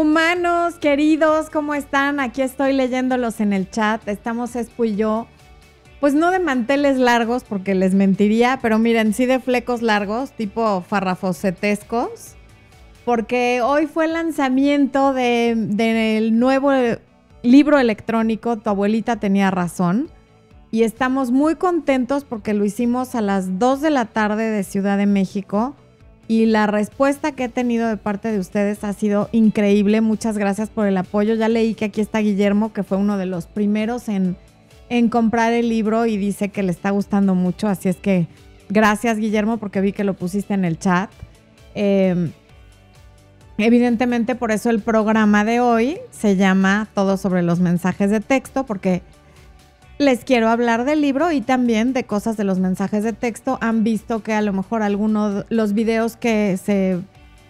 Humanos, 0.00 0.76
queridos, 0.80 1.50
¿cómo 1.50 1.74
están? 1.74 2.20
Aquí 2.20 2.40
estoy 2.40 2.72
leyéndolos 2.72 3.38
en 3.38 3.52
el 3.52 3.68
chat. 3.68 4.08
Estamos 4.08 4.56
Espo 4.56 4.86
y 4.86 4.96
yo. 4.96 5.26
Pues 6.00 6.14
no 6.14 6.30
de 6.30 6.38
manteles 6.38 6.96
largos, 6.96 7.44
porque 7.44 7.74
les 7.74 7.92
mentiría, 7.92 8.60
pero 8.62 8.78
miren, 8.78 9.12
sí 9.12 9.26
de 9.26 9.40
flecos 9.40 9.82
largos, 9.82 10.32
tipo 10.32 10.80
farrafocetescos. 10.80 12.34
Porque 13.04 13.60
hoy 13.62 13.88
fue 13.88 14.06
el 14.06 14.14
lanzamiento 14.14 15.12
del 15.12 16.38
nuevo 16.38 16.70
libro 17.42 17.78
electrónico, 17.78 18.56
Tu 18.56 18.70
abuelita 18.70 19.16
tenía 19.16 19.50
razón. 19.50 20.10
Y 20.70 20.84
estamos 20.84 21.30
muy 21.30 21.56
contentos 21.56 22.24
porque 22.24 22.54
lo 22.54 22.64
hicimos 22.64 23.14
a 23.14 23.20
las 23.20 23.58
2 23.58 23.82
de 23.82 23.90
la 23.90 24.06
tarde 24.06 24.44
de 24.44 24.64
Ciudad 24.64 24.96
de 24.96 25.04
México 25.04 25.76
y 26.30 26.46
la 26.46 26.68
respuesta 26.68 27.32
que 27.32 27.42
he 27.42 27.48
tenido 27.48 27.88
de 27.88 27.96
parte 27.96 28.30
de 28.30 28.38
ustedes 28.38 28.84
ha 28.84 28.92
sido 28.92 29.28
increíble. 29.32 30.00
Muchas 30.00 30.38
gracias 30.38 30.70
por 30.70 30.86
el 30.86 30.96
apoyo. 30.96 31.34
Ya 31.34 31.48
leí 31.48 31.74
que 31.74 31.86
aquí 31.86 32.00
está 32.00 32.20
Guillermo, 32.20 32.72
que 32.72 32.84
fue 32.84 32.98
uno 32.98 33.18
de 33.18 33.26
los 33.26 33.48
primeros 33.48 34.08
en, 34.08 34.36
comprar 35.08 35.52
el 35.52 35.68
libro 35.68 36.06
y 36.06 36.16
dice 36.16 36.50
que 36.50 36.62
le 36.62 36.70
está 36.70 36.90
gustando 36.90 37.34
mucho. 37.34 37.66
Así 37.66 37.88
es 37.88 37.96
que 37.96 38.28
gracias 38.68 39.18
Guillermo 39.18 39.56
porque 39.56 39.80
vi 39.80 39.90
que 39.90 40.04
lo 40.04 40.14
pusiste 40.14 40.54
en 40.54 40.64
el 40.64 40.78
chat. 40.78 41.10
Em, 41.74 42.30
evidentemente 43.58 44.36
por 44.36 44.52
eso 44.52 44.70
el 44.70 44.82
programa 44.82 45.44
de 45.44 45.58
hoy 45.58 45.98
se 46.12 46.36
llama 46.36 46.86
Todo 46.94 47.16
sobre 47.16 47.42
los 47.42 47.58
mensajes 47.58 48.08
de 48.08 48.20
texto 48.20 48.66
porque 48.66 49.02
les 50.00 50.24
quiero 50.24 50.48
hablar 50.48 50.86
del 50.86 51.02
libro 51.02 51.30
y 51.30 51.42
también 51.42 51.92
de 51.92 52.04
cosas 52.04 52.38
de 52.38 52.44
los 52.44 52.58
mensajes 52.58 53.04
de 53.04 53.12
texto. 53.12 53.58
Han 53.60 53.84
visto 53.84 54.22
que 54.22 54.32
a 54.32 54.40
lo 54.40 54.54
mejor 54.54 54.82
algunos 54.82 55.44
los 55.50 55.74
videos 55.74 56.16
que 56.16 56.56
se 56.56 57.02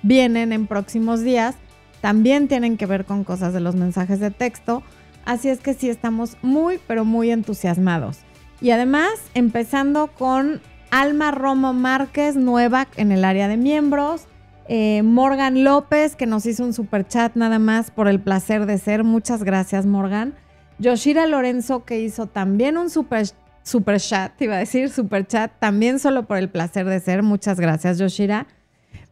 vienen 0.03 0.53
en 0.53 0.67
próximos 0.67 1.21
días 1.21 1.55
también 2.01 2.49
tienen 2.49 2.77
que 2.77 2.87
ver 2.87 3.05
con 3.05 3.23
cosas 3.23 3.53
de 3.53 3.61
los 3.61 3.77
mensajes 3.77 4.19
de 4.19 4.33
texto. 4.33 4.83
Así 5.25 5.49
es 5.49 5.61
que 5.61 5.75
sí 5.75 5.89
estamos 5.89 6.39
muy, 6.42 6.81
pero 6.89 7.05
muy 7.05 7.31
entusiasmados. 7.31 8.19
Y 8.61 8.73
además, 8.73 9.12
empezando 9.35 10.09
con 10.09 10.61
Alma 10.91 11.31
Romo 11.31 11.73
Márquez, 11.73 12.35
nueva 12.35 12.89
en 12.97 13.12
el 13.12 13.25
área 13.25 13.47
de 13.47 13.59
miembros. 13.59 14.25
Eh, 14.67 15.03
Morgan 15.05 15.62
López, 15.62 16.17
que 16.17 16.27
nos 16.27 16.47
hizo 16.47 16.64
un 16.64 16.73
super 16.73 17.07
chat 17.07 17.37
nada 17.37 17.61
más 17.61 17.92
por 17.92 18.09
el 18.09 18.19
placer 18.19 18.67
de 18.67 18.79
ser. 18.79 19.05
Muchas 19.05 19.45
gracias, 19.45 19.87
Morgan. 19.87 20.35
Yoshira 20.81 21.27
Lorenzo, 21.27 21.84
que 21.84 22.00
hizo 22.00 22.27
también 22.27 22.78
un 22.78 22.89
super, 22.89 23.27
super 23.62 24.00
chat, 24.00 24.41
iba 24.41 24.56
a 24.56 24.59
decir 24.59 24.89
super 24.89 25.27
chat, 25.27 25.53
también 25.61 25.98
solo 25.98 26.27
por 26.27 26.39
el 26.39 26.48
placer 26.48 26.86
de 26.86 27.00
ser. 27.00 27.23
Muchas 27.23 27.61
gracias, 27.61 27.98
Yoshira. 27.98 28.47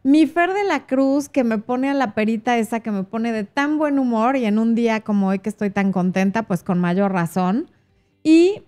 Mi 0.01 0.25
Fer 0.25 0.53
de 0.53 0.63
la 0.63 0.87
Cruz, 0.87 1.29
que 1.29 1.43
me 1.43 1.59
pone 1.59 1.89
a 1.89 1.93
la 1.93 2.15
perita 2.15 2.57
esa, 2.57 2.79
que 2.79 2.89
me 2.89 3.03
pone 3.03 3.31
de 3.31 3.43
tan 3.43 3.77
buen 3.77 3.99
humor 3.99 4.35
y 4.35 4.45
en 4.45 4.57
un 4.57 4.73
día 4.73 5.01
como 5.01 5.27
hoy 5.27 5.39
que 5.39 5.49
estoy 5.49 5.69
tan 5.69 5.91
contenta, 5.91 6.43
pues 6.43 6.63
con 6.63 6.79
mayor 6.79 7.11
razón. 7.11 7.69
Y 8.23 8.63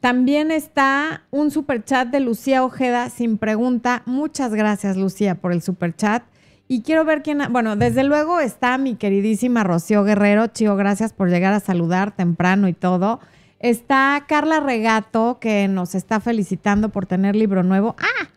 también 0.00 0.50
está 0.50 1.22
un 1.30 1.50
super 1.50 1.82
chat 1.82 2.08
de 2.08 2.20
Lucía 2.20 2.62
Ojeda 2.62 3.08
sin 3.08 3.38
pregunta. 3.38 4.02
Muchas 4.04 4.52
gracias, 4.52 4.98
Lucía, 4.98 5.36
por 5.36 5.52
el 5.52 5.62
super 5.62 5.96
chat. 5.96 6.24
Y 6.66 6.82
quiero 6.82 7.04
ver 7.04 7.22
quién, 7.22 7.40
bueno, 7.50 7.76
desde 7.76 8.04
luego 8.04 8.40
está 8.40 8.78
mi 8.78 8.96
queridísima 8.96 9.64
Rocío 9.64 10.02
Guerrero. 10.02 10.46
Chío, 10.46 10.76
gracias 10.76 11.12
por 11.12 11.28
llegar 11.28 11.52
a 11.52 11.60
saludar 11.60 12.12
temprano 12.12 12.68
y 12.68 12.72
todo. 12.72 13.20
Está 13.60 14.24
Carla 14.26 14.60
Regato, 14.60 15.38
que 15.40 15.68
nos 15.68 15.94
está 15.94 16.20
felicitando 16.20 16.88
por 16.88 17.06
tener 17.06 17.36
libro 17.36 17.62
nuevo. 17.62 17.96
¡Ah! 17.98 18.28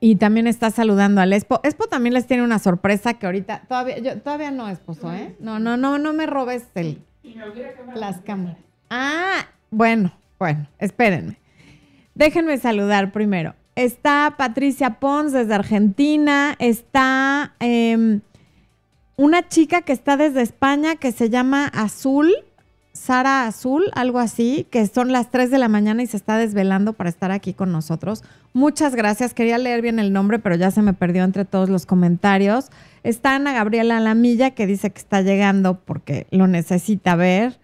Y 0.00 0.16
también 0.16 0.46
está 0.46 0.70
saludando 0.70 1.20
al 1.20 1.32
Expo. 1.32 1.60
Expo 1.62 1.86
también 1.86 2.14
les 2.14 2.26
tiene 2.26 2.42
una 2.42 2.58
sorpresa 2.58 3.14
que 3.14 3.26
ahorita, 3.26 3.62
todavía, 3.68 3.98
yo, 3.98 4.20
todavía 4.20 4.50
no, 4.50 4.68
esposo, 4.68 5.12
¿eh? 5.12 5.36
No, 5.38 5.58
no, 5.58 5.76
no, 5.76 5.98
no 5.98 6.12
me 6.12 6.26
robes 6.26 6.66
el, 6.74 7.02
las 7.94 8.20
cámaras. 8.20 8.58
Ah, 8.90 9.46
bueno, 9.70 10.12
bueno, 10.38 10.66
espérenme. 10.78 11.38
Déjenme 12.14 12.58
saludar 12.58 13.12
primero. 13.12 13.54
Está 13.76 14.36
Patricia 14.38 14.98
Pons 14.98 15.32
desde 15.32 15.54
Argentina. 15.54 16.56
Está 16.58 17.54
em, 17.60 18.22
una 19.16 19.48
chica 19.48 19.82
que 19.82 19.92
está 19.92 20.16
desde 20.16 20.40
España 20.40 20.96
que 20.96 21.12
se 21.12 21.28
llama 21.28 21.66
Azul, 21.68 22.32
Sara 22.94 23.46
Azul, 23.46 23.90
algo 23.94 24.18
así, 24.18 24.66
que 24.70 24.86
son 24.86 25.12
las 25.12 25.30
3 25.30 25.50
de 25.50 25.58
la 25.58 25.68
mañana 25.68 26.02
y 26.02 26.06
se 26.06 26.16
está 26.16 26.38
desvelando 26.38 26.94
para 26.94 27.10
estar 27.10 27.30
aquí 27.30 27.52
con 27.52 27.70
nosotros. 27.70 28.24
Muchas 28.54 28.94
gracias. 28.94 29.34
Quería 29.34 29.58
leer 29.58 29.82
bien 29.82 29.98
el 29.98 30.10
nombre, 30.10 30.38
pero 30.38 30.54
ya 30.56 30.70
se 30.70 30.80
me 30.80 30.94
perdió 30.94 31.22
entre 31.24 31.44
todos 31.44 31.68
los 31.68 31.84
comentarios. 31.84 32.70
Está 33.02 33.34
Ana 33.34 33.52
Gabriela 33.52 34.00
Lamilla, 34.00 34.52
que 34.52 34.66
dice 34.66 34.90
que 34.90 34.98
está 34.98 35.20
llegando 35.20 35.78
porque 35.84 36.26
lo 36.30 36.46
necesita 36.46 37.14
ver. 37.14 37.58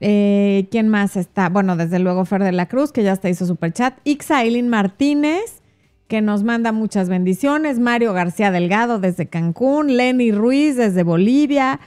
Eh, 0.00 0.68
¿Quién 0.70 0.88
más 0.88 1.16
está? 1.16 1.48
Bueno, 1.48 1.76
desde 1.76 1.98
luego 1.98 2.24
Fer 2.24 2.42
de 2.42 2.52
la 2.52 2.66
Cruz, 2.66 2.92
que 2.92 3.02
ya 3.02 3.12
está 3.12 3.28
hizo 3.28 3.46
super 3.46 3.72
chat. 3.72 3.98
Ixailin 4.04 4.68
Martínez, 4.68 5.62
que 6.06 6.20
nos 6.20 6.44
manda 6.44 6.72
muchas 6.72 7.08
bendiciones. 7.08 7.78
Mario 7.78 8.12
García 8.12 8.50
Delgado 8.50 8.98
desde 8.98 9.26
Cancún. 9.26 9.96
Lenny 9.96 10.32
Ruiz 10.32 10.76
desde 10.76 11.02
Bolivia. 11.02 11.80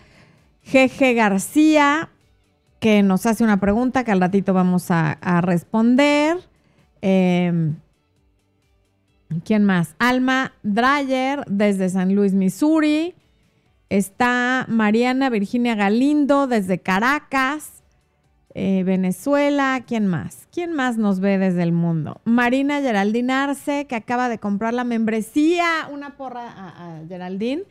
GG 0.66 1.16
García, 1.16 2.10
que 2.80 3.04
nos 3.04 3.26
hace 3.26 3.44
una 3.44 3.60
pregunta 3.60 4.04
que 4.04 4.12
al 4.12 4.22
ratito 4.22 4.54
vamos 4.54 4.92
a, 4.92 5.18
responder. 5.42 6.38
Em, 7.02 7.76
¿Quién 9.44 9.64
más? 9.64 9.96
Alma 9.98 10.54
Dreyer 10.62 11.44
desde 11.48 11.90
San 11.90 12.14
Luis, 12.14 12.34
Missouri. 12.34 13.16
Está 13.90 14.66
Mariana 14.70 15.30
Virginia 15.30 15.76
Galindo 15.76 16.48
desde 16.48 16.80
Caracas. 16.80 17.81
Eh, 18.54 18.84
Venezuela, 18.84 19.84
¿quién 19.88 20.08
más? 20.08 20.48
¿Quién 20.52 20.74
más 20.74 20.98
nos 20.98 21.20
ve 21.20 21.38
desde 21.38 21.64
el 21.64 21.72
mundo? 21.72 22.20
Marina 22.26 22.82
Geraldine 22.82 23.32
Arce, 23.32 23.86
que 23.88 23.96
acaba 23.96 24.28
de 24.28 24.40
comprar 24.40 24.74
la 24.74 24.84
membresía, 24.84 25.88
una 25.92 26.18
porra 26.18 26.50
a, 26.50 26.98
a 26.98 27.08
Geraldine, 27.08 27.64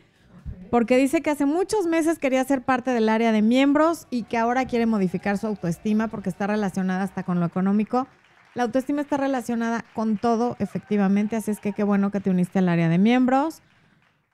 porque 0.71 0.97
dice 0.97 1.21
que 1.21 1.29
hace 1.29 1.45
muchos 1.45 1.85
meses 1.85 2.17
quería 2.17 2.43
ser 2.43 2.63
parte 2.63 2.91
del 2.91 3.09
área 3.09 3.31
de 3.31 3.41
miembros 3.41 4.07
y 4.09 4.23
que 4.23 4.37
ahora 4.37 4.65
quiere 4.65 4.87
modificar 4.87 5.37
su 5.37 5.47
autoestima 5.47 6.07
porque 6.07 6.29
está 6.29 6.47
relacionada 6.47 7.03
hasta 7.03 7.23
con 7.23 7.39
lo 7.39 7.45
económico. 7.45 8.07
La 8.53 8.63
autoestima 8.63 9.01
está 9.01 9.17
relacionada 9.17 9.85
con 9.93 10.17
todo, 10.17 10.57
efectivamente, 10.59 11.35
así 11.35 11.51
es 11.51 11.59
que 11.59 11.73
qué 11.73 11.83
bueno 11.83 12.11
que 12.11 12.19
te 12.19 12.29
uniste 12.29 12.59
al 12.59 12.69
área 12.69 12.89
de 12.89 12.97
miembros. 12.97 13.61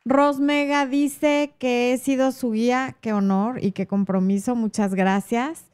Rosmega 0.06 0.86
dice 0.86 1.54
que 1.60 1.92
he 1.92 1.98
sido 1.98 2.32
su 2.32 2.52
guía, 2.52 2.96
qué 3.02 3.14
honor 3.14 3.64
y 3.64 3.74
qué 3.74 3.86
compromiso, 3.86 4.56
muchas 4.56 4.96
gracias. 4.96 5.67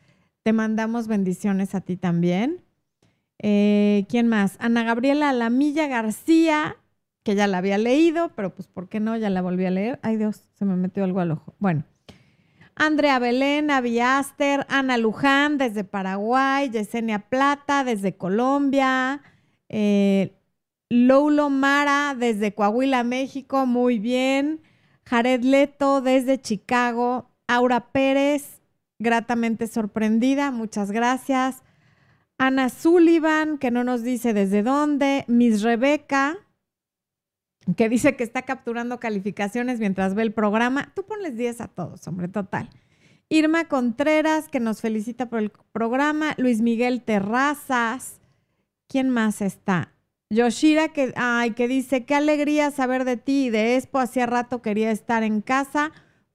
Te 0.44 0.52
mandamos 0.52 1.08
bendiciones 1.08 1.74
a 1.74 1.80
ti 1.80 1.96
también. 1.96 2.62
Eh, 3.40 4.06
¿Quién 4.10 4.28
más? 4.28 4.58
Ana 4.60 4.84
Gabriela 4.84 5.32
Lamilla 5.32 5.88
García, 5.88 6.76
que 7.24 7.36
ya 7.36 7.48
la 7.48 7.60
había 7.60 7.78
leído, 7.78 8.30
pero 8.36 8.54
pues 8.54 8.68
¿por 8.68 8.90
qué 8.90 9.00
no? 9.00 9.16
Ya 9.16 9.30
la 9.30 9.42
volví 9.42 9.66
a 9.66 9.72
leer. 9.72 10.00
Ay 10.04 10.18
Dios, 10.18 10.42
se 10.54 10.66
me 10.66 10.76
metió 10.76 11.06
algo 11.06 11.22
al 11.22 11.32
ojo. 11.32 11.56
Bueno. 11.60 11.86
Andrea 12.76 13.20
Belén, 13.20 13.72
Aviaster, 13.72 14.66
Ana 14.68 14.98
Luján 14.98 15.58
desde 15.60 15.84
Paraguay, 15.84 16.70
Yesenia 16.72 17.20
Plata 17.20 17.84
desde 17.84 18.18
Colombia, 18.18 19.22
eh, 19.70 20.34
Mara 20.90 22.16
desde 22.18 22.54
Coahuila, 22.54 23.04
México, 23.04 23.66
muy 23.66 24.00
bien. 24.00 24.62
Jared 25.06 25.44
Leto 25.44 26.02
desde 26.02 26.42
Chicago, 26.42 27.30
Aura 27.48 27.92
Pérez 27.92 28.63
gratamente 29.04 29.68
sorprendida, 29.68 30.50
muchas 30.50 30.92
gracias. 30.92 31.62
Ana 32.40 32.70
Sullivan, 32.70 33.60
que 33.60 33.70
no 33.70 33.84
nos 33.84 34.02
dice 34.02 34.34
desde 34.34 34.64
dónde. 34.64 35.26
Miss 35.28 35.62
Rebeca, 35.62 36.38
que 37.78 37.90
dice 37.90 38.16
que 38.16 38.24
está 38.24 38.42
capturando 38.42 39.00
calificaciones 39.00 39.80
mientras 39.80 40.16
ve 40.16 40.24
el 40.24 40.34
programa. 40.34 40.92
Tú 40.96 41.06
ponles 41.06 41.38
10 41.38 41.62
a 41.62 41.68
todos, 41.68 42.08
hombre, 42.08 42.28
total. 42.28 42.70
Irma 43.30 43.68
Contreras, 43.68 44.50
que 44.50 44.60
nos 44.60 44.82
felicita 44.82 45.30
por 45.30 45.40
el 45.40 45.52
programa. 45.72 46.34
Luis 46.38 46.62
Miguel 46.62 47.04
Terrazas. 47.04 48.20
¿Quién 48.88 49.10
más 49.10 49.42
está? 49.42 49.94
Yoshira, 50.30 50.90
que, 50.90 51.14
ay, 51.16 51.52
que 51.52 51.68
dice, 51.68 52.06
qué 52.06 52.16
alegría 52.16 52.72
saber 52.72 53.06
de 53.06 53.18
ti 53.18 53.46
y 53.46 53.50
de 53.50 53.76
Expo. 53.76 54.00
Hacía 54.00 54.26
rato 54.26 54.62
quería 54.62 54.92
estar 54.92 55.24
en 55.24 55.42
casa 55.42 55.92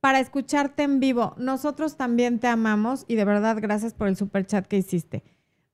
para 0.09 0.21
escucharte 0.21 0.85
en 0.85 1.01
vivo. 1.01 1.35
Nosotros 1.37 1.99
también 1.99 2.39
te 2.39 2.47
amamos 2.47 3.05
y 3.09 3.17
de 3.17 3.27
verdad 3.27 3.59
gracias 3.61 3.93
por 3.93 4.09
el 4.09 4.17
super 4.17 4.47
chat 4.47 4.67
que 4.67 4.79
hiciste. 4.79 5.23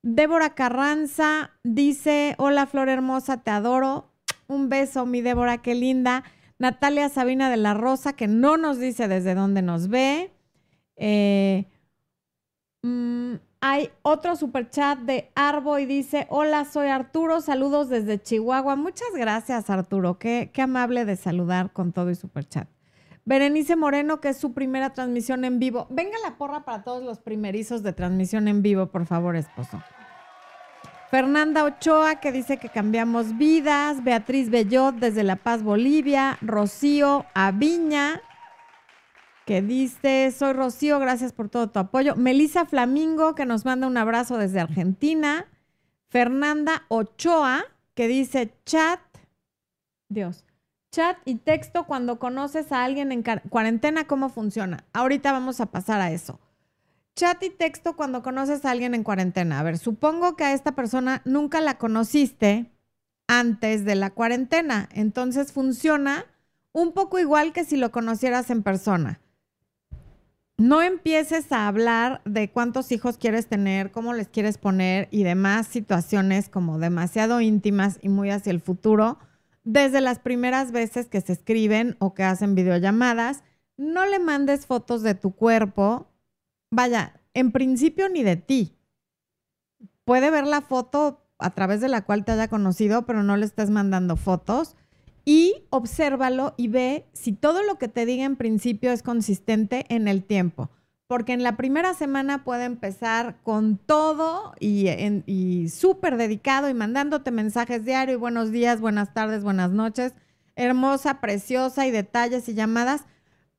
Débora 0.02 0.56
Carranza 0.56 1.52
dice, 1.62 2.34
hola 2.38 2.66
Flor 2.66 2.88
Hermosa, 2.88 3.44
te 3.44 3.52
adoro. 3.52 4.10
Un 4.48 4.68
beso, 4.68 5.06
mi 5.06 5.20
Débora, 5.20 5.58
qué 5.58 5.76
linda. 5.76 6.24
Natalia 6.58 7.08
Sabina 7.10 7.48
de 7.48 7.58
la 7.58 7.74
Rosa, 7.74 8.14
que 8.14 8.26
no 8.26 8.56
nos 8.56 8.80
dice 8.80 9.06
desde 9.06 9.36
dónde 9.36 9.62
nos 9.62 9.86
ve. 9.86 10.32
Eh, 10.96 11.68
mm, 12.82 13.34
hay 13.60 13.90
otro 14.02 14.34
super 14.34 14.68
chat 14.68 14.98
de 14.98 15.30
Arbo 15.36 15.78
y 15.78 15.86
dice, 15.86 16.26
hola, 16.28 16.64
soy 16.64 16.88
Arturo, 16.88 17.40
saludos 17.40 17.88
desde 17.88 18.20
Chihuahua. 18.20 18.74
Muchas 18.74 19.14
gracias, 19.14 19.70
Arturo. 19.70 20.18
Qué, 20.18 20.50
qué 20.52 20.62
amable 20.62 21.04
de 21.04 21.14
saludar 21.14 21.72
con 21.72 21.92
todo 21.92 22.10
y 22.10 22.16
super 22.16 22.48
chat. 22.48 22.73
Berenice 23.24 23.76
Moreno, 23.76 24.20
que 24.20 24.28
es 24.30 24.36
su 24.36 24.52
primera 24.52 24.92
transmisión 24.92 25.44
en 25.44 25.58
vivo. 25.58 25.86
Venga 25.90 26.18
la 26.22 26.36
porra 26.36 26.64
para 26.64 26.82
todos 26.82 27.02
los 27.02 27.20
primerizos 27.20 27.82
de 27.82 27.92
transmisión 27.92 28.48
en 28.48 28.62
vivo, 28.62 28.86
por 28.86 29.06
favor, 29.06 29.36
esposo. 29.36 29.82
Fernanda 31.10 31.64
Ochoa, 31.64 32.16
que 32.16 32.32
dice 32.32 32.58
que 32.58 32.68
cambiamos 32.68 33.38
vidas. 33.38 34.02
Beatriz 34.02 34.50
Bellot, 34.50 34.96
desde 34.96 35.22
La 35.22 35.36
Paz, 35.36 35.62
Bolivia. 35.62 36.36
Rocío 36.40 37.24
Aviña, 37.34 38.20
que 39.46 39.62
dice, 39.62 40.32
soy 40.36 40.52
Rocío, 40.54 40.98
gracias 40.98 41.32
por 41.32 41.48
todo 41.48 41.70
tu 41.70 41.78
apoyo. 41.78 42.16
Melissa 42.16 42.66
Flamingo, 42.66 43.34
que 43.34 43.46
nos 43.46 43.64
manda 43.64 43.86
un 43.86 43.96
abrazo 43.96 44.38
desde 44.38 44.60
Argentina. 44.60 45.46
Fernanda 46.08 46.84
Ochoa, 46.88 47.64
que 47.94 48.08
dice, 48.08 48.52
chat, 48.64 49.00
Dios, 50.08 50.43
Chat 50.94 51.16
y 51.24 51.34
texto 51.34 51.86
cuando 51.86 52.20
conoces 52.20 52.70
a 52.70 52.84
alguien 52.84 53.10
en 53.10 53.24
cuarentena, 53.24 54.06
¿cómo 54.06 54.28
funciona? 54.28 54.84
Ahorita 54.92 55.32
vamos 55.32 55.60
a 55.60 55.66
pasar 55.66 56.00
a 56.00 56.12
eso. 56.12 56.38
Chat 57.16 57.42
y 57.42 57.50
texto 57.50 57.96
cuando 57.96 58.22
conoces 58.22 58.64
a 58.64 58.70
alguien 58.70 58.94
en 58.94 59.02
cuarentena. 59.02 59.58
A 59.58 59.64
ver, 59.64 59.76
supongo 59.76 60.36
que 60.36 60.44
a 60.44 60.52
esta 60.52 60.76
persona 60.76 61.20
nunca 61.24 61.60
la 61.60 61.78
conociste 61.78 62.70
antes 63.26 63.84
de 63.84 63.96
la 63.96 64.10
cuarentena. 64.10 64.88
Entonces 64.92 65.50
funciona 65.50 66.26
un 66.70 66.92
poco 66.92 67.18
igual 67.18 67.52
que 67.52 67.64
si 67.64 67.76
lo 67.76 67.90
conocieras 67.90 68.48
en 68.50 68.62
persona. 68.62 69.18
No 70.58 70.80
empieces 70.80 71.50
a 71.50 71.66
hablar 71.66 72.20
de 72.24 72.52
cuántos 72.52 72.92
hijos 72.92 73.18
quieres 73.18 73.48
tener, 73.48 73.90
cómo 73.90 74.14
les 74.14 74.28
quieres 74.28 74.58
poner 74.58 75.08
y 75.10 75.24
demás 75.24 75.66
situaciones 75.66 76.48
como 76.48 76.78
demasiado 76.78 77.40
íntimas 77.40 77.98
y 78.00 78.10
muy 78.10 78.30
hacia 78.30 78.52
el 78.52 78.60
futuro 78.60 79.18
desde 79.64 80.00
las 80.00 80.18
primeras 80.18 80.72
veces 80.72 81.08
que 81.08 81.20
se 81.20 81.32
escriben 81.32 81.96
o 81.98 82.14
que 82.14 82.22
hacen 82.22 82.54
videollamadas, 82.54 83.42
no 83.76 84.06
le 84.06 84.18
mandes 84.18 84.66
fotos 84.66 85.02
de 85.02 85.14
tu 85.14 85.34
cuerpo, 85.34 86.06
vaya, 86.70 87.20
en 87.32 87.50
principio 87.50 88.08
ni 88.08 88.22
de 88.22 88.36
ti. 88.36 88.76
Puede 90.04 90.30
ver 90.30 90.46
la 90.46 90.60
foto 90.60 91.26
a 91.38 91.50
través 91.54 91.80
de 91.80 91.88
la 91.88 92.04
cual 92.04 92.24
te 92.24 92.32
haya 92.32 92.48
conocido, 92.48 93.06
pero 93.06 93.22
no 93.22 93.36
le 93.36 93.46
estés 93.46 93.70
mandando 93.70 94.16
fotos. 94.16 94.76
Y 95.24 95.64
obsérvalo 95.70 96.54
y 96.58 96.68
ve 96.68 97.08
si 97.14 97.32
todo 97.32 97.62
lo 97.62 97.78
que 97.78 97.88
te 97.88 98.04
diga 98.04 98.24
en 98.24 98.36
principio 98.36 98.92
es 98.92 99.02
consistente 99.02 99.86
en 99.88 100.06
el 100.06 100.22
tiempo 100.22 100.70
porque 101.06 101.32
en 101.32 101.42
la 101.42 101.56
primera 101.56 101.94
semana 101.94 102.44
puede 102.44 102.64
empezar 102.64 103.36
con 103.42 103.76
todo 103.76 104.54
y, 104.58 105.68
súper 105.68 106.16
dedicado 106.16 106.68
y 106.68 106.74
mandándote 106.74 107.30
mensajes 107.30 107.84
diarios 107.84 108.16
y 108.16 108.20
buenos 108.20 108.50
días, 108.50 108.80
buenas 108.80 109.12
tardes, 109.12 109.44
buenas 109.44 109.70
noches, 109.70 110.14
hermosa, 110.56 111.20
preciosa 111.20 111.86
y 111.86 111.90
detalles 111.90 112.48
y 112.48 112.54
llamadas, 112.54 113.04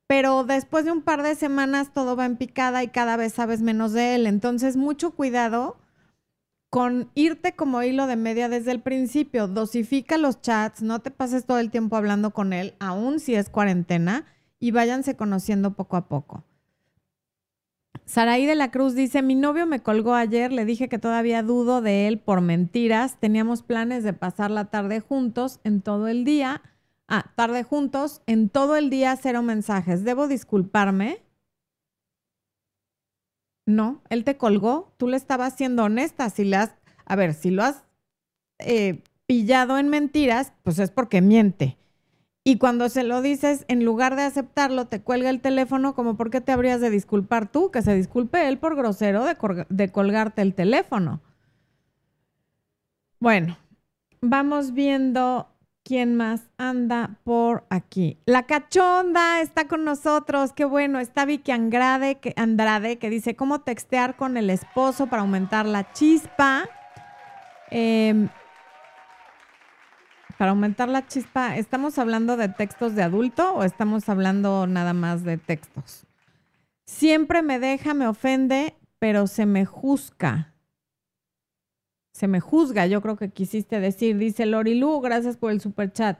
pero 0.06 0.44
después 0.44 0.84
de 0.84 0.92
un 0.92 1.02
par 1.02 1.22
de 1.22 1.34
semanas 1.34 1.92
todo 1.92 2.16
va 2.16 2.26
en 2.26 2.36
picada 2.36 2.82
y 2.82 2.88
cada 2.88 3.16
vez 3.16 3.34
sabes 3.34 3.60
menos 3.60 3.92
de 3.92 4.14
él. 4.14 4.26
Entonces, 4.26 4.76
mucho 4.76 5.12
cuidado 5.12 5.78
con 6.70 7.10
irte 7.14 7.54
como 7.54 7.82
hilo 7.82 8.06
de 8.06 8.16
media 8.16 8.48
desde 8.48 8.72
el 8.72 8.80
principio. 8.80 9.48
Dosifica 9.48 10.18
los 10.18 10.40
chats, 10.40 10.82
no 10.82 11.00
te 11.00 11.10
pases 11.10 11.44
todo 11.44 11.58
el 11.58 11.70
tiempo 11.70 11.96
hablando 11.96 12.30
con 12.30 12.52
él, 12.52 12.74
aun 12.80 13.18
si 13.18 13.34
es 13.34 13.48
cuarentena, 13.50 14.26
y 14.58 14.70
váyanse 14.70 15.16
conociendo 15.16 15.74
poco 15.74 15.96
a 15.96 16.08
poco. 16.08 16.44
Saraí 18.06 18.46
de 18.46 18.54
la 18.54 18.70
Cruz 18.70 18.94
dice, 18.94 19.20
mi 19.20 19.34
novio 19.34 19.66
me 19.66 19.82
colgó 19.82 20.14
ayer, 20.14 20.52
le 20.52 20.64
dije 20.64 20.88
que 20.88 20.98
todavía 20.98 21.42
dudo 21.42 21.82
de 21.82 22.06
él 22.06 22.20
por 22.20 22.40
mentiras, 22.40 23.18
teníamos 23.18 23.62
planes 23.62 24.04
de 24.04 24.12
pasar 24.12 24.52
la 24.52 24.66
tarde 24.66 25.00
juntos 25.00 25.58
en 25.64 25.82
todo 25.82 26.06
el 26.06 26.24
día, 26.24 26.62
ah, 27.08 27.32
tarde 27.34 27.64
juntos, 27.64 28.22
en 28.26 28.48
todo 28.48 28.76
el 28.76 28.90
día 28.90 29.16
cero 29.20 29.42
mensajes, 29.42 30.04
¿debo 30.04 30.28
disculparme? 30.28 31.18
No, 33.66 34.02
él 34.08 34.22
te 34.22 34.36
colgó, 34.36 34.94
tú 34.98 35.08
le 35.08 35.16
estabas 35.16 35.56
siendo 35.56 35.82
honesta, 35.82 36.30
si 36.30 36.44
le 36.44 36.56
has, 36.56 36.76
a 37.06 37.16
ver, 37.16 37.34
si 37.34 37.50
lo 37.50 37.64
has 37.64 37.82
eh, 38.60 39.02
pillado 39.26 39.78
en 39.78 39.88
mentiras, 39.88 40.52
pues 40.62 40.78
es 40.78 40.92
porque 40.92 41.20
miente. 41.20 41.76
Y 42.48 42.58
cuando 42.58 42.88
se 42.88 43.02
lo 43.02 43.22
dices, 43.22 43.64
en 43.66 43.84
lugar 43.84 44.14
de 44.14 44.22
aceptarlo, 44.22 44.86
te 44.86 45.02
cuelga 45.02 45.30
el 45.30 45.40
teléfono, 45.40 45.96
como 45.96 46.16
por 46.16 46.30
qué 46.30 46.40
te 46.40 46.52
habrías 46.52 46.80
de 46.80 46.90
disculpar 46.90 47.50
tú, 47.50 47.72
que 47.72 47.82
se 47.82 47.92
disculpe 47.96 48.46
él 48.46 48.58
por 48.58 48.76
grosero 48.76 49.24
de, 49.24 49.88
colgarte 49.90 50.42
el 50.42 50.54
teléfono. 50.54 51.20
Bueno, 53.18 53.58
vamos 54.20 54.74
viendo 54.74 55.48
quién 55.82 56.14
más 56.14 56.48
anda 56.56 57.18
por 57.24 57.64
aquí. 57.68 58.20
La 58.26 58.44
cachonda 58.44 59.40
está 59.40 59.66
con 59.66 59.84
nosotros, 59.84 60.52
qué 60.52 60.64
bueno. 60.64 61.00
Está 61.00 61.24
Vicky 61.24 61.50
Andrade 61.50 62.20
que, 62.20 62.32
Andrade, 62.36 62.98
que 62.98 63.10
dice 63.10 63.34
cómo 63.34 63.62
textear 63.62 64.14
con 64.14 64.36
el 64.36 64.50
esposo 64.50 65.08
para 65.08 65.22
aumentar 65.22 65.66
la 65.66 65.92
chispa. 65.92 66.68
Eh, 67.72 68.28
para 70.38 70.50
aumentar 70.50 70.88
la 70.88 71.06
chispa, 71.06 71.56
¿estamos 71.56 71.98
hablando 71.98 72.36
de 72.36 72.48
textos 72.48 72.94
de 72.94 73.02
adulto 73.02 73.54
o 73.54 73.64
estamos 73.64 74.08
hablando 74.08 74.66
nada 74.66 74.92
más 74.92 75.24
de 75.24 75.38
textos? 75.38 76.04
Siempre 76.86 77.42
me 77.42 77.58
deja, 77.58 77.94
me 77.94 78.06
ofende, 78.06 78.74
pero 78.98 79.26
se 79.26 79.46
me 79.46 79.64
juzga. 79.64 80.54
Se 82.12 82.28
me 82.28 82.40
juzga, 82.40 82.86
yo 82.86 83.02
creo 83.02 83.16
que 83.16 83.30
quisiste 83.30 83.80
decir, 83.80 84.16
dice 84.18 84.46
Lori 84.46 84.74
Lu, 84.74 85.00
gracias 85.00 85.36
por 85.36 85.50
el 85.50 85.60
super 85.60 85.92
chat. 85.92 86.18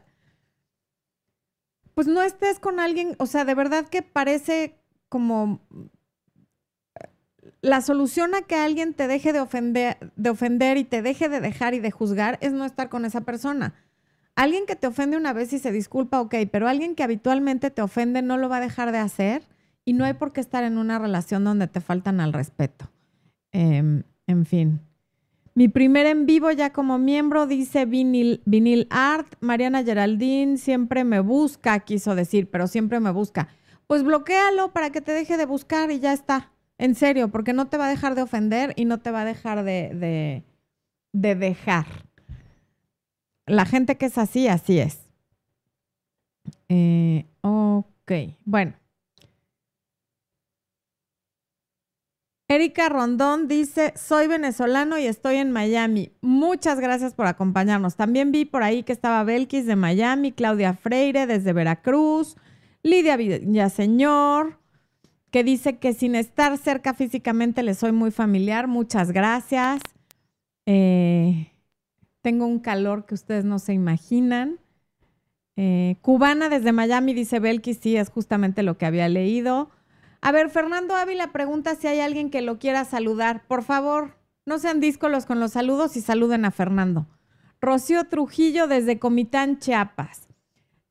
Pues 1.94 2.06
no 2.06 2.22
estés 2.22 2.58
con 2.58 2.80
alguien, 2.80 3.16
o 3.18 3.26
sea, 3.26 3.44
de 3.44 3.54
verdad 3.54 3.88
que 3.88 4.02
parece 4.02 4.78
como 5.08 5.60
la 7.62 7.80
solución 7.80 8.34
a 8.34 8.42
que 8.42 8.56
alguien 8.56 8.94
te 8.94 9.08
deje 9.08 9.32
de 9.32 9.40
ofender, 9.40 10.12
de 10.16 10.30
ofender 10.30 10.76
y 10.76 10.84
te 10.84 11.02
deje 11.02 11.28
de 11.28 11.40
dejar 11.40 11.74
y 11.74 11.80
de 11.80 11.90
juzgar 11.90 12.38
es 12.42 12.52
no 12.52 12.64
estar 12.64 12.88
con 12.88 13.04
esa 13.04 13.22
persona. 13.22 13.74
Alguien 14.36 14.66
que 14.66 14.76
te 14.76 14.86
ofende 14.86 15.16
una 15.16 15.32
vez 15.32 15.54
y 15.54 15.58
se 15.58 15.72
disculpa, 15.72 16.20
ok, 16.20 16.34
pero 16.52 16.68
alguien 16.68 16.94
que 16.94 17.02
habitualmente 17.02 17.70
te 17.70 17.80
ofende 17.80 18.20
no 18.20 18.36
lo 18.36 18.50
va 18.50 18.58
a 18.58 18.60
dejar 18.60 18.92
de 18.92 18.98
hacer 18.98 19.42
y 19.86 19.94
no 19.94 20.04
hay 20.04 20.12
por 20.12 20.34
qué 20.34 20.42
estar 20.42 20.62
en 20.62 20.76
una 20.76 20.98
relación 20.98 21.42
donde 21.42 21.68
te 21.68 21.80
faltan 21.80 22.20
al 22.20 22.34
respeto. 22.34 22.90
Em, 23.52 24.02
en 24.26 24.44
fin. 24.44 24.80
Mi 25.54 25.68
primer 25.68 26.04
en 26.04 26.26
vivo 26.26 26.50
ya 26.50 26.70
como 26.70 26.98
miembro 26.98 27.46
dice 27.46 27.86
vinil, 27.86 28.86
Art. 28.90 29.36
Mariana 29.40 29.82
Geraldine 29.82 30.58
siempre 30.58 31.02
me 31.04 31.20
busca, 31.20 31.80
quiso 31.80 32.14
decir, 32.14 32.50
pero 32.50 32.66
siempre 32.66 33.00
me 33.00 33.10
busca. 33.12 33.48
Pues 33.86 34.02
bloquealo 34.02 34.74
para 34.74 34.90
que 34.90 35.00
te 35.00 35.12
deje 35.12 35.38
de 35.38 35.46
buscar 35.46 35.90
y 35.90 35.98
ya 35.98 36.12
está. 36.12 36.52
En 36.76 36.94
serio, 36.94 37.30
porque 37.30 37.54
no 37.54 37.68
te 37.68 37.78
va 37.78 37.86
a 37.86 37.90
dejar 37.90 38.14
de 38.14 38.20
ofender 38.20 38.74
y 38.76 38.84
no 38.84 38.98
te 38.98 39.10
va 39.10 39.22
a 39.22 39.24
dejar 39.24 39.64
de, 39.64 39.94
de, 39.94 40.44
de 41.14 41.34
dejar 41.34 41.86
la 43.46 43.64
gente 43.64 43.96
que 43.96 44.06
es 44.06 44.18
así, 44.18 44.48
así 44.48 44.78
es. 44.78 45.00
Eh, 46.68 47.26
ok, 47.42 48.12
bueno. 48.44 48.74
Erika 52.48 52.88
Rondón 52.88 53.48
dice, 53.48 53.92
soy 53.96 54.28
venezolano 54.28 54.98
y 54.98 55.06
estoy 55.06 55.36
en 55.36 55.50
Miami. 55.50 56.12
Muchas 56.20 56.78
gracias 56.78 57.12
por 57.12 57.26
acompañarnos. 57.26 57.96
También 57.96 58.30
vi 58.30 58.44
por 58.44 58.62
ahí 58.62 58.84
que 58.84 58.92
estaba 58.92 59.24
Belkis 59.24 59.66
de 59.66 59.74
Miami, 59.74 60.30
Claudia 60.30 60.74
Freire 60.74 61.26
desde 61.26 61.52
Veracruz, 61.52 62.36
Lidia 62.84 63.16
Villaseñor, 63.16 64.60
que 65.32 65.42
dice 65.42 65.78
que 65.78 65.92
sin 65.92 66.14
estar 66.14 66.56
cerca 66.56 66.94
físicamente 66.94 67.64
le 67.64 67.74
soy 67.74 67.90
muy 67.90 68.12
familiar. 68.12 68.68
Muchas 68.68 69.10
gracias. 69.10 69.80
Eh, 70.66 71.50
tengo 72.26 72.44
un 72.44 72.58
calor 72.58 73.06
que 73.06 73.14
ustedes 73.14 73.44
no 73.44 73.60
se 73.60 73.72
imaginan. 73.72 74.58
Eh, 75.54 75.94
cubana 76.02 76.48
desde 76.48 76.72
Miami, 76.72 77.14
dice 77.14 77.38
Belki, 77.38 77.72
sí, 77.74 77.96
es 77.96 78.10
justamente 78.10 78.64
lo 78.64 78.76
que 78.76 78.84
había 78.84 79.08
leído. 79.08 79.70
A 80.22 80.32
ver, 80.32 80.50
Fernando 80.50 80.96
Ávila 80.96 81.30
pregunta 81.30 81.76
si 81.76 81.86
hay 81.86 82.00
alguien 82.00 82.30
que 82.30 82.42
lo 82.42 82.58
quiera 82.58 82.84
saludar. 82.84 83.46
Por 83.46 83.62
favor, 83.62 84.16
no 84.44 84.58
sean 84.58 84.80
díscolos 84.80 85.24
con 85.24 85.38
los 85.38 85.52
saludos 85.52 85.96
y 85.96 86.00
saluden 86.00 86.44
a 86.44 86.50
Fernando. 86.50 87.06
Rocío 87.60 88.08
Trujillo 88.08 88.66
desde 88.66 88.98
Comitán, 88.98 89.60
Chiapas. 89.60 90.26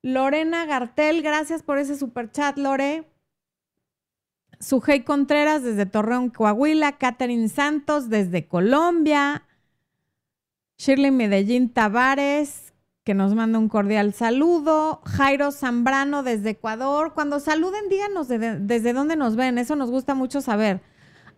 Lorena 0.00 0.64
Gartel, 0.64 1.20
gracias 1.20 1.62
por 1.62 1.76
ese 1.76 1.96
super 1.96 2.30
chat, 2.30 2.56
Lore. 2.56 3.12
Sujei 4.58 5.04
Contreras 5.04 5.62
desde 5.62 5.84
Torreón, 5.84 6.30
Coahuila. 6.30 6.92
Catherine 6.92 7.50
Santos 7.50 8.08
desde 8.08 8.48
Colombia. 8.48 9.45
Shirley 10.78 11.10
Medellín 11.10 11.70
Tavares, 11.70 12.74
que 13.04 13.14
nos 13.14 13.34
manda 13.34 13.58
un 13.58 13.68
cordial 13.68 14.12
saludo. 14.12 15.00
Jairo 15.04 15.52
Zambrano 15.52 16.22
desde 16.22 16.50
Ecuador. 16.50 17.14
Cuando 17.14 17.40
saluden, 17.40 17.88
díganos 17.88 18.28
desde 18.28 18.92
dónde 18.92 19.16
nos 19.16 19.36
ven. 19.36 19.58
Eso 19.58 19.76
nos 19.76 19.90
gusta 19.90 20.14
mucho 20.14 20.40
saber. 20.40 20.80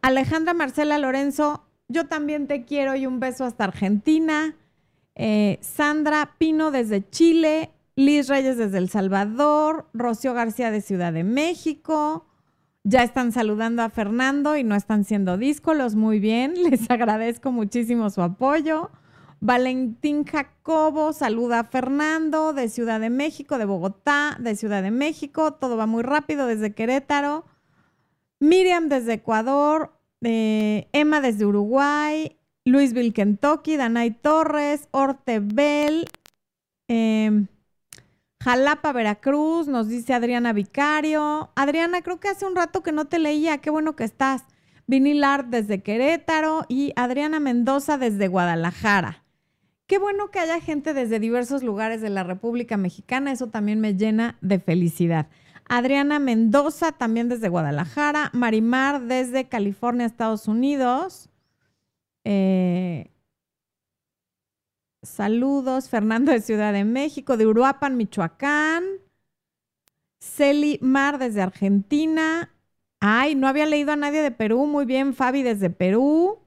Alejandra 0.02 0.54
Marcela 0.54 0.99
Lorenzo, 0.99 1.64
yo 1.88 2.07
también 2.07 2.47
te 2.47 2.64
quiero 2.64 2.97
y 2.97 3.07
un 3.07 3.21
beso 3.21 3.45
hasta 3.45 3.64
Argentina. 3.64 4.57
Eh, 5.14 5.59
Sandra 5.61 6.35
Pino 6.38 6.71
desde 6.71 7.09
Chile. 7.09 7.71
Liz 7.99 8.28
Reyes 8.28 8.57
desde 8.57 8.78
El 8.78 8.88
Salvador, 8.88 9.88
Rocío 9.92 10.33
García 10.33 10.71
de 10.71 10.83
Ciudad 10.83 11.12
de 11.12 11.25
México. 11.25 12.26
Ya 12.85 13.02
están 13.02 13.33
saludando 13.33 13.83
a 13.83 13.90
Fernando 13.90 14.57
y 14.57 14.62
no 14.62 14.76
están 14.76 15.02
siendo 15.02 15.37
díscolos. 15.37 15.97
Muy 15.97 16.21
bien, 16.21 16.54
les 16.71 16.88
agradezco 16.92 17.50
muchísimo 17.50 18.09
su 18.11 18.23
apoyo. 18.23 18.92
Valentín 19.40 20.25
Jacobo 20.25 21.12
saluda 21.12 21.61
a 21.61 21.64
Fernando 21.64 22.52
de 22.52 22.68
Ciudad 22.68 22.99
de 22.99 23.09
México, 23.09 23.59
de 23.59 23.66
Bogotá, 23.66 24.37
de 24.40 24.57
Ciudad 24.57 24.83
de 24.83 24.90
México. 24.90 25.52
Todo 25.52 25.76
va 25.76 25.87
muy 25.87 26.02
rápido 26.02 26.47
desde 26.47 26.75
Querétaro. 26.75 27.45
Miriam 28.40 28.88
desde 28.88 29.14
Ecuador. 29.14 29.92
Eh, 30.23 30.88
Emma 30.92 31.21
desde 31.21 31.47
Uruguay. 31.47 32.37
Louisville, 32.64 33.12
Kentucky. 33.12 33.76
Danay 33.76 34.11
Torres. 34.11 34.88
Ortebel. 34.90 36.07
Em, 36.88 37.47
Jalapa, 38.42 38.92
Veracruz. 38.92 39.68
Nos 39.68 39.87
dice 39.87 40.14
Adriana 40.14 40.52
Vicario. 40.52 41.50
Adriana, 41.54 42.02
creo 42.02 42.18
que 42.18 42.28
hace 42.28 42.45
un 42.45 42.57
rato 42.57 42.83
que 42.83 42.90
no 42.90 43.04
te 43.04 43.21
leía. 43.21 43.59
Qué 43.59 43.71
bueno 43.71 43.95
que 43.95 44.02
estás. 44.02 44.42
Vinilar 44.88 45.47
desde 45.49 45.83
Querétaro 45.83 46.64
y 46.66 46.92
Adriana 46.97 47.38
Mendoza 47.38 47.99
desde 47.99 48.26
Guadalajara. 48.26 49.27
Qué 49.88 49.97
bueno 49.99 50.30
que 50.30 50.38
haya 50.38 50.61
gente 50.61 50.92
desde 50.92 51.18
diversos 51.18 51.62
lugares 51.62 52.02
de 52.02 52.11
la 52.11 52.23
República 52.23 52.76
Mexicana, 52.76 53.33
eso 53.33 53.47
también 53.47 53.80
me 53.80 53.95
llena 53.95 54.37
de 54.42 54.59
felicidad. 54.61 55.28
Adriana 55.66 56.18
Mendoza, 56.18 56.92
también 56.92 57.30
desde 57.30 57.49
Guadalajara. 57.49 58.28
Marimar, 58.35 59.00
desde 59.07 59.49
California, 59.49 60.04
Estados 60.04 60.47
Unidos. 60.47 61.30
Eh, 62.25 63.11
saludos. 65.02 65.88
Fernando 65.88 66.33
de 66.33 66.42
Ciudad 66.42 66.75
de 66.75 66.85
México, 66.85 67.38
de 67.38 67.47
Uruapan, 67.47 67.97
Michoacán. 67.97 68.85
Celi 70.21 70.78
Mar, 70.83 71.18
desde 71.18 71.40
Argentina. 71.40 72.54
Ay, 73.00 73.35
no 73.35 73.49
había 73.49 73.64
leído 73.64 73.92
a 73.92 73.97
nadie 73.97 74.21
de 74.21 74.33
Perú. 74.33 74.66
Muy 74.66 74.85
bien, 74.85 75.14
Fabi, 75.14 75.42
desde 75.42 75.71
Perú. 75.71 76.40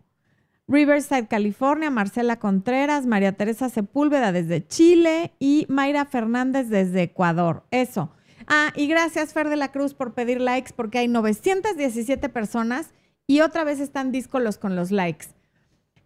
Riverside, 0.71 1.27
California, 1.27 1.89
Marcela 1.89 2.39
Contreras, 2.39 3.05
María 3.05 3.33
Teresa 3.33 3.67
Sepúlveda 3.67 4.31
desde 4.31 4.65
Chile 4.65 5.33
y 5.37 5.65
Mayra 5.67 6.05
Fernández 6.05 6.69
desde 6.69 7.03
Ecuador. 7.03 7.65
Eso. 7.71 8.09
Ah, 8.47 8.71
y 8.75 8.87
gracias 8.87 9.33
Fer 9.33 9.49
de 9.49 9.57
la 9.57 9.73
Cruz 9.73 9.93
por 9.93 10.13
pedir 10.13 10.39
likes 10.39 10.71
porque 10.73 10.99
hay 10.99 11.09
917 11.09 12.29
personas 12.29 12.93
y 13.27 13.41
otra 13.41 13.65
vez 13.65 13.81
están 13.81 14.13
díscolos 14.13 14.57
con 14.57 14.77
los 14.77 14.91
likes. 14.91 15.27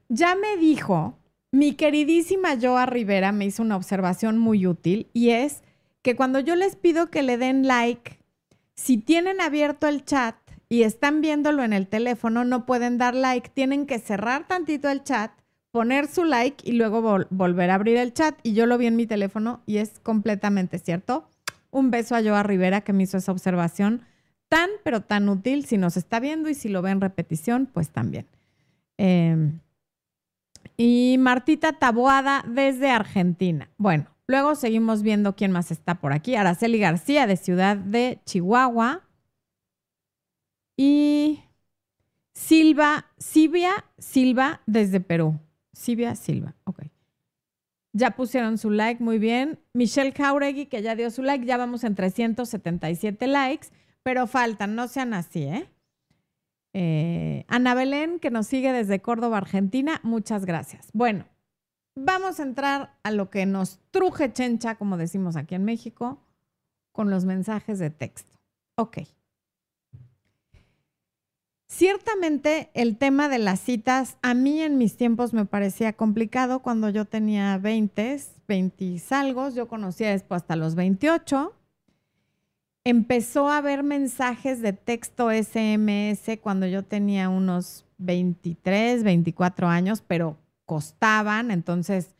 Ya 0.10 0.36
me 0.36 0.57
dijo, 0.57 1.19
mi 1.51 1.74
queridísima 1.74 2.57
Joa 2.60 2.88
Rivera 2.88 3.31
me 3.31 3.45
hizo 3.45 3.62
una 3.62 3.75
observación 3.75 4.39
muy 4.39 4.65
útil 4.65 5.12
y 5.13 5.29
es 5.29 5.63
que 6.01 6.15
cuando 6.15 6.39
yo 6.39 6.55
les 6.55 6.75
pido 6.75 7.12
que 7.12 7.22
le 7.22 7.38
den 7.38 7.67
like, 7.67 8.19
si 8.74 8.98
tienen 8.98 9.41
abierto 9.41 9.88
el 9.88 10.03
chat, 10.05 10.36
y 10.69 10.84
están 10.84 11.22
viéndolo 11.22 11.63
en 11.63 11.74
el 11.74 11.88
teléfono, 11.88 12.43
no 12.43 12.65
pueden 12.65 12.98
dar 12.98 13.15
like, 13.15 13.50
tienen 13.50 13.86
que 13.86 14.00
cerrar 14.00 14.48
tantito 14.48 14.89
el 14.89 15.03
chat, 15.03 15.31
poner 15.72 16.07
su 16.07 16.24
like 16.24 16.67
y 16.67 16.74
luego 16.74 17.25
volver 17.29 17.69
a 17.69 17.75
abrir 17.75 17.98
el 17.98 18.13
chat. 18.13 18.38
Y 18.43 18.53
yo 18.53 18.65
lo 18.65 18.77
vi 18.77 18.88
en 18.88 18.95
mi 18.95 19.05
teléfono 19.05 19.62
y 19.65 19.77
es 19.77 20.00
completamente 20.00 20.79
cierto. 20.79 21.29
Un 21.69 21.91
beso 21.91 22.15
a 22.15 22.24
Joa 22.24 22.43
Rivera 22.43 22.81
que 22.81 22.93
me 22.93 23.03
hizo 23.03 23.17
esa 23.17 23.31
observación 23.31 24.03
tan, 24.48 24.69
pero 24.84 25.01
tan 25.01 25.27
útil. 25.29 25.65
Si 25.65 25.77
nos 25.77 25.98
está 25.98 26.19
viendo 26.19 26.50
y 26.50 26.53
si 26.53 26.69
lo 26.69 26.81
ve 26.81 26.91
en 26.91 27.01
repetición, 27.01 27.67
pues 27.72 27.89
también. 27.89 28.25
Em, 28.98 29.60
y 30.77 31.17
Martita 31.19 31.74
Taboada 31.74 32.43
desde 32.48 32.89
Argentina. 32.89 33.69
Bueno, 33.77 34.07
luego 34.27 34.55
seguimos 34.55 35.01
viendo 35.01 35.36
quién 35.36 35.51
más 35.51 35.72
está 35.72 35.95
por 35.95 36.13
aquí. 36.13 36.36
Araceli 36.36 36.79
García 36.79 37.27
de 37.27 37.38
Ciudad 37.38 37.77
de 37.77 38.19
Chihuahua. 38.25 39.01
Y 40.77 41.44
Silva, 42.34 43.08
Silvia 43.17 43.86
Silva 43.98 44.62
desde 44.65 45.00
Perú. 45.00 45.39
Silvia 45.74 46.15
Silva, 46.15 46.55
ok. 46.65 46.84
Ya 47.94 48.12
pusieron 48.12 48.58
su 48.58 48.72
like, 48.72 49.01
muy 49.01 49.20
bien. 49.20 49.60
Michelle 49.74 50.12
Jauregui, 50.12 50.65
que 50.65 50.82
ya 50.82 50.96
dio 50.96 51.10
su 51.10 51.24
like, 51.24 51.46
ya 51.46 51.58
vamos 51.58 51.84
en 51.84 51.96
377 51.96 53.27
likes, 53.27 53.70
pero 54.03 54.27
faltan, 54.27 54.75
no 54.75 54.88
sean 54.88 55.13
así, 55.13 55.44
¿eh? 55.44 55.70
eh 56.74 57.46
Ana 57.48 57.74
Belén, 57.74 58.20
que 58.20 58.32
nos 58.32 58.48
sigue 58.48 58.74
desde 58.74 59.01
Córdoba, 59.01 59.38
Argentina, 59.38 60.01
muchas 60.03 60.46
gracias. 60.46 60.89
Bueno, 60.94 61.25
vamos 61.96 62.39
a 62.39 62.44
entrar 62.44 62.98
a 63.03 63.12
lo 63.12 63.29
que 63.29 63.46
nos 63.46 63.79
truje 63.91 64.34
chencha, 64.34 64.75
como 64.75 64.98
decimos 64.98 65.38
aquí 65.38 65.55
en 65.55 65.63
México, 65.63 66.22
con 66.91 67.10
los 67.10 67.24
mensajes 67.24 67.79
de 67.79 67.91
texto. 67.91 68.34
Ok. 68.75 69.00
Ciertamente 71.67 72.69
el 72.75 72.95
tema 72.98 73.27
de 73.27 73.39
las 73.39 73.60
citas 73.60 74.17
a 74.22 74.36
mí 74.36 74.62
en 74.62 74.77
mis 74.77 74.98
tiempos 74.98 75.34
me 75.34 75.45
parecía 75.45 75.93
complicado 75.93 76.60
cuando 76.60 76.89
yo 76.89 77.05
tenía 77.05 77.57
20, 77.57 78.22
20 78.48 79.00
salgos, 79.00 79.55
yo 79.55 79.67
conocía 79.67 80.12
después 80.12 80.43
hasta 80.43 80.55
los 80.55 80.75
28. 80.75 81.53
Empezó 82.84 83.50
a 83.50 83.57
haber 83.57 83.81
mensajes 83.81 84.62
de 84.62 84.74
texto 84.74 85.31
SMS 85.31 86.38
cuando 86.39 86.67
yo 86.67 86.84
tenía 86.84 87.29
unos 87.29 87.84
23, 87.98 89.03
24 89.03 89.67
años, 89.67 90.03
pero 90.05 90.38
costaban, 90.65 91.50
entonces 91.50 92.15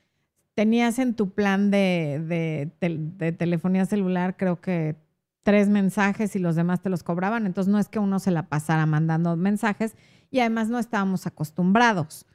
tenías 0.56 0.98
en 0.98 1.14
tu 1.14 1.30
plan 1.30 1.70
de, 1.70 2.72
de 2.80 3.32
telefonía 3.34 3.86
celular 3.86 4.38
creo 4.38 4.60
que 4.60 4.96
tres 5.46 5.70
mensajes 5.70 6.36
y 6.36 6.40
los 6.40 6.56
demás 6.56 6.82
te 6.82 6.90
los 6.90 7.04
cobraban. 7.04 7.46
Entonces 7.46 7.72
no 7.72 7.78
es 7.78 7.88
que 7.88 8.00
uno 8.00 8.18
se 8.18 8.32
la 8.32 8.50
pasara 8.50 8.88
mandando 8.88 9.38
mensajes 9.38 9.96
y 10.32 10.40
además 10.40 10.70
no 10.70 10.80
estábamos 10.80 11.28
acostumbrados. 11.28 12.26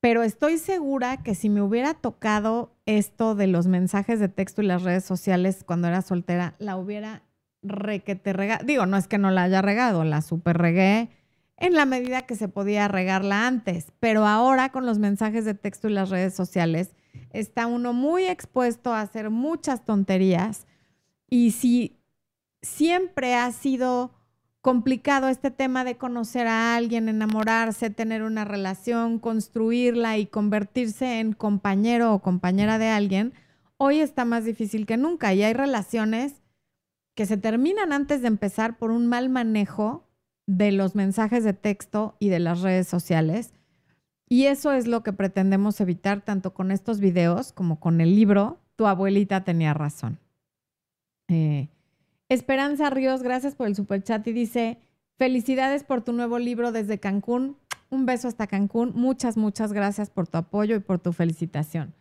Pero 0.00 0.24
estoy 0.24 0.58
segura 0.58 1.22
que 1.22 1.36
si 1.36 1.48
me 1.48 1.62
hubiera 1.62 1.94
tocado 1.94 2.74
esto 2.84 3.36
de 3.36 3.46
los 3.46 3.68
mensajes 3.68 4.18
de 4.18 4.28
texto 4.28 4.60
y 4.60 4.66
las 4.66 4.82
redes 4.82 5.04
sociales 5.04 5.62
cuando 5.64 5.86
era 5.86 6.02
soltera, 6.02 6.56
la 6.58 6.76
hubiera 6.76 7.22
requete 7.62 8.32
regado. 8.32 8.66
Digo, 8.66 8.86
no 8.86 8.96
es 8.96 9.06
que 9.06 9.18
no 9.18 9.30
la 9.30 9.44
haya 9.44 9.62
regado, 9.62 10.02
la 10.02 10.20
super 10.20 10.58
regué 10.58 11.10
en 11.58 11.74
la 11.74 11.86
medida 11.86 12.22
que 12.22 12.34
se 12.34 12.48
podía 12.48 12.88
regarla 12.88 13.46
antes. 13.46 13.92
Pero 14.00 14.26
ahora 14.26 14.70
con 14.70 14.84
los 14.84 14.98
mensajes 14.98 15.44
de 15.44 15.54
texto 15.54 15.88
y 15.88 15.92
las 15.92 16.10
redes 16.10 16.34
sociales, 16.34 16.96
está 17.32 17.68
uno 17.68 17.92
muy 17.92 18.24
expuesto 18.24 18.92
a 18.92 19.00
hacer 19.00 19.30
muchas 19.30 19.84
tonterías 19.84 20.66
y 21.34 21.50
si 21.50 21.98
siempre 22.62 23.34
ha 23.34 23.50
sido 23.50 24.12
complicado 24.60 25.26
este 25.28 25.50
tema 25.50 25.82
de 25.82 25.96
conocer 25.96 26.46
a 26.46 26.76
alguien, 26.76 27.08
enamorarse, 27.08 27.90
tener 27.90 28.22
una 28.22 28.44
relación, 28.44 29.18
construirla 29.18 30.16
y 30.16 30.26
convertirse 30.26 31.18
en 31.18 31.32
compañero 31.32 32.14
o 32.14 32.22
compañera 32.22 32.78
de 32.78 32.86
alguien, 32.86 33.32
hoy 33.78 33.98
está 33.98 34.24
más 34.24 34.44
difícil 34.44 34.86
que 34.86 34.96
nunca 34.96 35.34
y 35.34 35.42
hay 35.42 35.54
relaciones 35.54 36.40
que 37.16 37.26
se 37.26 37.36
terminan 37.36 37.92
antes 37.92 38.22
de 38.22 38.28
empezar 38.28 38.78
por 38.78 38.92
un 38.92 39.08
mal 39.08 39.28
manejo 39.28 40.08
de 40.46 40.70
los 40.70 40.94
mensajes 40.94 41.42
de 41.42 41.52
texto 41.52 42.14
y 42.20 42.28
de 42.28 42.38
las 42.38 42.60
redes 42.60 42.86
sociales. 42.86 43.54
Y 44.28 44.44
eso 44.44 44.70
es 44.70 44.86
lo 44.86 45.02
que 45.02 45.12
pretendemos 45.12 45.80
evitar 45.80 46.20
tanto 46.20 46.54
con 46.54 46.70
estos 46.70 47.00
videos 47.00 47.50
como 47.50 47.80
con 47.80 48.00
el 48.00 48.14
libro. 48.14 48.60
Tu 48.76 48.86
abuelita 48.86 49.42
tenía 49.42 49.74
razón. 49.74 50.20
Eh, 51.28 51.68
Esperanza 52.28 52.90
Ríos, 52.90 53.22
gracias 53.22 53.54
por 53.54 53.66
el 53.66 53.76
super 53.76 54.02
chat 54.02 54.26
y 54.26 54.32
dice, 54.32 54.78
felicidades 55.16 55.84
por 55.84 56.02
tu 56.02 56.12
nuevo 56.12 56.38
libro 56.38 56.72
desde 56.72 56.98
Cancún. 56.98 57.56
Un 57.90 58.06
beso 58.06 58.28
hasta 58.28 58.46
Cancún. 58.46 58.92
Muchas, 58.94 59.36
muchas 59.36 59.72
gracias 59.72 60.10
por 60.10 60.26
tu 60.26 60.38
apoyo 60.38 60.76
y 60.76 60.80
por 60.80 60.98
tu 60.98 61.12
felicitación. 61.12 61.94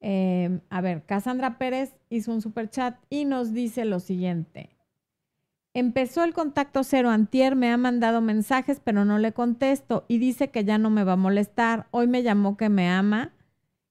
Eh, 0.00 0.60
a 0.68 0.80
ver, 0.80 1.04
Cassandra 1.06 1.56
Pérez 1.56 1.96
hizo 2.10 2.30
un 2.30 2.42
super 2.42 2.68
chat 2.68 2.96
y 3.08 3.24
nos 3.24 3.52
dice 3.52 3.84
lo 3.84 4.00
siguiente. 4.00 4.70
Empezó 5.72 6.22
el 6.22 6.34
contacto 6.34 6.84
cero 6.84 7.10
antier, 7.10 7.56
me 7.56 7.72
ha 7.72 7.76
mandado 7.76 8.20
mensajes, 8.20 8.80
pero 8.84 9.04
no 9.04 9.18
le 9.18 9.32
contesto 9.32 10.04
y 10.06 10.18
dice 10.18 10.50
que 10.50 10.64
ya 10.64 10.78
no 10.78 10.88
me 10.90 11.02
va 11.02 11.14
a 11.14 11.16
molestar. 11.16 11.88
Hoy 11.90 12.06
me 12.06 12.22
llamó 12.22 12.56
que 12.56 12.68
me 12.68 12.88
ama 12.88 13.32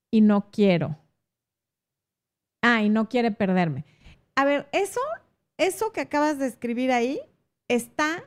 y 0.10 0.22
no 0.22 0.50
quiero. 0.52 0.98
Ah, 2.62 2.84
y 2.84 2.90
no 2.90 3.10
quiere 3.10 3.32
perderme. 3.32 3.84
A 4.36 4.46
ver, 4.46 4.68
eso, 4.72 5.00
eso 5.58 5.92
que 5.92 6.02
acabas 6.02 6.40
de 6.40 6.48
escribir 6.48 6.92
ahí 6.92 7.20
está 7.68 8.24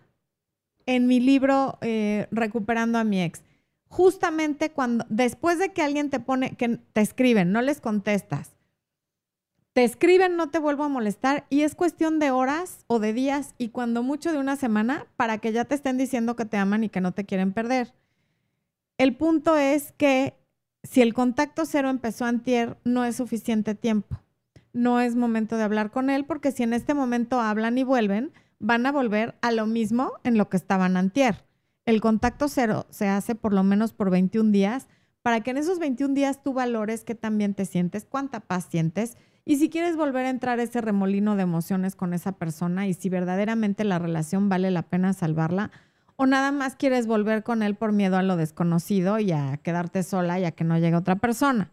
en 0.87 1.07
mi 1.07 1.21
libro 1.21 1.79
eh, 1.81 2.29
Recuperando 2.31 2.99
a 2.99 3.05
mi 3.05 3.23
ex. 3.23 3.43
Justamente 3.89 4.71
cuando, 4.71 5.05
después 5.09 5.59
de 5.59 5.73
que 5.73 5.83
alguien 5.83 6.11
te 6.11 6.21
pone, 6.21 6.57
que 6.57 6.81
te 6.93 7.01
escriben, 7.01 7.53
no 7.53 7.63
les 7.63 7.81
contestas, 7.81 8.57
te 9.73 9.85
escriben, 9.85 10.37
no 10.37 10.51
te 10.51 10.59
vuelvo 10.59 10.85
a 10.85 10.89
molestar 10.89 11.47
y 11.51 11.63
es 11.63 11.75
cuestión 11.75 12.19
de 12.19 12.31
horas 12.31 12.85
o 12.87 12.99
de 12.99 13.13
días 13.13 13.55
y 13.59 13.69
cuando 13.69 14.03
mucho 14.03 14.33
de 14.33 14.39
una 14.39 14.57
semana 14.57 15.07
para 15.17 15.39
que 15.39 15.53
ya 15.53 15.65
te 15.65 15.75
estén 15.75 15.99
diciendo 15.99 16.35
que 16.35 16.47
te 16.47 16.57
aman 16.57 16.85
y 16.85 16.89
que 16.89 17.01
no 17.01 17.13
te 17.13 17.25
quieren 17.25 17.53
perder. 17.53 17.95
El 18.97 19.17
punto 19.17 19.57
es 19.57 19.93
que 19.93 20.35
si 20.83 21.03
el 21.03 21.15
contacto 21.15 21.67
cero 21.67 21.91
empezó 21.91 22.25
antier, 22.25 22.79
no 22.85 23.05
es 23.05 23.17
suficiente 23.17 23.75
tiempo 23.75 24.19
no 24.76 25.00
es 25.00 25.16
momento 25.16 25.56
de 25.56 25.62
hablar 25.62 25.90
con 25.90 26.11
él 26.11 26.25
porque 26.26 26.52
si 26.52 26.62
en 26.62 26.75
este 26.75 26.92
momento 26.92 27.40
hablan 27.40 27.78
y 27.78 27.85
vuelven, 27.85 28.33
van 28.59 28.85
a 28.87 28.92
volver 28.92 29.35
a 29.40 29.50
lo 29.50 29.66
mismo 29.66 30.12
en 30.23 30.37
lo 30.37 30.49
que 30.49 30.59
estaban 30.59 30.97
antier. 30.97 31.47
El 31.87 32.00
contacto 32.00 32.49
cero 32.49 32.87
se 32.90 33.09
hace 33.09 33.35
por 33.35 33.52
lo 33.54 33.62
menos 33.62 33.92
por 33.92 34.11
21 34.11 34.50
días 34.50 34.87
para 35.23 35.40
que 35.40 35.50
en 35.50 35.56
esos 35.56 35.78
21 35.78 36.14
días 36.14 36.42
tú 36.42 36.52
valores 36.52 37.04
qué 37.04 37.14
también 37.14 37.54
te 37.54 37.64
sientes, 37.64 38.04
cuánta 38.04 38.40
paz 38.40 38.66
sientes 38.71 39.16
y 39.47 39.56
si 39.56 39.71
quieres 39.71 39.97
volver 39.97 40.26
a 40.26 40.30
entrar 40.30 40.61
ese 40.61 40.80
remolino 40.80 41.37
de 41.37 41.42
emociones 41.42 41.97
con 41.97 42.12
esa 42.12 42.33
persona 42.33 42.87
y 42.87 42.95
si 42.95 43.09
verdaderamente 43.09 43.83
la 43.83 43.99
relación 43.99 44.49
vale 44.49 44.71
la 44.71 44.83
pena 44.83 45.14
salvarla 45.14 45.71
o 46.16 46.26
nada 46.26 46.52
más 46.52 46.76
quieres 46.76 47.06
volver 47.06 47.45
con 47.45 47.62
él 47.62 47.76
por 47.76 47.92
miedo 47.92 48.18
a 48.18 48.23
lo 48.23 48.37
desconocido 48.37 49.18
y 49.21 49.33
a 49.33 49.56
quedarte 49.59 50.02
sola 50.02 50.38
y 50.38 50.45
a 50.45 50.52
que 50.52 50.64
no 50.64 50.78
llegue 50.78 50.97
otra 50.97 51.16
persona. 51.16 51.71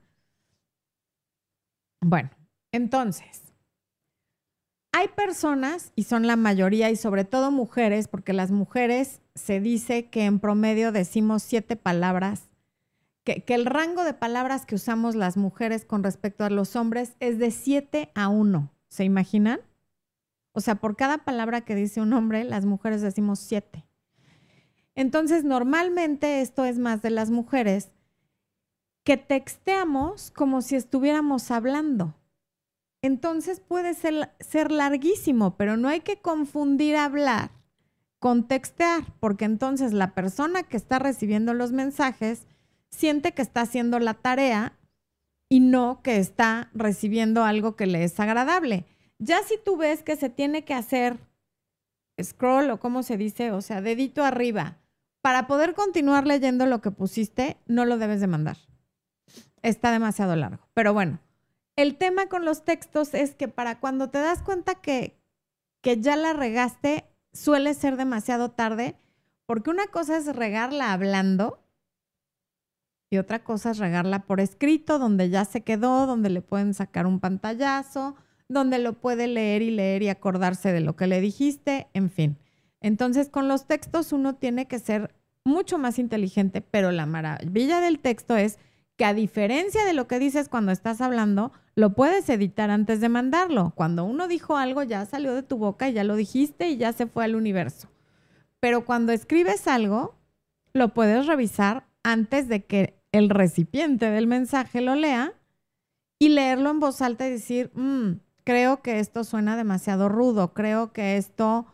Bueno, 2.01 2.29
entonces, 2.73 3.41
hay 4.91 5.07
personas, 5.07 5.93
y 5.95 6.03
son 6.03 6.27
la 6.27 6.35
mayoría, 6.35 6.91
y 6.91 6.97
sobre 6.97 7.23
todo 7.23 7.49
mujeres, 7.51 8.09
porque 8.09 8.33
las 8.33 8.51
mujeres 8.51 9.21
se 9.33 9.61
dice 9.61 10.09
que 10.09 10.25
en 10.25 10.39
promedio 10.39 10.91
decimos 10.91 11.41
siete 11.43 11.77
palabras 11.77 12.49
que, 13.23 13.43
el 13.47 13.65
rango 13.65 14.03
de 14.03 14.13
palabras 14.13 14.65
que 14.65 14.75
usamos 14.75 15.15
las 15.15 15.37
mujeres 15.37 15.85
con 15.85 16.03
respecto 16.03 16.43
a 16.43 16.49
los 16.49 16.75
hombres 16.75 17.15
es 17.19 17.39
de 17.39 17.51
7 17.51 18.11
a 18.15 18.27
1. 18.27 18.69
¿Se 18.89 19.03
imaginan? 19.03 19.61
O 20.51 20.61
sea, 20.61 20.75
por 20.75 20.95
cada 20.95 21.19
palabra 21.19 21.61
que 21.61 21.75
dice 21.75 22.01
un 22.01 22.13
hombre, 22.13 22.43
las 22.43 22.65
mujeres 22.65 23.01
decimos 23.01 23.39
7. 23.39 23.85
Entonces, 24.95 25.43
normalmente 25.43 26.41
esto 26.41 26.65
es 26.65 26.77
más 26.77 27.01
de 27.01 27.09
las 27.09 27.31
mujeres 27.31 27.91
que 29.03 29.17
texteamos 29.17 30.29
como 30.31 30.61
si 30.61 30.75
estuviéramos 30.75 31.49
hablando. 31.49 32.13
Entonces 33.03 33.59
puede 33.59 33.93
ser, 33.93 34.31
ser 34.39 34.71
larguísimo, 34.71 35.57
pero 35.57 35.75
no 35.75 35.89
hay 35.89 35.99
que 35.99 36.21
confundir 36.21 36.95
hablar 36.95 37.51
con 38.17 38.47
textear, 38.47 39.03
porque 39.19 39.43
entonces 39.43 39.91
la 39.91 40.15
persona 40.15 40.63
que 40.63 40.77
está 40.77 40.99
recibiendo 40.99 41.53
los 41.53 41.73
mensajes 41.73 42.47
siente 42.89 43.33
que 43.33 43.41
está 43.41 43.61
haciendo 43.61 43.99
la 43.99 44.13
tarea 44.13 44.79
y 45.49 45.59
no 45.59 46.01
que 46.01 46.17
está 46.17 46.69
recibiendo 46.73 47.43
algo 47.43 47.75
que 47.75 47.87
le 47.87 48.05
es 48.05 48.17
agradable. 48.21 48.85
Ya 49.19 49.43
si 49.43 49.57
tú 49.63 49.75
ves 49.75 50.01
que 50.01 50.15
se 50.15 50.29
tiene 50.29 50.63
que 50.63 50.73
hacer 50.73 51.19
scroll 52.21 52.69
o 52.69 52.79
como 52.79 53.03
se 53.03 53.17
dice, 53.17 53.51
o 53.51 53.61
sea, 53.61 53.81
dedito 53.81 54.23
arriba, 54.23 54.77
para 55.21 55.45
poder 55.45 55.73
continuar 55.73 56.25
leyendo 56.25 56.65
lo 56.67 56.79
que 56.79 56.91
pusiste, 56.91 57.57
no 57.67 57.83
lo 57.83 57.97
debes 57.97 58.21
de 58.21 58.27
mandar. 58.27 58.57
Está 59.61 59.91
demasiado 59.91 60.37
largo. 60.37 60.69
Pero 60.73 60.93
bueno, 60.93 61.19
el 61.75 61.97
tema 61.97 62.27
con 62.27 62.45
los 62.45 62.63
textos 62.63 63.13
es 63.13 63.35
que 63.35 63.47
para 63.47 63.79
cuando 63.79 64.09
te 64.09 64.19
das 64.19 64.41
cuenta 64.41 64.75
que, 64.75 65.19
que 65.81 65.99
ya 65.99 66.15
la 66.15 66.33
regaste, 66.33 67.05
suele 67.33 67.73
ser 67.73 67.97
demasiado 67.97 68.51
tarde, 68.51 68.95
porque 69.45 69.69
una 69.69 69.87
cosa 69.87 70.17
es 70.17 70.35
regarla 70.35 70.93
hablando 70.93 71.59
y 73.09 73.17
otra 73.17 73.43
cosa 73.43 73.71
es 73.71 73.77
regarla 73.77 74.25
por 74.25 74.39
escrito, 74.39 74.97
donde 74.97 75.29
ya 75.29 75.45
se 75.45 75.61
quedó, 75.61 76.07
donde 76.07 76.29
le 76.29 76.41
pueden 76.41 76.73
sacar 76.73 77.05
un 77.05 77.19
pantallazo, 77.19 78.15
donde 78.47 78.79
lo 78.79 78.93
puede 78.93 79.27
leer 79.27 79.61
y 79.61 79.71
leer 79.71 80.03
y 80.03 80.09
acordarse 80.09 80.71
de 80.71 80.79
lo 80.79 80.95
que 80.95 81.07
le 81.07 81.21
dijiste, 81.21 81.87
en 81.93 82.09
fin. 82.09 82.37
Entonces, 82.81 83.29
con 83.29 83.47
los 83.47 83.67
textos 83.67 84.13
uno 84.13 84.35
tiene 84.35 84.67
que 84.67 84.79
ser 84.79 85.13
mucho 85.45 85.77
más 85.77 85.99
inteligente, 85.99 86.61
pero 86.61 86.91
la 86.91 87.05
maravilla 87.05 87.81
del 87.81 87.99
texto 87.99 88.35
es 88.35 88.57
a 89.03 89.13
diferencia 89.13 89.85
de 89.85 89.93
lo 89.93 90.07
que 90.07 90.19
dices 90.19 90.49
cuando 90.49 90.71
estás 90.71 91.01
hablando, 91.01 91.51
lo 91.75 91.93
puedes 91.93 92.29
editar 92.29 92.69
antes 92.69 93.01
de 93.01 93.09
mandarlo. 93.09 93.73
Cuando 93.75 94.05
uno 94.05 94.27
dijo 94.27 94.57
algo, 94.57 94.83
ya 94.83 95.05
salió 95.05 95.33
de 95.33 95.43
tu 95.43 95.57
boca 95.57 95.89
y 95.89 95.93
ya 95.93 96.03
lo 96.03 96.15
dijiste 96.15 96.69
y 96.69 96.77
ya 96.77 96.93
se 96.93 97.07
fue 97.07 97.23
al 97.23 97.35
universo. 97.35 97.89
Pero 98.59 98.85
cuando 98.85 99.11
escribes 99.11 99.67
algo, 99.67 100.15
lo 100.73 100.93
puedes 100.93 101.27
revisar 101.27 101.87
antes 102.03 102.47
de 102.47 102.65
que 102.65 102.99
el 103.11 103.29
recipiente 103.29 104.09
del 104.09 104.27
mensaje 104.27 104.81
lo 104.81 104.95
lea 104.95 105.33
y 106.19 106.29
leerlo 106.29 106.69
en 106.69 106.79
voz 106.79 107.01
alta 107.01 107.27
y 107.27 107.31
decir, 107.31 107.71
mm, 107.73 108.19
creo 108.43 108.81
que 108.81 108.99
esto 108.99 109.23
suena 109.23 109.57
demasiado 109.57 110.09
rudo, 110.09 110.53
creo 110.53 110.93
que 110.93 111.17
esto 111.17 111.67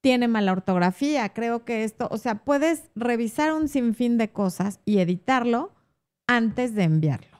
tiene 0.00 0.28
mala 0.28 0.52
ortografía, 0.52 1.28
creo 1.30 1.64
que 1.64 1.84
esto, 1.84 2.08
o 2.10 2.18
sea, 2.18 2.44
puedes 2.44 2.90
revisar 2.94 3.52
un 3.52 3.68
sinfín 3.68 4.18
de 4.18 4.30
cosas 4.30 4.80
y 4.84 4.98
editarlo 4.98 5.73
antes 6.26 6.74
de 6.74 6.84
enviarlo. 6.84 7.38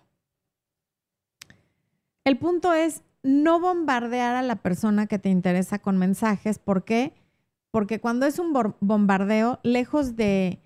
El 2.25 2.38
punto 2.38 2.73
es 2.73 3.03
no 3.23 3.61
bombardear 3.61 4.35
a 4.35 4.42
la 4.42 4.57
persona 4.57 5.07
que 5.07 5.18
te 5.18 5.29
interesa 5.29 5.79
con 5.79 5.99
mensajes. 5.99 6.59
¿Por 6.59 6.85
qué? 6.85 7.14
Porque 7.70 8.01
cuando 8.01 8.27
es 8.27 8.38
un 8.38 8.53
bombardeo, 8.81 9.61
lejos 9.62 10.16
de 10.16 10.61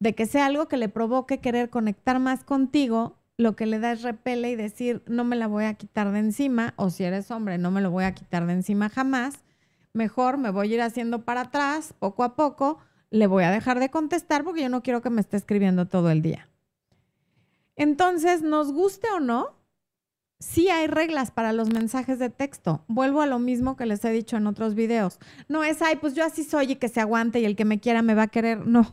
de 0.00 0.14
que 0.14 0.26
sea 0.26 0.46
algo 0.46 0.66
que 0.66 0.78
le 0.78 0.88
provoque 0.88 1.38
querer 1.38 1.70
conectar 1.70 2.18
más 2.18 2.42
contigo, 2.42 3.18
lo 3.36 3.54
que 3.54 3.66
le 3.66 3.78
da 3.78 3.92
es 3.92 4.02
repele 4.02 4.50
y 4.50 4.56
decir, 4.56 5.02
no 5.06 5.24
me 5.24 5.36
la 5.36 5.46
voy 5.46 5.64
a 5.64 5.74
quitar 5.74 6.10
de 6.10 6.18
encima, 6.18 6.74
o 6.76 6.90
si 6.90 7.04
eres 7.04 7.30
hombre, 7.30 7.58
no 7.58 7.70
me 7.70 7.82
lo 7.82 7.90
voy 7.90 8.04
a 8.04 8.14
quitar 8.14 8.46
de 8.46 8.54
encima 8.54 8.88
jamás, 8.88 9.44
mejor 9.92 10.38
me 10.38 10.50
voy 10.50 10.72
a 10.72 10.74
ir 10.74 10.80
haciendo 10.80 11.24
para 11.24 11.42
atrás, 11.42 11.94
poco 11.98 12.24
a 12.24 12.34
poco, 12.34 12.78
le 13.10 13.26
voy 13.26 13.44
a 13.44 13.50
dejar 13.50 13.78
de 13.78 13.90
contestar 13.90 14.42
porque 14.42 14.62
yo 14.62 14.68
no 14.68 14.82
quiero 14.82 15.02
que 15.02 15.10
me 15.10 15.20
esté 15.20 15.36
escribiendo 15.36 15.86
todo 15.86 16.10
el 16.10 16.22
día. 16.22 16.49
Entonces, 17.80 18.42
nos 18.42 18.74
guste 18.74 19.08
o 19.16 19.20
no, 19.20 19.54
sí 20.38 20.68
hay 20.68 20.86
reglas 20.86 21.30
para 21.30 21.54
los 21.54 21.72
mensajes 21.72 22.18
de 22.18 22.28
texto. 22.28 22.84
Vuelvo 22.88 23.22
a 23.22 23.26
lo 23.26 23.38
mismo 23.38 23.74
que 23.74 23.86
les 23.86 24.04
he 24.04 24.10
dicho 24.10 24.36
en 24.36 24.46
otros 24.46 24.74
videos. 24.74 25.18
No 25.48 25.64
es, 25.64 25.80
ay, 25.80 25.96
pues 25.96 26.12
yo 26.12 26.22
así 26.22 26.44
soy 26.44 26.72
y 26.72 26.76
que 26.76 26.90
se 26.90 27.00
aguante 27.00 27.40
y 27.40 27.46
el 27.46 27.56
que 27.56 27.64
me 27.64 27.80
quiera 27.80 28.02
me 28.02 28.14
va 28.14 28.24
a 28.24 28.28
querer. 28.28 28.60
No, 28.66 28.86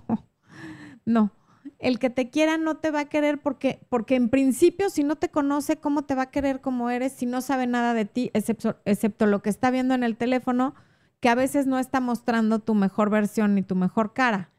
no, 1.04 1.32
el 1.80 2.00
que 2.00 2.10
te 2.10 2.30
quiera 2.30 2.58
no 2.58 2.78
te 2.78 2.92
va 2.92 3.02
a 3.02 3.10
querer 3.10 3.42
porque, 3.42 3.86
porque 3.90 4.16
en 4.16 4.30
principio 4.30 4.90
si 4.90 5.04
no 5.04 5.18
te 5.18 5.28
conoce, 5.28 5.76
¿cómo 5.76 6.04
te 6.04 6.16
va 6.16 6.24
a 6.24 6.32
querer 6.32 6.62
como 6.62 6.90
eres 6.90 7.12
si 7.12 7.26
no 7.26 7.42
sabe 7.42 7.68
nada 7.68 7.94
de 7.94 8.06
ti, 8.06 8.32
excepto, 8.34 8.78
excepto 8.86 9.26
lo 9.26 9.42
que 9.42 9.50
está 9.50 9.70
viendo 9.70 9.96
en 9.96 10.04
el 10.04 10.16
teléfono, 10.16 10.76
que 11.20 11.28
a 11.28 11.36
veces 11.36 11.68
no 11.68 11.78
está 11.78 12.00
mostrando 12.00 12.60
tu 12.60 12.74
mejor 12.74 13.10
versión 13.10 13.54
ni 13.54 13.64
tu 13.64 13.76
mejor 13.76 14.14
cara? 14.14 14.50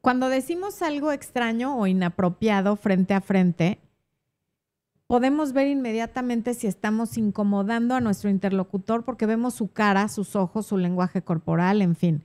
Cuando 0.00 0.28
decimos 0.28 0.80
algo 0.82 1.10
extraño 1.12 1.76
o 1.76 1.86
inapropiado 1.86 2.76
frente 2.76 3.14
a 3.14 3.20
frente, 3.20 3.80
podemos 5.08 5.52
ver 5.52 5.66
inmediatamente 5.66 6.54
si 6.54 6.66
estamos 6.66 7.18
incomodando 7.18 7.94
a 7.94 8.00
nuestro 8.00 8.30
interlocutor 8.30 9.04
porque 9.04 9.26
vemos 9.26 9.54
su 9.54 9.72
cara, 9.72 10.08
sus 10.08 10.36
ojos, 10.36 10.66
su 10.66 10.78
lenguaje 10.78 11.22
corporal, 11.22 11.82
en 11.82 11.96
fin. 11.96 12.22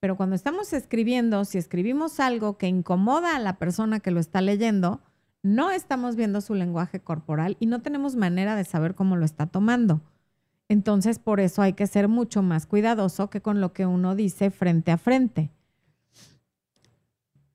Pero 0.00 0.16
cuando 0.16 0.34
estamos 0.34 0.72
escribiendo, 0.72 1.44
si 1.44 1.56
escribimos 1.56 2.20
algo 2.20 2.58
que 2.58 2.66
incomoda 2.66 3.36
a 3.36 3.38
la 3.38 3.58
persona 3.58 4.00
que 4.00 4.10
lo 4.10 4.20
está 4.20 4.40
leyendo, 4.40 5.00
no 5.42 5.70
estamos 5.70 6.16
viendo 6.16 6.40
su 6.40 6.54
lenguaje 6.54 7.00
corporal 7.00 7.56
y 7.60 7.66
no 7.66 7.80
tenemos 7.80 8.16
manera 8.16 8.56
de 8.56 8.64
saber 8.64 8.94
cómo 8.94 9.16
lo 9.16 9.24
está 9.24 9.46
tomando. 9.46 10.00
Entonces, 10.68 11.18
por 11.18 11.40
eso 11.40 11.62
hay 11.62 11.74
que 11.74 11.86
ser 11.86 12.08
mucho 12.08 12.42
más 12.42 12.66
cuidadoso 12.66 13.30
que 13.30 13.40
con 13.40 13.60
lo 13.60 13.72
que 13.72 13.86
uno 13.86 14.14
dice 14.14 14.50
frente 14.50 14.90
a 14.90 14.98
frente. 14.98 15.50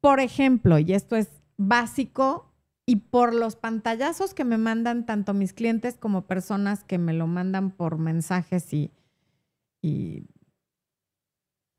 Por 0.01 0.19
ejemplo, 0.19 0.79
y 0.79 0.93
esto 0.93 1.15
es 1.15 1.29
básico, 1.57 2.49
y 2.89 2.95
por 2.95 3.35
los 3.35 3.55
pantallazos 3.55 4.33
que 4.33 4.43
me 4.43 4.57
mandan 4.57 5.05
tanto 5.05 5.35
mis 5.35 5.53
clientes 5.53 5.95
como 5.95 6.23
personas 6.23 6.83
que 6.83 6.97
me 6.97 7.13
lo 7.13 7.27
mandan 7.27 7.69
por 7.69 7.99
mensajes 7.99 8.73
y, 8.73 8.89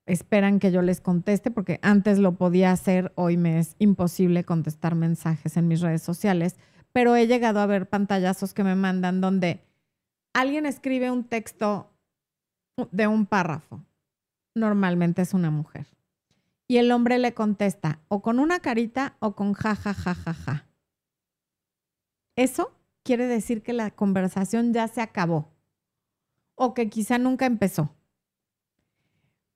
esperan 0.06 0.60
que 0.60 0.70
yo 0.70 0.82
les 0.82 1.00
conteste, 1.00 1.50
porque 1.50 1.80
antes 1.82 2.20
lo 2.20 2.36
podía 2.36 2.70
hacer, 2.70 3.12
hoy 3.16 3.36
me 3.36 3.58
es 3.58 3.74
imposible 3.80 4.44
contestar 4.44 4.94
mensajes 4.94 5.56
en 5.56 5.66
mis 5.66 5.80
redes 5.80 6.02
sociales, 6.02 6.54
pero 6.92 7.16
he 7.16 7.26
llegado 7.26 7.58
a 7.58 7.66
ver 7.66 7.88
pantallazos 7.88 8.54
que 8.54 8.62
me 8.62 8.76
mandan 8.76 9.20
donde 9.20 9.64
alguien 10.32 10.64
escribe 10.64 11.10
un 11.10 11.24
texto 11.24 11.90
de 12.92 13.08
un 13.08 13.26
párrafo, 13.26 13.84
normalmente 14.54 15.22
es 15.22 15.34
una 15.34 15.50
mujer, 15.50 15.88
y 16.70 16.78
el 16.78 16.92
hombre 16.92 17.18
le 17.18 17.34
contesta 17.34 17.98
o 18.06 18.22
con 18.22 18.38
una 18.38 18.60
carita 18.60 19.16
o 19.18 19.34
con 19.34 19.54
ja, 19.54 19.74
ja, 19.74 19.92
ja, 19.92 20.14
ja, 20.14 20.34
ja. 20.34 20.68
Eso 22.36 22.70
quiere 23.02 23.26
decir 23.26 23.64
que 23.64 23.72
la 23.72 23.90
conversación 23.90 24.72
ya 24.72 24.86
se 24.86 25.00
acabó 25.00 25.52
o 26.54 26.72
que 26.72 26.88
quizá 26.88 27.18
nunca 27.18 27.46
empezó. 27.46 27.92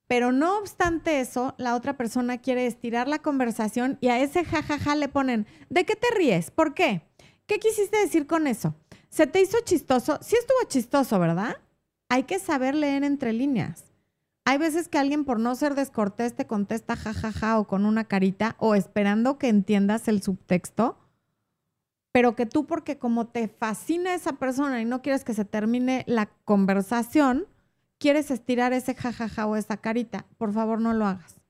Pero 0.08 0.32
no 0.32 0.58
obstante 0.58 1.20
eso, 1.20 1.54
la 1.56 1.76
otra 1.76 1.96
persona 1.96 2.38
quiere 2.38 2.66
estirar 2.66 3.06
la 3.06 3.20
conversación 3.20 3.96
y 4.00 4.08
a 4.08 4.18
ese 4.18 4.44
jajaja 4.44 4.96
le 4.96 5.06
ponen, 5.06 5.46
¿de 5.70 5.86
qué 5.86 5.94
te 5.94 6.08
ríes? 6.16 6.50
¿Por 6.50 6.74
qué? 6.74 7.02
¿Qué 7.46 7.60
quisiste 7.60 7.96
decir 7.96 8.26
con 8.26 8.48
eso? 8.48 8.74
¿Se 9.08 9.28
te 9.28 9.40
hizo 9.40 9.58
chistoso? 9.64 10.18
Sí 10.20 10.34
estuvo 10.34 10.68
chistoso, 10.68 11.20
¿verdad? 11.20 11.58
Hay 12.08 12.24
que 12.24 12.40
saber 12.40 12.74
leer 12.74 13.04
entre 13.04 13.32
líneas. 13.32 13.93
Hay 14.44 14.58
veces 14.58 14.88
que 14.88 14.98
alguien 14.98 15.24
por 15.24 15.40
no 15.40 15.54
ser 15.54 15.74
descortés 15.74 16.34
te 16.34 16.46
contesta 16.46 16.96
jajaja 16.96 17.58
o 17.58 17.66
con 17.66 17.86
una 17.86 18.04
carita 18.04 18.56
o 18.58 18.74
esperando 18.74 19.38
que 19.38 19.48
entiendas 19.48 20.08
el 20.08 20.22
subtexto 20.22 20.98
pero 22.14 22.36
que 22.36 22.46
tú 22.46 22.64
porque 22.64 22.96
como 22.96 23.26
te 23.26 23.48
fascina 23.48 24.14
esa 24.14 24.34
persona 24.34 24.80
y 24.80 24.84
no 24.84 25.02
quieres 25.02 25.24
que 25.24 25.34
se 25.34 25.44
termine 25.44 26.04
la 26.06 26.26
conversación, 26.44 27.48
quieres 27.98 28.30
estirar 28.30 28.72
ese 28.72 28.94
jajaja 28.94 29.48
o 29.48 29.56
esa 29.56 29.78
carita, 29.78 30.24
por 30.38 30.52
favor 30.52 30.80
no 30.80 30.94
lo 30.94 31.06
hagas. 31.06 31.40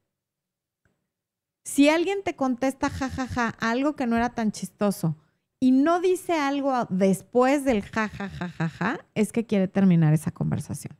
Si 1.65 1.91
alguien 1.91 2.23
te 2.25 2.35
contesta 2.35 2.89
jajaja 2.89 3.51
algo 3.61 3.95
que 3.95 4.07
no 4.07 4.17
era 4.17 4.31
tan 4.31 4.53
chistoso 4.53 5.19
y 5.61 5.71
no 5.71 6.01
dice 6.01 6.33
algo 6.33 6.87
después 6.89 7.67
del 7.67 7.83
jajajajaja, 7.83 9.01
es 9.15 9.33
que 9.33 9.45
quiere 9.45 9.69
terminar 9.69 10.15
esa 10.15 10.31
conversación. 10.31 10.97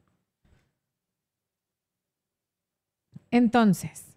Entonces, 3.35 4.17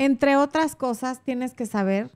entre 0.00 0.36
otras 0.36 0.74
cosas, 0.74 1.22
tienes 1.22 1.54
que 1.54 1.64
saber 1.64 2.10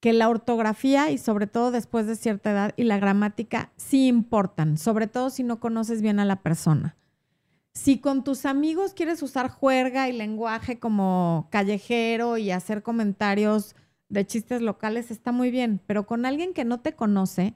que 0.00 0.14
la 0.14 0.30
ortografía 0.30 1.10
y 1.10 1.18
sobre 1.18 1.46
todo 1.46 1.70
después 1.70 2.06
de 2.06 2.16
cierta 2.16 2.52
edad 2.52 2.72
y 2.78 2.84
la 2.84 2.98
gramática 2.98 3.70
sí 3.76 4.06
importan, 4.06 4.78
sobre 4.78 5.08
todo 5.08 5.28
si 5.28 5.42
no 5.42 5.60
conoces 5.60 6.00
bien 6.00 6.20
a 6.20 6.24
la 6.24 6.36
persona. 6.36 6.96
Si 7.74 7.98
con 7.98 8.24
tus 8.24 8.46
amigos 8.46 8.94
quieres 8.94 9.22
usar 9.22 9.50
juerga 9.50 10.08
y 10.08 10.14
lenguaje 10.14 10.78
como 10.78 11.48
callejero 11.50 12.38
y 12.38 12.50
hacer 12.50 12.82
comentarios 12.82 13.76
de 14.08 14.26
chistes 14.26 14.62
locales, 14.62 15.10
está 15.10 15.32
muy 15.32 15.50
bien, 15.50 15.82
pero 15.86 16.06
con 16.06 16.24
alguien 16.24 16.54
que 16.54 16.64
no 16.64 16.80
te 16.80 16.94
conoce 16.94 17.52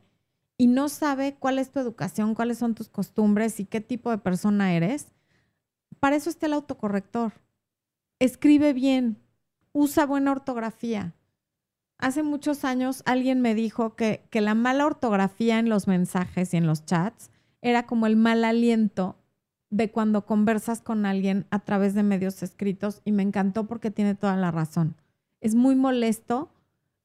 y 0.58 0.66
no 0.66 0.90
sabe 0.90 1.34
cuál 1.38 1.58
es 1.58 1.70
tu 1.70 1.80
educación, 1.80 2.34
cuáles 2.34 2.58
son 2.58 2.74
tus 2.74 2.90
costumbres 2.90 3.58
y 3.58 3.64
qué 3.64 3.80
tipo 3.80 4.10
de 4.10 4.18
persona 4.18 4.74
eres, 4.74 5.14
para 6.04 6.16
eso 6.16 6.28
está 6.28 6.44
el 6.44 6.52
autocorrector. 6.52 7.32
Escribe 8.18 8.74
bien, 8.74 9.16
usa 9.72 10.04
buena 10.04 10.32
ortografía 10.32 11.14
hace 11.96 12.22
muchos 12.22 12.66
años 12.66 13.02
alguien 13.06 13.40
me 13.40 13.54
dijo 13.54 13.96
que, 13.96 14.26
que, 14.28 14.42
la 14.42 14.54
mala 14.54 14.84
ortografía 14.84 15.58
en 15.58 15.70
los 15.70 15.88
mensajes 15.88 16.52
y 16.52 16.58
en 16.58 16.66
los 16.66 16.84
chats 16.84 17.30
era 17.62 17.86
como 17.86 18.06
el 18.06 18.16
mal 18.16 18.44
aliento 18.44 19.16
de 19.70 19.90
cuando 19.90 20.26
conversas 20.26 20.82
con 20.82 21.06
alguien 21.06 21.46
a 21.48 21.60
través 21.60 21.94
de 21.94 22.02
medios 22.02 22.42
escritos 22.42 23.00
y 23.06 23.12
me 23.12 23.22
encantó 23.22 23.66
porque 23.66 23.90
tiene 23.90 24.14
toda 24.14 24.36
la 24.36 24.50
razón. 24.50 24.96
Es 25.40 25.54
muy 25.54 25.74
molesto 25.74 26.50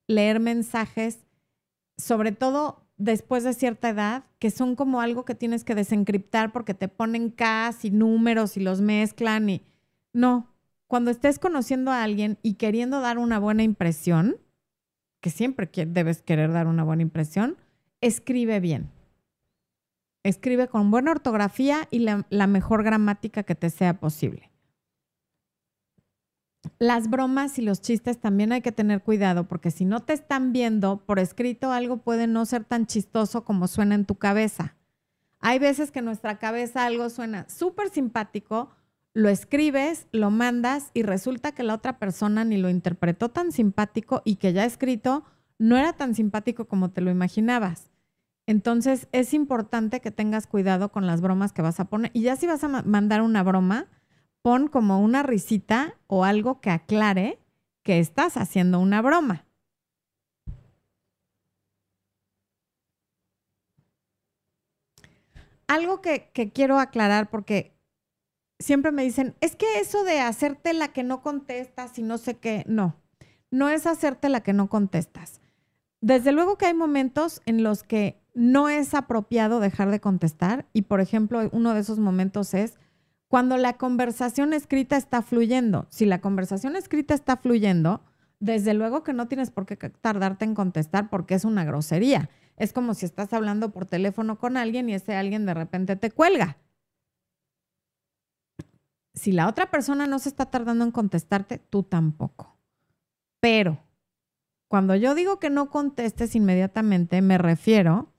leer 0.07 0.41
mensajes, 0.41 1.19
sobre 1.95 2.33
todo 2.33 2.81
después 2.99 3.43
de 3.43 3.53
cierta 3.53 3.89
edad, 3.89 4.25
que 4.37 4.51
son 4.51 4.75
como 4.75 5.01
algo 5.01 5.25
que 5.25 5.33
tienes 5.33 5.63
que 5.63 5.73
desencriptar 5.73 6.51
porque 6.51 6.75
te 6.75 6.87
ponen 6.87 7.31
K 7.31 7.71
y 7.81 7.89
números 7.89 8.57
y 8.57 8.59
los 8.59 8.81
mezclan 8.81 9.49
y 9.49 9.63
no, 10.13 10.53
cuando 10.87 11.09
estés 11.09 11.39
conociendo 11.39 11.91
a 11.91 12.03
alguien 12.03 12.37
y 12.43 12.55
queriendo 12.55 12.99
dar 12.99 13.17
una 13.17 13.39
buena 13.39 13.63
impresión, 13.63 14.37
que 15.21 15.29
siempre 15.29 15.69
debes 15.87 16.21
querer 16.21 16.51
dar 16.51 16.67
una 16.67 16.83
buena 16.83 17.01
impresión, 17.01 17.57
escribe 18.01 18.59
bien. 18.59 18.91
Escribe 20.23 20.67
con 20.67 20.91
buena 20.91 21.11
ortografía 21.11 21.87
y 21.91 21.99
la 21.99 22.47
mejor 22.47 22.83
gramática 22.83 23.43
que 23.43 23.55
te 23.55 23.69
sea 23.69 23.99
posible. 23.99 24.51
Las 26.77 27.09
bromas 27.09 27.57
y 27.57 27.61
los 27.61 27.81
chistes 27.81 28.19
también 28.19 28.51
hay 28.51 28.61
que 28.61 28.71
tener 28.71 29.01
cuidado 29.01 29.47
porque 29.47 29.71
si 29.71 29.85
no 29.85 30.01
te 30.01 30.13
están 30.13 30.51
viendo 30.51 31.05
por 31.05 31.19
escrito 31.19 31.71
algo 31.71 31.97
puede 31.97 32.27
no 32.27 32.45
ser 32.45 32.65
tan 32.65 32.85
chistoso 32.85 33.45
como 33.45 33.67
suena 33.67 33.95
en 33.95 34.05
tu 34.05 34.15
cabeza. 34.15 34.75
Hay 35.39 35.59
veces 35.59 35.91
que 35.91 35.99
en 35.99 36.05
nuestra 36.05 36.37
cabeza 36.37 36.85
algo 36.85 37.09
suena 37.09 37.47
súper 37.49 37.89
simpático, 37.89 38.71
lo 39.13 39.29
escribes, 39.29 40.07
lo 40.11 40.31
mandas 40.31 40.91
y 40.93 41.03
resulta 41.03 41.53
que 41.53 41.63
la 41.63 41.75
otra 41.75 41.97
persona 41.97 42.43
ni 42.43 42.57
lo 42.57 42.69
interpretó 42.69 43.29
tan 43.29 43.51
simpático 43.51 44.21
y 44.25 44.35
que 44.35 44.51
ya 44.53 44.65
escrito 44.65 45.23
no 45.57 45.77
era 45.77 45.93
tan 45.93 46.13
simpático 46.13 46.65
como 46.65 46.91
te 46.91 47.01
lo 47.01 47.09
imaginabas. 47.09 47.89
Entonces 48.47 49.07
es 49.11 49.33
importante 49.33 50.01
que 50.01 50.11
tengas 50.11 50.47
cuidado 50.47 50.91
con 50.91 51.05
las 51.05 51.21
bromas 51.21 51.53
que 51.53 51.61
vas 51.61 51.79
a 51.79 51.85
poner. 51.85 52.11
Y 52.13 52.21
ya 52.21 52.35
si 52.35 52.47
vas 52.47 52.63
a 52.63 52.67
mandar 52.83 53.21
una 53.21 53.43
broma, 53.43 53.87
pon 54.41 54.67
como 54.67 54.99
una 54.99 55.23
risita 55.23 55.97
o 56.07 56.23
algo 56.23 56.61
que 56.61 56.69
aclare 56.69 57.39
que 57.83 57.99
estás 57.99 58.37
haciendo 58.37 58.79
una 58.79 59.01
broma. 59.01 59.45
Algo 65.67 66.01
que, 66.01 66.31
que 66.33 66.51
quiero 66.51 66.79
aclarar 66.79 67.29
porque 67.29 67.79
siempre 68.59 68.91
me 68.91 69.03
dicen, 69.03 69.35
es 69.41 69.55
que 69.55 69.79
eso 69.79 70.03
de 70.03 70.19
hacerte 70.19 70.73
la 70.73 70.89
que 70.89 71.03
no 71.03 71.21
contestas 71.21 71.97
y 71.97 72.01
no 72.01 72.17
sé 72.17 72.37
qué, 72.37 72.63
no, 72.67 72.95
no 73.51 73.69
es 73.69 73.87
hacerte 73.87 74.29
la 74.29 74.41
que 74.41 74.53
no 74.53 74.69
contestas. 74.69 75.41
Desde 76.01 76.31
luego 76.31 76.57
que 76.57 76.65
hay 76.65 76.73
momentos 76.73 77.41
en 77.45 77.63
los 77.63 77.83
que 77.83 78.21
no 78.33 78.69
es 78.69 78.93
apropiado 78.93 79.59
dejar 79.59 79.91
de 79.91 79.99
contestar 79.99 80.65
y, 80.73 80.83
por 80.83 81.01
ejemplo, 81.01 81.49
uno 81.51 81.73
de 81.73 81.81
esos 81.81 81.99
momentos 81.99 82.53
es 82.53 82.77
cuando 83.29 83.55
la 83.55 83.77
conversación 83.77 84.51
escrita 84.51 84.97
está 84.97 85.21
fluyendo. 85.21 85.87
Si 85.89 86.05
la 86.05 86.19
conversación 86.19 86.75
escrita 86.75 87.13
está 87.13 87.37
fluyendo, 87.37 88.01
desde 88.39 88.73
luego 88.73 89.03
que 89.03 89.13
no 89.13 89.29
tienes 89.29 89.51
por 89.51 89.65
qué 89.65 89.77
tardarte 89.77 90.43
en 90.43 90.55
contestar 90.55 91.09
porque 91.09 91.35
es 91.35 91.45
una 91.45 91.63
grosería. 91.63 92.29
Es 92.57 92.73
como 92.73 92.93
si 92.93 93.05
estás 93.05 93.31
hablando 93.31 93.71
por 93.71 93.85
teléfono 93.85 94.37
con 94.37 94.57
alguien 94.57 94.89
y 94.89 94.95
ese 94.95 95.15
alguien 95.15 95.45
de 95.45 95.53
repente 95.53 95.95
te 95.95 96.11
cuelga 96.11 96.57
si 99.19 99.33
la 99.33 99.47
otra 99.47 99.69
persona 99.69 100.07
no 100.07 100.17
se 100.17 100.29
está 100.29 100.45
tardando 100.45 100.85
en 100.85 100.91
contestarte, 100.91 101.57
tú 101.57 101.83
tampoco. 101.83 102.57
Pero 103.41 103.79
cuando 104.69 104.95
yo 104.95 105.13
digo 105.13 105.39
que 105.39 105.49
no 105.49 105.69
contestes 105.69 106.35
inmediatamente, 106.35 107.21
me 107.21 107.37
refiero 107.37 108.13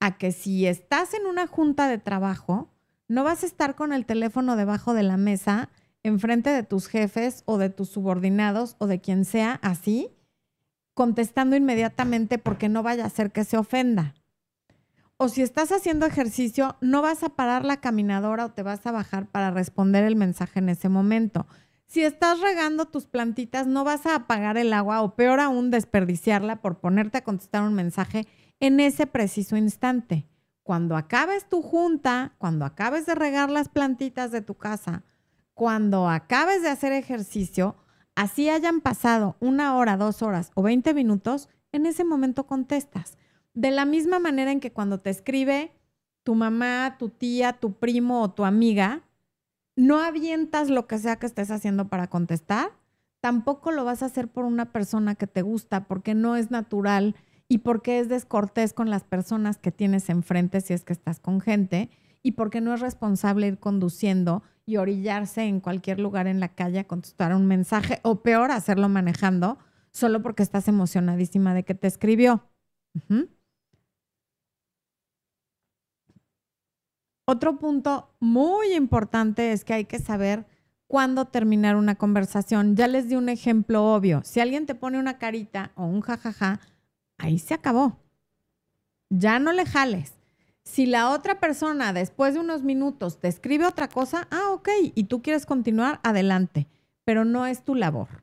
a 0.00 0.16
que 0.16 0.32
si 0.32 0.66
estás 0.66 1.14
en 1.14 1.26
una 1.26 1.46
junta 1.46 1.86
de 1.86 1.98
trabajo, 1.98 2.71
no 3.12 3.24
vas 3.24 3.42
a 3.42 3.46
estar 3.46 3.74
con 3.74 3.92
el 3.92 4.06
teléfono 4.06 4.56
debajo 4.56 4.94
de 4.94 5.02
la 5.02 5.16
mesa, 5.16 5.70
enfrente 6.02 6.50
de 6.50 6.62
tus 6.62 6.88
jefes 6.88 7.42
o 7.46 7.58
de 7.58 7.70
tus 7.70 7.88
subordinados 7.90 8.76
o 8.78 8.86
de 8.86 9.00
quien 9.00 9.24
sea 9.24 9.58
así, 9.62 10.10
contestando 10.94 11.56
inmediatamente 11.56 12.38
porque 12.38 12.68
no 12.68 12.82
vaya 12.82 13.04
a 13.04 13.10
ser 13.10 13.32
que 13.32 13.44
se 13.44 13.56
ofenda 13.56 14.14
o 15.22 15.28
si 15.28 15.40
estás 15.40 15.70
haciendo 15.70 16.04
ejercicio, 16.04 16.74
no 16.80 17.00
vas 17.00 17.22
a 17.22 17.28
parar 17.28 17.64
la 17.64 17.80
caminadora 17.80 18.46
o 18.46 18.50
te 18.50 18.64
vas 18.64 18.84
a 18.86 18.90
bajar 18.90 19.28
para 19.28 19.52
responder 19.52 20.02
el 20.02 20.16
mensaje 20.16 20.58
en 20.58 20.68
ese 20.68 20.88
momento. 20.88 21.46
Si 21.86 22.02
estás 22.02 22.40
regando 22.40 22.86
tus 22.86 23.06
plantitas, 23.06 23.68
no 23.68 23.84
vas 23.84 24.04
a 24.04 24.16
apagar 24.16 24.58
el 24.58 24.72
agua 24.72 25.00
o 25.00 25.14
peor 25.14 25.38
aún 25.38 25.70
desperdiciarla 25.70 26.56
por 26.56 26.80
ponerte 26.80 27.18
a 27.18 27.24
contestar 27.24 27.62
un 27.62 27.74
mensaje 27.74 28.26
en 28.58 28.80
ese 28.80 29.06
preciso 29.06 29.56
instante. 29.56 30.26
Cuando 30.62 30.96
acabes 30.96 31.48
tu 31.48 31.62
junta, 31.62 32.34
cuando 32.38 32.64
acabes 32.64 33.06
de 33.06 33.14
regar 33.14 33.50
las 33.50 33.68
plantitas 33.68 34.30
de 34.30 34.42
tu 34.42 34.54
casa, 34.54 35.02
cuando 35.54 36.08
acabes 36.08 36.62
de 36.62 36.68
hacer 36.68 36.92
ejercicio, 36.92 37.76
así 38.14 38.48
hayan 38.48 38.80
pasado 38.80 39.36
una 39.40 39.76
hora, 39.76 39.96
dos 39.96 40.22
horas 40.22 40.50
o 40.54 40.62
20 40.62 40.94
minutos, 40.94 41.48
en 41.72 41.86
ese 41.86 42.04
momento 42.04 42.46
contestas. 42.46 43.18
De 43.54 43.70
la 43.70 43.84
misma 43.84 44.18
manera 44.18 44.52
en 44.52 44.60
que 44.60 44.72
cuando 44.72 45.00
te 45.00 45.10
escribe 45.10 45.72
tu 46.22 46.34
mamá, 46.34 46.96
tu 46.98 47.08
tía, 47.08 47.54
tu 47.54 47.74
primo 47.74 48.22
o 48.22 48.30
tu 48.30 48.44
amiga, 48.44 49.02
no 49.74 50.00
avientas 50.00 50.70
lo 50.70 50.86
que 50.86 50.98
sea 50.98 51.16
que 51.16 51.26
estés 51.26 51.50
haciendo 51.50 51.88
para 51.88 52.08
contestar, 52.08 52.72
tampoco 53.20 53.72
lo 53.72 53.84
vas 53.84 54.02
a 54.02 54.06
hacer 54.06 54.28
por 54.28 54.44
una 54.44 54.72
persona 54.72 55.14
que 55.14 55.26
te 55.26 55.42
gusta, 55.42 55.84
porque 55.84 56.14
no 56.14 56.36
es 56.36 56.50
natural 56.50 57.16
y 57.48 57.58
porque 57.58 57.98
es 57.98 58.08
descortés 58.08 58.72
con 58.72 58.90
las 58.90 59.04
personas 59.04 59.58
que 59.58 59.72
tienes 59.72 60.08
enfrente 60.08 60.60
si 60.60 60.72
es 60.72 60.84
que 60.84 60.92
estás 60.92 61.20
con 61.20 61.40
gente 61.40 61.90
y 62.22 62.32
porque 62.32 62.60
no 62.60 62.72
es 62.74 62.80
responsable 62.80 63.48
ir 63.48 63.58
conduciendo 63.58 64.42
y 64.64 64.76
orillarse 64.76 65.42
en 65.42 65.60
cualquier 65.60 65.98
lugar 65.98 66.26
en 66.26 66.40
la 66.40 66.48
calle 66.48 66.78
a 66.78 66.86
contestar 66.86 67.34
un 67.34 67.46
mensaje 67.46 68.00
o 68.02 68.22
peor, 68.22 68.50
hacerlo 68.50 68.88
manejando 68.88 69.58
solo 69.90 70.22
porque 70.22 70.42
estás 70.42 70.68
emocionadísima 70.68 71.54
de 71.54 71.64
que 71.64 71.74
te 71.74 71.86
escribió. 71.86 72.48
Otro 77.26 77.58
punto 77.58 78.14
muy 78.20 78.72
importante 78.74 79.52
es 79.52 79.64
que 79.64 79.74
hay 79.74 79.84
que 79.84 79.98
saber 79.98 80.46
cuándo 80.86 81.26
terminar 81.26 81.76
una 81.76 81.94
conversación. 81.94 82.76
Ya 82.76 82.88
les 82.88 83.08
di 83.08 83.16
un 83.16 83.28
ejemplo 83.28 83.94
obvio. 83.94 84.20
Si 84.24 84.40
alguien 84.40 84.66
te 84.66 84.74
pone 84.74 84.98
una 84.98 85.18
carita 85.18 85.72
o 85.74 85.86
un 85.86 86.00
jajaja, 86.00 86.60
ahí 87.22 87.38
se 87.38 87.54
acabó. 87.54 87.98
Ya 89.08 89.38
no 89.38 89.52
le 89.52 89.64
jales. 89.64 90.14
Si 90.64 90.86
la 90.86 91.10
otra 91.10 91.40
persona 91.40 91.92
después 91.92 92.34
de 92.34 92.40
unos 92.40 92.62
minutos 92.62 93.18
te 93.18 93.28
escribe 93.28 93.66
otra 93.66 93.88
cosa, 93.88 94.28
ah, 94.30 94.50
ok, 94.50 94.68
y 94.94 95.04
tú 95.04 95.22
quieres 95.22 95.46
continuar, 95.46 96.00
adelante, 96.02 96.68
pero 97.04 97.24
no 97.24 97.46
es 97.46 97.64
tu 97.64 97.74
labor. 97.74 98.22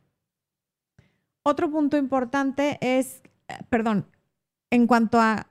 Otro 1.43 1.71
punto 1.71 1.97
importante 1.97 2.77
es, 2.81 3.21
eh, 3.47 3.57
perdón, 3.69 4.05
en 4.69 4.87
cuanto 4.87 5.19
a 5.19 5.47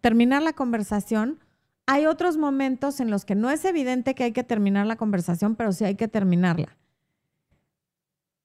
terminar 0.00 0.42
la 0.42 0.52
conversación, 0.52 1.40
hay 1.86 2.06
otros 2.06 2.36
momentos 2.36 3.00
en 3.00 3.10
los 3.10 3.24
que 3.24 3.34
no 3.34 3.50
es 3.50 3.64
evidente 3.64 4.14
que 4.14 4.24
hay 4.24 4.32
que 4.32 4.44
terminar 4.44 4.86
la 4.86 4.96
conversación, 4.96 5.56
pero 5.56 5.72
sí 5.72 5.84
hay 5.84 5.96
que 5.96 6.08
terminarla. 6.08 6.76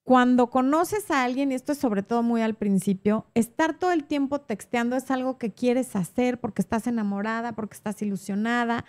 Cuando 0.06 0.52
conoces 0.52 1.10
a 1.10 1.24
alguien, 1.24 1.52
y 1.52 1.56
esto 1.56 1.72
es 1.72 1.80
sobre 1.80 2.04
todo 2.04 2.22
muy 2.22 2.44
al 2.44 2.54
principio, 2.54 3.26
estar 3.34 3.80
todo 3.80 3.92
el 3.92 4.04
tiempo 4.04 4.40
texteando 4.40 4.96
es 4.96 5.10
algo 5.10 5.40
que 5.40 5.52
quieres 5.52 5.96
hacer 5.96 6.40
porque 6.40 6.62
estás 6.62 6.86
enamorada, 6.86 7.54
porque 7.54 7.74
estás 7.74 8.00
ilusionada. 8.04 8.86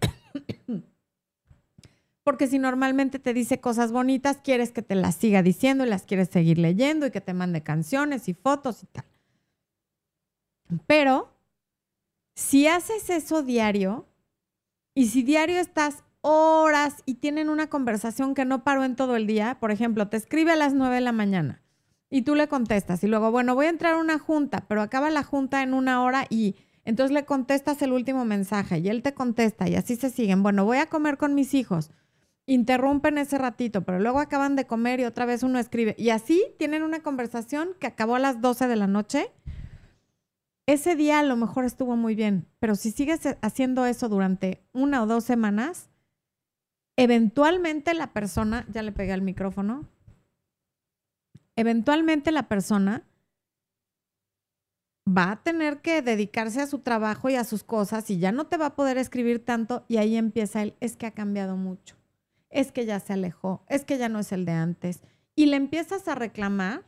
porque 2.24 2.48
si 2.48 2.58
normalmente 2.58 3.20
te 3.20 3.32
dice 3.34 3.60
cosas 3.60 3.92
bonitas, 3.92 4.38
quieres 4.42 4.72
que 4.72 4.82
te 4.82 4.96
las 4.96 5.14
siga 5.14 5.44
diciendo 5.44 5.86
y 5.86 5.88
las 5.88 6.02
quieres 6.02 6.28
seguir 6.28 6.58
leyendo 6.58 7.06
y 7.06 7.12
que 7.12 7.20
te 7.20 7.34
mande 7.34 7.62
canciones 7.62 8.28
y 8.28 8.34
fotos 8.34 8.82
y 8.82 8.86
tal. 8.86 9.04
Pero 10.88 11.32
si 12.34 12.66
haces 12.66 13.10
eso 13.10 13.44
diario 13.44 14.08
y 14.92 15.06
si 15.06 15.22
diario 15.22 15.60
estás 15.60 16.02
horas 16.20 17.02
y 17.06 17.14
tienen 17.14 17.48
una 17.48 17.68
conversación 17.68 18.34
que 18.34 18.44
no 18.44 18.64
paró 18.64 18.84
en 18.84 18.96
todo 18.96 19.16
el 19.16 19.26
día, 19.26 19.58
por 19.60 19.70
ejemplo, 19.70 20.08
te 20.08 20.16
escribe 20.16 20.52
a 20.52 20.56
las 20.56 20.74
9 20.74 20.96
de 20.96 21.00
la 21.00 21.12
mañana 21.12 21.62
y 22.10 22.22
tú 22.22 22.34
le 22.34 22.48
contestas 22.48 23.02
y 23.04 23.06
luego, 23.06 23.30
bueno, 23.30 23.54
voy 23.54 23.66
a 23.66 23.70
entrar 23.70 23.94
a 23.94 23.98
una 23.98 24.18
junta, 24.18 24.64
pero 24.68 24.82
acaba 24.82 25.10
la 25.10 25.22
junta 25.22 25.62
en 25.62 25.74
una 25.74 26.02
hora 26.02 26.26
y 26.30 26.56
entonces 26.84 27.12
le 27.12 27.24
contestas 27.24 27.82
el 27.82 27.92
último 27.92 28.24
mensaje 28.24 28.78
y 28.78 28.88
él 28.88 29.02
te 29.02 29.12
contesta 29.12 29.68
y 29.68 29.74
así 29.74 29.96
se 29.96 30.10
siguen. 30.10 30.42
Bueno, 30.42 30.64
voy 30.64 30.78
a 30.78 30.86
comer 30.86 31.18
con 31.18 31.34
mis 31.34 31.52
hijos. 31.54 31.90
Interrumpen 32.46 33.18
ese 33.18 33.36
ratito, 33.36 33.82
pero 33.82 34.00
luego 34.00 34.20
acaban 34.20 34.56
de 34.56 34.66
comer 34.66 35.00
y 35.00 35.04
otra 35.04 35.26
vez 35.26 35.42
uno 35.42 35.58
escribe. 35.58 35.94
Y 35.98 36.08
así 36.08 36.42
tienen 36.58 36.82
una 36.82 37.00
conversación 37.00 37.70
que 37.78 37.86
acabó 37.86 38.14
a 38.14 38.20
las 38.20 38.40
12 38.40 38.68
de 38.68 38.76
la 38.76 38.86
noche. 38.86 39.30
Ese 40.64 40.96
día 40.96 41.18
a 41.18 41.24
lo 41.24 41.36
mejor 41.36 41.66
estuvo 41.66 41.94
muy 41.94 42.14
bien, 42.14 42.46
pero 42.58 42.74
si 42.74 42.90
sigues 42.90 43.20
haciendo 43.42 43.84
eso 43.84 44.08
durante 44.08 44.62
una 44.72 45.02
o 45.02 45.06
dos 45.06 45.24
semanas, 45.24 45.90
eventualmente 46.98 47.94
la 47.94 48.12
persona, 48.12 48.66
ya 48.68 48.82
le 48.82 48.90
pegué 48.90 49.12
al 49.12 49.22
micrófono, 49.22 49.88
eventualmente 51.54 52.32
la 52.32 52.48
persona 52.48 53.06
va 55.08 55.30
a 55.30 55.42
tener 55.42 55.80
que 55.80 56.02
dedicarse 56.02 56.60
a 56.60 56.66
su 56.66 56.80
trabajo 56.80 57.30
y 57.30 57.36
a 57.36 57.44
sus 57.44 57.62
cosas 57.62 58.10
y 58.10 58.18
ya 58.18 58.32
no 58.32 58.48
te 58.48 58.56
va 58.56 58.66
a 58.66 58.76
poder 58.76 58.98
escribir 58.98 59.44
tanto 59.44 59.84
y 59.86 59.98
ahí 59.98 60.16
empieza 60.16 60.60
el, 60.60 60.74
es 60.80 60.96
que 60.96 61.06
ha 61.06 61.12
cambiado 61.12 61.56
mucho, 61.56 61.96
es 62.50 62.72
que 62.72 62.84
ya 62.84 62.98
se 62.98 63.12
alejó, 63.12 63.64
es 63.68 63.84
que 63.84 63.96
ya 63.96 64.08
no 64.08 64.18
es 64.18 64.32
el 64.32 64.44
de 64.44 64.52
antes. 64.52 65.00
Y 65.36 65.46
le 65.46 65.56
empiezas 65.56 66.08
a 66.08 66.16
reclamar 66.16 66.84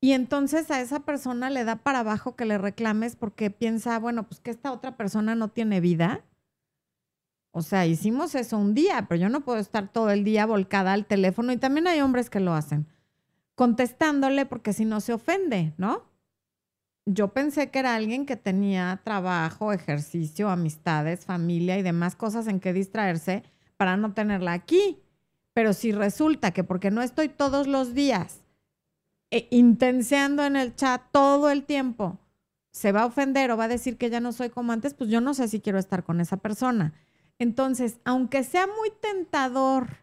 y 0.00 0.12
entonces 0.12 0.68
a 0.72 0.80
esa 0.80 1.04
persona 1.04 1.48
le 1.48 1.62
da 1.62 1.76
para 1.76 2.00
abajo 2.00 2.34
que 2.34 2.44
le 2.44 2.58
reclames 2.58 3.14
porque 3.14 3.52
piensa, 3.52 4.00
bueno, 4.00 4.26
pues 4.26 4.40
que 4.40 4.50
esta 4.50 4.72
otra 4.72 4.96
persona 4.96 5.36
no 5.36 5.46
tiene 5.46 5.80
vida 5.80 6.24
o 7.52 7.62
sea, 7.62 7.86
hicimos 7.86 8.34
eso 8.34 8.58
un 8.58 8.74
día, 8.74 9.06
pero 9.08 9.20
yo 9.20 9.28
no 9.28 9.40
puedo 9.40 9.58
estar 9.58 9.92
todo 9.92 10.10
el 10.10 10.22
día 10.24 10.46
volcada 10.46 10.92
al 10.92 11.06
teléfono 11.06 11.52
y 11.52 11.56
también 11.56 11.88
hay 11.88 12.00
hombres 12.00 12.30
que 12.30 12.40
lo 12.40 12.54
hacen, 12.54 12.86
contestándole 13.54 14.46
porque 14.46 14.72
si 14.72 14.84
no 14.84 15.00
se 15.00 15.12
ofende, 15.12 15.74
¿no? 15.76 16.08
Yo 17.06 17.32
pensé 17.32 17.70
que 17.70 17.80
era 17.80 17.96
alguien 17.96 18.24
que 18.24 18.36
tenía 18.36 19.00
trabajo, 19.02 19.72
ejercicio, 19.72 20.48
amistades, 20.48 21.24
familia 21.24 21.76
y 21.76 21.82
demás 21.82 22.14
cosas 22.14 22.46
en 22.46 22.60
que 22.60 22.72
distraerse 22.72 23.42
para 23.76 23.96
no 23.96 24.12
tenerla 24.12 24.52
aquí. 24.52 25.02
Pero 25.52 25.72
si 25.72 25.90
resulta 25.90 26.52
que 26.52 26.62
porque 26.62 26.90
no 26.92 27.02
estoy 27.02 27.28
todos 27.28 27.66
los 27.66 27.94
días 27.94 28.42
eh, 29.32 29.48
intenseando 29.50 30.44
en 30.44 30.54
el 30.54 30.76
chat 30.76 31.02
todo 31.10 31.50
el 31.50 31.64
tiempo, 31.64 32.18
se 32.70 32.92
va 32.92 33.02
a 33.02 33.06
ofender 33.06 33.50
o 33.50 33.56
va 33.56 33.64
a 33.64 33.68
decir 33.68 33.96
que 33.96 34.10
ya 34.10 34.20
no 34.20 34.32
soy 34.32 34.50
como 34.50 34.72
antes, 34.72 34.94
pues 34.94 35.10
yo 35.10 35.20
no 35.20 35.34
sé 35.34 35.48
si 35.48 35.60
quiero 35.60 35.78
estar 35.78 36.04
con 36.04 36.20
esa 36.20 36.36
persona. 36.36 36.94
Entonces, 37.40 38.00
aunque 38.04 38.44
sea 38.44 38.66
muy 38.66 38.90
tentador 39.00 39.96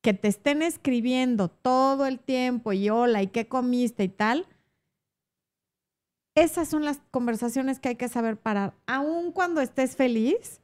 que 0.00 0.14
te 0.14 0.26
estén 0.26 0.62
escribiendo 0.62 1.48
todo 1.48 2.06
el 2.06 2.18
tiempo 2.18 2.72
y 2.72 2.88
hola 2.88 3.22
y 3.22 3.26
qué 3.26 3.46
comiste 3.46 4.04
y 4.04 4.08
tal, 4.08 4.46
esas 6.34 6.66
son 6.68 6.86
las 6.86 6.98
conversaciones 7.10 7.78
que 7.78 7.90
hay 7.90 7.96
que 7.96 8.08
saber 8.08 8.38
parar. 8.38 8.72
Aun 8.86 9.32
cuando 9.32 9.60
estés 9.60 9.96
feliz, 9.96 10.62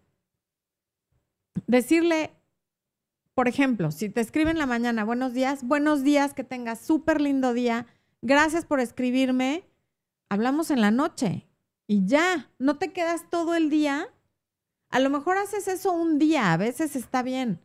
decirle, 1.67 2.33
por 3.35 3.49
ejemplo, 3.49 3.91
si 3.91 4.09
te 4.09 4.23
escriben 4.23 4.53
en 4.53 4.61
la 4.61 4.67
mañana, 4.67 5.05
buenos 5.05 5.35
días, 5.35 5.63
buenos 5.63 6.03
días, 6.05 6.33
que 6.33 6.43
tengas 6.43 6.81
súper 6.81 7.21
lindo 7.21 7.53
día, 7.53 7.87
gracias 8.23 8.65
por 8.65 8.81
escribirme, 8.81 9.63
hablamos 10.31 10.71
en 10.71 10.81
la 10.81 10.91
noche 10.91 11.47
y 11.87 12.07
ya, 12.07 12.51
no 12.59 12.79
te 12.79 12.95
quedas 12.95 13.29
todo 13.29 13.55
el 13.55 13.69
día 13.69 14.09
a 14.91 15.01
lo 15.01 15.11
mejor 15.11 15.39
haces 15.39 15.69
eso 15.69 15.93
un 15.93 16.19
día, 16.19 16.53
a 16.53 16.57
veces 16.57 16.97
está 16.97 17.23
bien, 17.23 17.61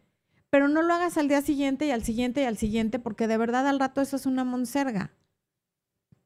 pero 0.49 0.67
no 0.67 0.81
lo 0.81 0.93
hagas 0.93 1.17
al 1.17 1.27
día 1.27 1.41
siguiente 1.41 1.85
y 1.85 1.91
al 1.91 2.03
siguiente 2.03 2.41
y 2.41 2.45
al 2.45 2.57
siguiente, 2.57 2.99
porque 2.99 3.27
de 3.27 3.37
verdad 3.37 3.67
al 3.67 3.79
rato 3.79 4.01
eso 4.01 4.15
es 4.15 4.25
una 4.25 4.43
monserga. 4.43 5.11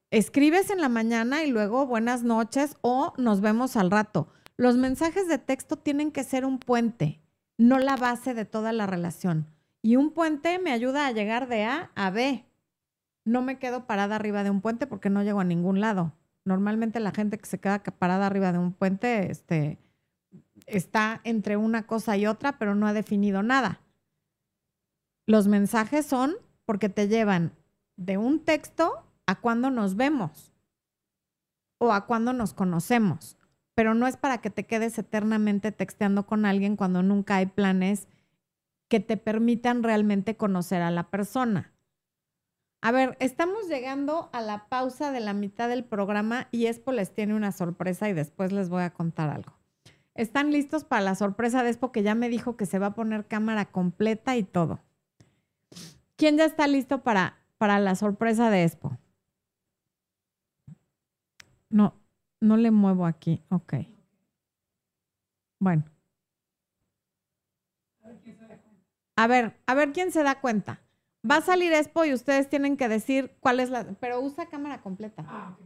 Escribes 0.10 0.70
en 0.70 0.82
la 0.82 0.90
mañana 0.90 1.44
y 1.44 1.52
luego 1.52 1.86
buenas 1.86 2.24
noches 2.24 2.78
o 2.82 3.14
nos 3.18 3.42
vemos 3.42 3.76
al 3.76 3.92
rato. 3.92 4.30
Los 4.56 4.78
mensajes 4.78 5.28
de 5.28 5.38
texto 5.38 5.78
tienen 5.78 6.12
que 6.12 6.24
ser 6.24 6.46
un 6.46 6.60
puente, 6.60 7.22
no 7.58 7.78
la 7.78 7.96
base 7.96 8.34
de 8.34 8.46
toda 8.46 8.72
la 8.72 8.88
relación. 8.88 9.48
Y 9.82 9.96
un 9.96 10.12
puente 10.12 10.60
me 10.60 10.72
ayuda 10.72 11.08
a 11.08 11.12
llegar 11.12 11.48
de 11.48 11.66
A 11.66 11.92
a 11.96 12.10
B. 12.10 12.46
No 13.26 13.42
me 13.42 13.60
quedo 13.60 13.86
parada 13.86 14.16
arriba 14.16 14.44
de 14.44 14.50
un 14.50 14.62
puente 14.62 14.88
porque 14.88 15.10
no 15.10 15.24
llego 15.24 15.42
a 15.42 15.46
ningún 15.46 15.80
lado. 15.80 16.14
Normalmente 16.46 17.00
la 17.00 17.12
gente 17.12 17.38
que 17.38 17.46
se 17.46 17.60
queda 17.60 17.84
parada 17.84 18.26
arriba 18.26 18.52
de 18.52 18.58
un 18.58 18.74
puente, 18.74 19.30
este, 19.30 19.78
está 20.68 21.22
entre 21.24 21.58
una 21.58 21.88
cosa 21.88 22.18
y 22.18 22.28
otra, 22.28 22.60
pero 22.60 22.76
no 22.76 22.88
ha 22.88 22.94
definido 22.94 23.42
nada. 23.42 23.82
Los 25.26 25.48
mensajes 25.48 26.06
son 26.06 26.36
porque 26.66 26.90
te 26.90 27.08
llevan 27.08 27.54
de 27.96 28.18
un 28.18 28.44
texto 28.44 29.04
a 29.26 29.36
cuando 29.36 29.72
nos 29.72 29.96
vemos 29.96 30.54
o 31.80 31.92
a 31.92 32.06
cuando 32.06 32.34
nos 32.34 32.54
conocemos, 32.54 33.38
pero 33.74 33.94
no 33.94 34.08
es 34.08 34.18
para 34.18 34.40
que 34.40 34.50
te 34.50 34.66
quedes 34.66 34.98
eternamente 34.98 35.72
texteando 35.72 36.26
con 36.26 36.46
alguien 36.46 36.76
cuando 36.76 37.04
nunca 37.04 37.38
hay 37.38 37.48
planes 37.48 38.08
que 38.88 39.00
te 39.00 39.18
permitan 39.18 39.84
realmente 39.84 40.38
conocer 40.38 40.82
a 40.82 40.92
la 40.92 41.10
persona. 41.10 41.74
A 42.82 42.92
ver, 42.92 43.18
estamos 43.20 43.68
llegando 43.68 44.30
a 44.34 44.42
la 44.42 44.70
pausa 44.70 45.12
de 45.12 45.20
la 45.20 45.34
mitad 45.34 45.68
del 45.68 45.84
programa 45.84 46.48
y 46.52 46.68
Expo 46.68 46.92
les 46.92 47.14
tiene 47.14 47.36
una 47.36 47.52
sorpresa 47.52 48.08
y 48.08 48.14
después 48.14 48.52
les 48.52 48.70
voy 48.70 48.84
a 48.84 48.94
contar 48.94 49.30
algo. 49.30 49.57
Están 50.18 50.52
listos 50.52 50.84
para 50.84 51.04
la 51.04 51.14
sorpresa 51.14 51.62
de 51.62 51.70
Expo 51.70 51.92
que 51.92 52.02
ya 52.02 52.16
me 52.16 52.28
dijo 52.28 52.58
que 52.58 52.66
se 52.66 52.80
va 52.80 52.88
a 52.88 52.96
poner 52.96 53.28
cámara 53.28 53.66
completa 53.66 54.36
y 54.36 54.44
todo. 54.44 54.80
¿Quién 56.16 56.38
ya 56.38 56.46
está 56.46 56.66
listo 56.66 57.04
para, 57.04 57.38
para 57.60 57.80
la 57.80 57.96
sorpresa 57.96 58.50
de 58.50 58.64
Expo? 58.64 58.98
No, 61.70 61.94
no 62.42 62.58
le 62.58 62.72
muevo 62.72 63.06
aquí. 63.06 63.44
Ok. 63.50 63.76
Bueno. 65.60 65.84
A 69.16 69.28
ver, 69.28 69.56
a 69.68 69.76
ver 69.76 69.94
quién 69.94 70.12
se 70.12 70.24
da 70.24 70.42
cuenta. 70.42 70.82
Va 71.30 71.38
a 71.38 71.42
salir 71.42 71.74
Expo 71.74 72.06
y 72.06 72.14
ustedes 72.14 72.50
tienen 72.50 72.76
que 72.76 72.90
decir 72.90 73.38
cuál 73.40 73.60
es 73.60 73.70
la... 73.70 73.84
Pero 74.00 74.20
usa 74.22 74.48
cámara 74.48 74.82
completa. 74.82 75.24
Ah, 75.28 75.58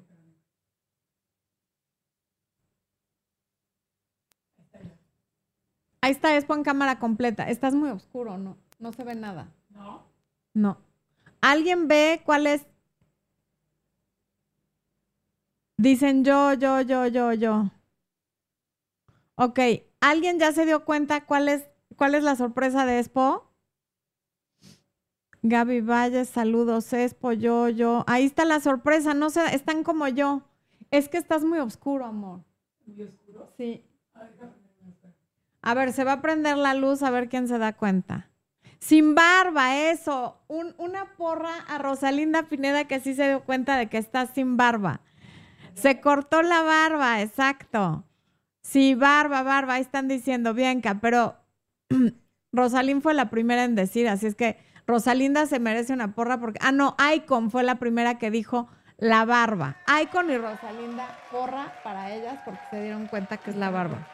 Ahí 6.02 6.12
está, 6.12 6.36
es 6.36 6.46
en 6.50 6.64
cámara 6.64 6.98
completa. 7.00 7.48
Estás 7.50 7.76
muy 7.76 7.90
oscuro, 7.90 8.38
¿no? 8.38 8.58
No 8.80 8.92
se 8.92 9.04
ve 9.04 9.14
nada. 9.14 9.52
No. 9.70 10.04
No. 10.54 10.78
¿Alguien 11.42 11.88
ve 11.88 12.22
cuál 12.26 12.48
es? 12.48 12.66
Dicen 15.78 16.24
yo, 16.24 16.54
yo, 16.54 16.82
yo, 16.82 17.08
yo, 17.08 17.34
yo. 17.34 17.72
Ok. 19.36 19.60
¿Alguien 20.00 20.40
ya 20.40 20.52
se 20.52 20.66
dio 20.66 20.86
cuenta 20.86 21.26
cuál 21.26 21.48
es, 21.48 21.64
cuál 21.96 22.16
es 22.16 22.24
la 22.24 22.36
sorpresa 22.36 22.86
de 22.86 23.00
Expo? 23.00 23.48
Gaby 25.44 25.82
Valles, 25.82 26.30
saludos, 26.30 26.94
Expo, 26.94 27.32
yo, 27.32 27.70
yo. 27.70 28.04
Ahí 28.08 28.26
está 28.26 28.46
la 28.46 28.60
sorpresa, 28.60 29.14
no 29.14 29.30
se, 29.30 29.56
están 29.56 29.84
como 29.84 30.08
yo. 30.08 30.44
Es 30.92 31.10
que 31.10 31.18
estás 31.18 31.44
muy 31.44 31.60
oscuro, 31.60 32.06
amor. 32.06 32.42
¿Muy 32.86 33.04
oscuro? 33.04 33.52
Sí. 33.58 33.84
A 35.62 35.74
ver, 35.74 35.94
se 35.94 36.04
va 36.04 36.14
a 36.14 36.22
prender 36.22 36.58
la 36.58 36.74
luz 36.74 37.04
a 37.04 37.12
ver 37.12 37.30
quién 37.30 37.48
se 37.48 37.58
da 37.58 37.74
cuenta. 37.74 38.30
Sin 38.80 39.14
barba, 39.14 39.78
eso. 39.92 40.42
una 40.48 41.06
porra 41.16 41.56
a 41.68 41.78
Rosalinda 41.78 42.44
Pineda 42.44 42.86
que 42.86 43.00
sí 43.00 43.14
se 43.14 43.28
dio 43.28 43.42
cuenta 43.42 43.78
de 43.78 43.88
que 43.88 44.00
está 44.00 44.26
sin 44.26 44.58
barba. 44.58 45.02
Se 45.76 46.02
cortó 46.02 46.42
la 46.42 46.64
barba, 46.64 47.22
exacto. 47.22 48.04
Sí, 48.64 48.96
barba, 48.96 49.44
barba, 49.44 49.76
ahí 49.76 49.82
están 49.82 50.08
diciendo, 50.08 50.54
Bianca, 50.54 51.00
pero 51.02 51.36
Rosalín 52.52 53.02
fue 53.02 53.14
la 53.14 53.30
primera 53.30 53.64
en 53.64 53.76
decir, 53.76 54.08
así 54.08 54.28
es 54.28 54.36
que 54.36 54.58
Rosalinda 54.86 55.46
se 55.46 55.60
merece 55.60 55.94
una 55.94 56.14
porra 56.14 56.40
porque, 56.40 56.60
ah, 56.62 56.72
no, 56.72 56.96
Icon 57.16 57.52
fue 57.52 57.64
la 57.64 57.76
primera 57.76 58.18
que 58.18 58.32
dijo 58.32 58.68
la 58.98 59.26
barba. 59.26 59.78
Icon 60.02 60.30
y 60.30 60.38
Rosalinda, 60.38 61.20
porra 61.32 61.74
para 61.84 62.14
ellas 62.14 62.40
porque 62.46 62.62
se 62.70 62.82
dieron 62.84 63.08
cuenta 63.08 63.38
que 63.38 63.52
es 63.52 63.56
la 63.56 63.70
barba. 63.70 64.08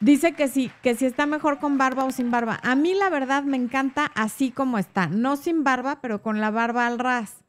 Dice 0.00 0.32
que 0.32 0.48
sí, 0.48 0.70
que 0.82 0.94
si 0.94 1.06
está 1.06 1.26
mejor 1.26 1.58
con 1.58 1.78
barba 1.78 2.04
o 2.04 2.10
sin 2.10 2.30
barba. 2.30 2.60
A 2.62 2.74
mí 2.74 2.94
la 2.94 3.10
verdad 3.10 3.42
me 3.44 3.56
encanta 3.56 4.10
así 4.14 4.50
como 4.50 4.78
está. 4.78 5.08
No 5.08 5.36
sin 5.36 5.64
barba, 5.64 6.00
pero 6.00 6.22
con 6.22 6.40
la 6.40 6.50
barba 6.50 6.86
al 6.86 6.98
ras. 6.98 7.44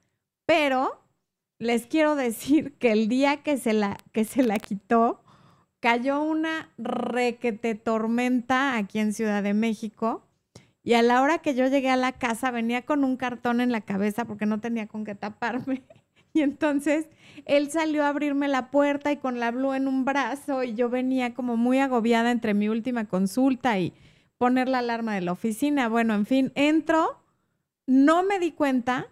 Pero 0.46 1.02
les 1.60 1.88
quiero 1.88 2.16
decir 2.16 2.74
que 2.80 2.92
el 2.92 3.08
día 3.08 3.44
que 3.44 3.58
se 3.58 3.74
la, 3.74 3.98
que 4.12 4.26
se 4.26 4.44
la 4.44 4.58
quitó, 4.58 5.24
cayó 5.80 6.22
una 6.22 6.72
requete 6.78 7.76
tormenta 7.76 8.76
aquí 8.78 9.00
en 9.00 9.14
Ciudad 9.14 9.44
de 9.44 9.54
México. 9.54 10.24
Y 10.84 10.94
a 10.94 11.02
la 11.02 11.22
hora 11.22 11.40
que 11.40 11.56
yo 11.56 11.68
llegué 11.68 11.90
a 11.90 11.96
la 11.96 12.12
casa 12.12 12.52
venía 12.52 12.86
con 12.86 13.04
un 13.04 13.18
cartón 13.18 13.60
en 13.60 13.72
la 13.72 13.82
cabeza 13.82 14.26
porque 14.26 14.46
no 14.46 14.60
tenía 14.60 14.88
con 14.88 15.04
qué 15.04 15.16
taparme. 15.16 15.84
Y 16.36 16.42
entonces 16.42 17.08
él 17.46 17.72
salió 17.72 18.04
a 18.04 18.10
abrirme 18.10 18.50
la 18.50 18.70
puerta 18.70 19.10
y 19.10 19.18
con 19.18 19.40
la 19.40 19.52
blue 19.52 19.74
en 19.74 19.88
un 19.88 20.04
brazo 20.04 20.64
y 20.64 20.74
yo 20.74 20.90
venía 20.90 21.34
como 21.34 21.56
muy 21.56 21.80
agobiada 21.80 22.30
entre 22.30 22.54
mi 22.54 22.68
última 22.68 23.06
consulta 23.06 23.80
y 23.80 23.94
poner 24.38 24.68
la 24.68 24.80
alarma 24.80 25.16
de 25.16 25.22
la 25.22 25.32
oficina. 25.32 25.88
Bueno, 25.88 26.14
en 26.14 26.26
fin, 26.26 26.52
entro, 26.56 27.24
no 27.88 28.24
me 28.24 28.38
di 28.40 28.52
cuenta. 28.52 29.08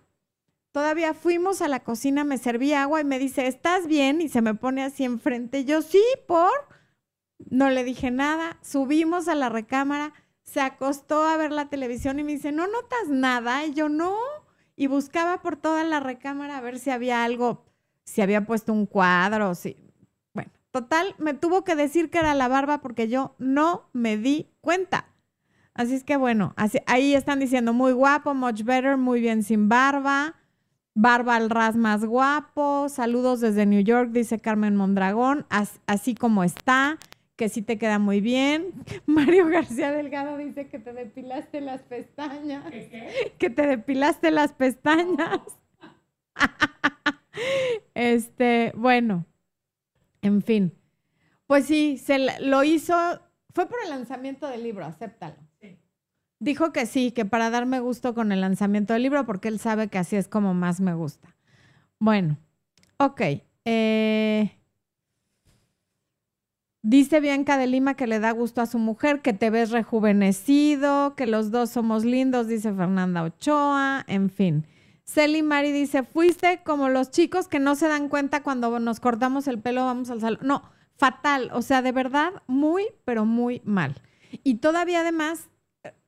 Todavía 0.74 1.14
fuimos 1.14 1.62
a 1.62 1.70
la 1.70 1.80
cocina, 1.80 2.26
me 2.26 2.38
serví 2.38 2.74
agua 2.74 3.00
y 3.00 3.06
me 3.06 3.20
dice, 3.20 3.48
¿estás 3.48 3.88
bien? 3.88 4.20
Y 4.20 4.28
se 4.28 4.42
me 4.42 4.54
pone 4.54 4.84
así 4.84 5.06
enfrente. 5.06 5.64
Yo, 5.64 5.82
sí, 5.82 6.04
por. 6.28 6.52
No 7.50 7.70
le 7.70 7.86
dije 7.86 8.12
nada. 8.12 8.58
Subimos 8.62 9.30
a 9.30 9.36
la 9.36 9.48
recámara, 9.48 10.14
se 10.42 10.60
acostó 10.60 11.24
a 11.24 11.38
ver 11.38 11.54
la 11.54 11.70
televisión 11.70 12.20
y 12.20 12.24
me 12.26 12.34
dice, 12.34 12.52
¿no 12.52 12.68
notas 12.68 13.08
nada? 13.08 13.66
Y 13.66 13.74
yo, 13.74 13.88
no 13.88 14.14
y 14.76 14.88
buscaba 14.88 15.42
por 15.42 15.56
toda 15.56 15.84
la 15.84 16.00
recámara 16.00 16.58
a 16.58 16.62
ver 16.62 16.80
si 16.80 16.90
había 16.90 17.24
algo, 17.24 17.66
si 18.04 18.22
había 18.22 18.46
puesto 18.46 18.74
un 18.74 18.86
cuadro, 18.86 19.56
si... 19.56 19.78
Bueno, 20.34 20.52
total, 20.72 21.16
me 21.18 21.34
tuvo 21.34 21.64
que 21.64 21.76
decir 21.76 22.10
que 22.10 22.20
era 22.20 22.34
la 22.34 22.48
barba 22.48 22.80
porque 22.82 23.08
yo 23.08 23.36
no 23.38 23.90
me 23.94 24.18
di 24.18 24.50
cuenta. 24.62 25.08
Así 25.74 25.96
es 25.96 26.04
que 26.04 26.18
bueno, 26.18 26.54
así, 26.56 26.80
ahí 26.86 27.16
están 27.16 27.40
diciendo 27.40 27.74
muy 27.74 27.94
guapo, 27.94 28.34
much 28.34 28.64
better, 28.64 28.98
muy 28.98 29.22
bien 29.22 29.42
sin 29.42 29.70
barba, 29.70 30.36
barba 30.94 31.36
al 31.36 31.50
ras 31.50 31.76
más 31.76 32.06
guapo, 32.06 32.90
saludos 32.90 33.42
desde 33.42 33.66
New 33.66 33.84
York, 33.84 34.12
dice 34.12 34.40
Carmen 34.40 34.76
Mondragón, 34.76 35.48
así 35.88 36.14
como 36.14 36.44
está 36.44 37.00
que 37.36 37.50
sí 37.50 37.62
te 37.62 37.78
queda 37.78 38.00
muy 38.00 38.22
bien. 38.22 38.74
Mario 39.06 39.48
García 39.48 39.92
Delgado 39.92 40.38
dice 40.38 40.68
que 40.68 40.80
te 40.80 40.94
depilaste 40.94 41.62
las 41.62 41.82
pestañas. 41.82 42.66
Que 43.38 43.50
te 43.50 43.68
depilaste 43.68 44.32
las 44.32 44.54
pestañas. 44.54 45.42
este, 47.94 48.72
bueno, 48.76 49.26
en 50.22 50.42
fin. 50.42 50.74
Pues 51.48 51.66
sí, 51.66 51.98
se 51.98 52.20
lo 52.42 52.64
hizo, 52.64 52.96
fue 53.54 53.68
por 53.68 53.78
el 53.84 53.90
lanzamiento 53.90 54.48
del 54.48 54.64
libro, 54.64 54.86
acéptalo. 54.86 55.36
Dijo 56.40 56.74
que 56.74 56.86
sí, 56.86 57.12
que 57.12 57.24
para 57.24 57.50
darme 57.50 57.80
gusto 57.80 58.14
con 58.14 58.34
el 58.34 58.42
lanzamiento 58.42 58.92
del 58.92 59.04
libro, 59.04 59.26
porque 59.26 59.48
él 59.48 59.60
sabe 59.60 59.88
que 59.88 59.98
así 59.98 60.18
es 60.18 60.28
como 60.28 60.54
más 60.54 60.82
me 60.82 60.94
gusta. 60.94 61.38
Bueno, 62.00 62.38
ok. 62.98 63.22
Eh, 63.64 64.52
Dice 66.86 67.22
Bianca 67.22 67.58
de 67.58 67.66
Lima 67.66 67.94
que 67.94 68.08
le 68.08 68.20
da 68.20 68.32
gusto 68.32 68.60
a 68.60 68.66
su 68.66 68.78
mujer, 68.78 69.22
que 69.22 69.32
te 69.32 69.50
ves 69.50 69.72
rejuvenecido, 69.72 71.16
que 71.16 71.28
los 71.28 71.50
dos 71.50 71.70
somos 71.70 72.04
lindos, 72.04 72.50
dice 72.50 72.74
Fernanda 72.74 73.24
Ochoa, 73.24 74.04
en 74.08 74.30
fin. 74.30 74.68
Celi 75.06 75.44
Mari 75.44 75.72
dice, 75.72 76.04
fuiste 76.04 76.62
como 76.66 76.90
los 76.90 77.10
chicos 77.10 77.48
que 77.48 77.60
no 77.60 77.76
se 77.76 77.88
dan 77.88 78.10
cuenta 78.10 78.44
cuando 78.44 78.78
nos 78.82 79.00
cortamos 79.00 79.48
el 79.48 79.60
pelo, 79.60 79.86
vamos 79.86 80.10
al 80.10 80.20
salón. 80.20 80.42
No, 80.44 80.62
fatal, 80.98 81.52
o 81.54 81.62
sea, 81.62 81.82
de 81.82 81.94
verdad, 81.94 82.34
muy, 82.48 82.84
pero 83.06 83.24
muy 83.24 83.62
mal. 83.64 83.96
Y 84.44 84.56
todavía 84.56 85.02
además 85.02 85.48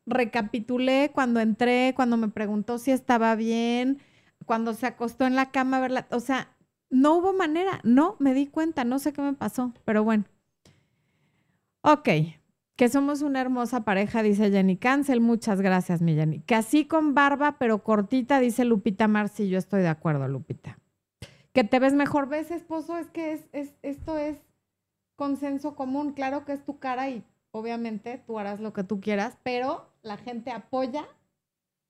recapitulé 0.05 1.09
cuando 1.13 1.39
entré, 1.39 1.93
cuando 1.95 2.17
me 2.17 2.27
preguntó 2.27 2.79
si 2.79 2.91
estaba 2.91 3.33
bien, 3.35 4.01
cuando 4.45 4.73
se 4.73 4.87
acostó 4.87 5.25
en 5.25 5.37
la 5.37 5.51
cama, 5.51 5.79
verla, 5.79 6.05
o 6.11 6.19
sea, 6.19 6.49
no 6.89 7.15
hubo 7.15 7.31
manera, 7.31 7.79
no 7.83 8.17
me 8.19 8.33
di 8.33 8.47
cuenta, 8.47 8.83
no 8.83 8.99
sé 8.99 9.13
qué 9.13 9.21
me 9.21 9.33
pasó, 9.33 9.73
pero 9.85 10.03
bueno. 10.03 10.25
Ok, 11.87 12.09
que 12.75 12.89
somos 12.89 13.21
una 13.21 13.41
hermosa 13.41 13.81
pareja, 13.81 14.23
dice 14.23 14.49
Jenny 14.49 14.75
Cancel. 14.75 15.21
Muchas 15.21 15.61
gracias, 15.61 16.01
mi 16.01 16.15
Jenny. 16.15 16.39
Que 16.39 16.55
así 16.55 16.87
con 16.87 17.13
barba, 17.13 17.59
pero 17.59 17.83
cortita, 17.83 18.39
dice 18.39 18.65
Lupita 18.65 19.07
Marci. 19.07 19.49
Yo 19.49 19.59
estoy 19.59 19.83
de 19.83 19.89
acuerdo, 19.89 20.27
Lupita. 20.27 20.79
Que 21.53 21.63
te 21.63 21.77
ves 21.77 21.93
mejor. 21.93 22.27
¿Ves, 22.27 22.49
esposo? 22.49 22.97
Es 22.97 23.11
que 23.11 23.33
es, 23.51 23.75
esto 23.83 24.17
es 24.17 24.39
consenso 25.15 25.75
común. 25.75 26.13
Claro 26.13 26.43
que 26.43 26.53
es 26.53 26.65
tu 26.65 26.79
cara 26.79 27.07
y 27.07 27.23
obviamente 27.51 28.19
tú 28.25 28.39
harás 28.39 28.59
lo 28.59 28.73
que 28.73 28.83
tú 28.83 28.99
quieras, 28.99 29.37
pero 29.43 29.87
la 30.01 30.17
gente 30.17 30.49
apoya 30.49 31.05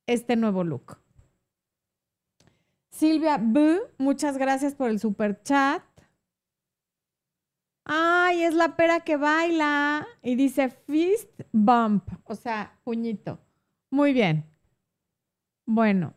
este 0.07 0.35
nuevo 0.35 0.65
look. 0.65 0.97
Silvia 2.91 3.39
B, 3.41 3.79
muchas 3.97 4.37
gracias 4.37 4.75
por 4.75 4.89
el 4.89 4.99
super 4.99 5.41
chat. 5.41 5.81
Ay, 7.85 8.43
es 8.43 8.55
la 8.55 8.75
pera 8.75 9.01
que 9.01 9.15
baila. 9.15 10.07
Y 10.23 10.35
dice 10.35 10.69
fist 10.69 11.29
bump, 11.51 12.07
o 12.23 12.35
sea, 12.35 12.79
puñito. 12.83 13.39
Muy 13.91 14.11
bien. 14.11 14.45
Bueno, 15.67 16.13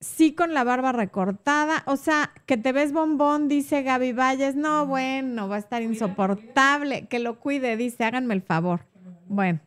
sí 0.00 0.34
con 0.34 0.54
la 0.54 0.64
barba 0.64 0.92
recortada. 0.92 1.82
O 1.86 1.96
sea, 1.96 2.32
que 2.46 2.56
te 2.56 2.72
ves 2.72 2.92
bombón, 2.92 3.48
dice 3.48 3.82
Gaby 3.82 4.12
Valles. 4.12 4.56
No, 4.56 4.86
bueno, 4.86 5.48
va 5.48 5.56
a 5.56 5.60
estar 5.60 5.82
insoportable. 5.82 7.06
Que 7.08 7.18
lo 7.18 7.38
cuide, 7.38 7.76
dice, 7.76 8.04
háganme 8.04 8.34
el 8.34 8.42
favor. 8.42 8.86
Bueno, 9.28 9.60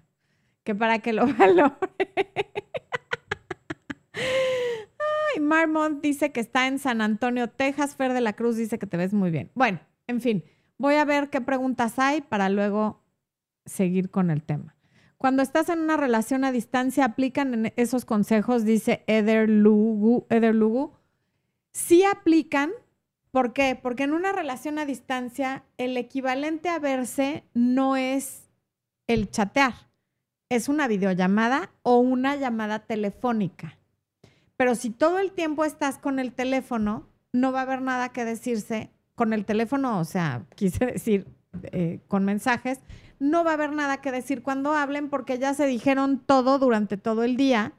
que 0.63 0.73
para 0.75 0.99
que 0.99 1.13
lo 1.13 1.27
valore. 1.37 1.73
Ay, 4.13 5.41
Marmont 5.41 6.01
dice 6.01 6.31
que 6.31 6.39
está 6.39 6.67
en 6.67 6.79
San 6.79 7.01
Antonio, 7.01 7.49
Texas. 7.49 7.95
Fer 7.95 8.13
de 8.13 8.21
la 8.21 8.33
Cruz 8.33 8.57
dice 8.57 8.79
que 8.79 8.87
te 8.87 8.97
ves 8.97 9.13
muy 9.13 9.29
bien. 9.29 9.51
Bueno, 9.53 9.79
en 10.07 10.21
fin. 10.21 10.43
Voy 10.77 10.95
a 10.95 11.05
ver 11.05 11.29
qué 11.29 11.41
preguntas 11.41 11.99
hay 11.99 12.21
para 12.21 12.49
luego 12.49 13.01
seguir 13.65 14.09
con 14.09 14.29
el 14.29 14.43
tema. 14.43 14.75
Cuando 15.17 15.41
estás 15.41 15.69
en 15.69 15.79
una 15.79 15.97
relación 15.97 16.43
a 16.43 16.51
distancia, 16.51 17.05
aplican 17.05 17.71
esos 17.77 18.05
consejos, 18.05 18.65
dice 18.65 19.03
Eder 19.07 19.49
Lugu. 19.49 20.27
Eder 20.29 20.53
Lugu. 20.53 20.93
Sí 21.71 22.03
aplican. 22.03 22.71
¿Por 23.31 23.53
qué? 23.53 23.79
Porque 23.81 24.03
en 24.03 24.13
una 24.13 24.31
relación 24.31 24.77
a 24.77 24.85
distancia, 24.85 25.63
el 25.77 25.97
equivalente 25.97 26.69
a 26.69 26.79
verse 26.79 27.43
no 27.53 27.95
es 27.95 28.49
el 29.07 29.29
chatear, 29.29 29.73
es 30.49 30.69
una 30.69 30.87
videollamada 30.87 31.71
o 31.81 31.97
una 31.97 32.35
llamada 32.35 32.79
telefónica. 32.79 33.77
Pero 34.57 34.75
si 34.75 34.89
todo 34.89 35.19
el 35.19 35.31
tiempo 35.31 35.65
estás 35.65 35.97
con 35.97 36.19
el 36.19 36.33
teléfono, 36.33 37.09
no 37.33 37.51
va 37.51 37.59
a 37.59 37.63
haber 37.63 37.81
nada 37.81 38.09
que 38.09 38.23
decirse 38.23 38.89
con 39.15 39.33
el 39.33 39.45
teléfono, 39.45 39.99
o 39.99 40.03
sea, 40.03 40.45
quise 40.55 40.85
decir 40.85 41.27
eh, 41.71 42.01
con 42.07 42.25
mensajes, 42.25 42.79
no 43.19 43.43
va 43.43 43.51
a 43.51 43.53
haber 43.55 43.71
nada 43.71 44.01
que 44.01 44.11
decir 44.11 44.43
cuando 44.43 44.73
hablen 44.73 45.09
porque 45.09 45.39
ya 45.39 45.53
se 45.53 45.65
dijeron 45.65 46.19
todo 46.19 46.59
durante 46.59 46.97
todo 46.97 47.23
el 47.23 47.37
día 47.37 47.73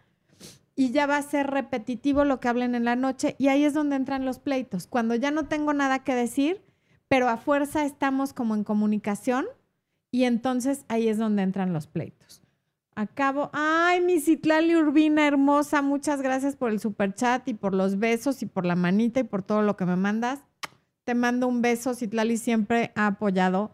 y 0.75 0.91
ya 0.91 1.07
va 1.07 1.19
a 1.19 1.23
ser 1.23 1.49
repetitivo 1.49 2.25
lo 2.25 2.41
que 2.41 2.49
hablen 2.49 2.75
en 2.75 2.85
la 2.85 2.97
noche 2.97 3.37
y 3.39 3.49
ahí 3.49 3.65
es 3.65 3.75
donde 3.75 3.97
entran 3.97 4.25
los 4.25 4.39
pleitos. 4.39 4.87
Cuando 4.87 5.15
ya 5.15 5.31
no 5.31 5.47
tengo 5.47 5.73
nada 5.73 6.05
que 6.05 6.15
decir, 6.15 6.63
pero 7.09 7.29
a 7.29 7.37
fuerza 7.37 7.85
estamos 7.85 8.33
como 8.33 8.55
en 8.55 8.65
comunicación 8.65 9.47
y 10.11 10.25
entonces 10.25 10.85
ahí 10.89 11.09
es 11.09 11.19
donde 11.19 11.43
entran 11.43 11.73
los 11.73 11.87
pleitos. 11.87 12.43
Acabo, 12.95 13.51
ay, 13.53 14.01
mi 14.01 14.21
Citlali 14.21 14.75
Urbina 14.75 15.27
hermosa, 15.27 15.83
muchas 15.83 16.23
gracias 16.23 16.57
por 16.57 16.71
el 16.71 16.81
super 16.81 17.15
chat 17.15 17.47
y 17.47 17.53
por 17.53 17.75
los 17.75 17.99
besos 17.99 18.43
y 18.43 18.47
por 18.47 18.65
la 18.65 18.75
manita 18.75 19.21
y 19.21 19.25
por 19.25 19.43
todo 19.43 19.61
lo 19.61 19.77
que 19.77 19.85
me 19.85 19.97
mandas. 19.97 20.45
Te 21.07 21.15
mando 21.15 21.47
un 21.47 21.63
beso. 21.63 21.95
Citlali 21.95 22.37
siempre 22.37 22.91
ha 22.97 23.07
apoyado 23.07 23.71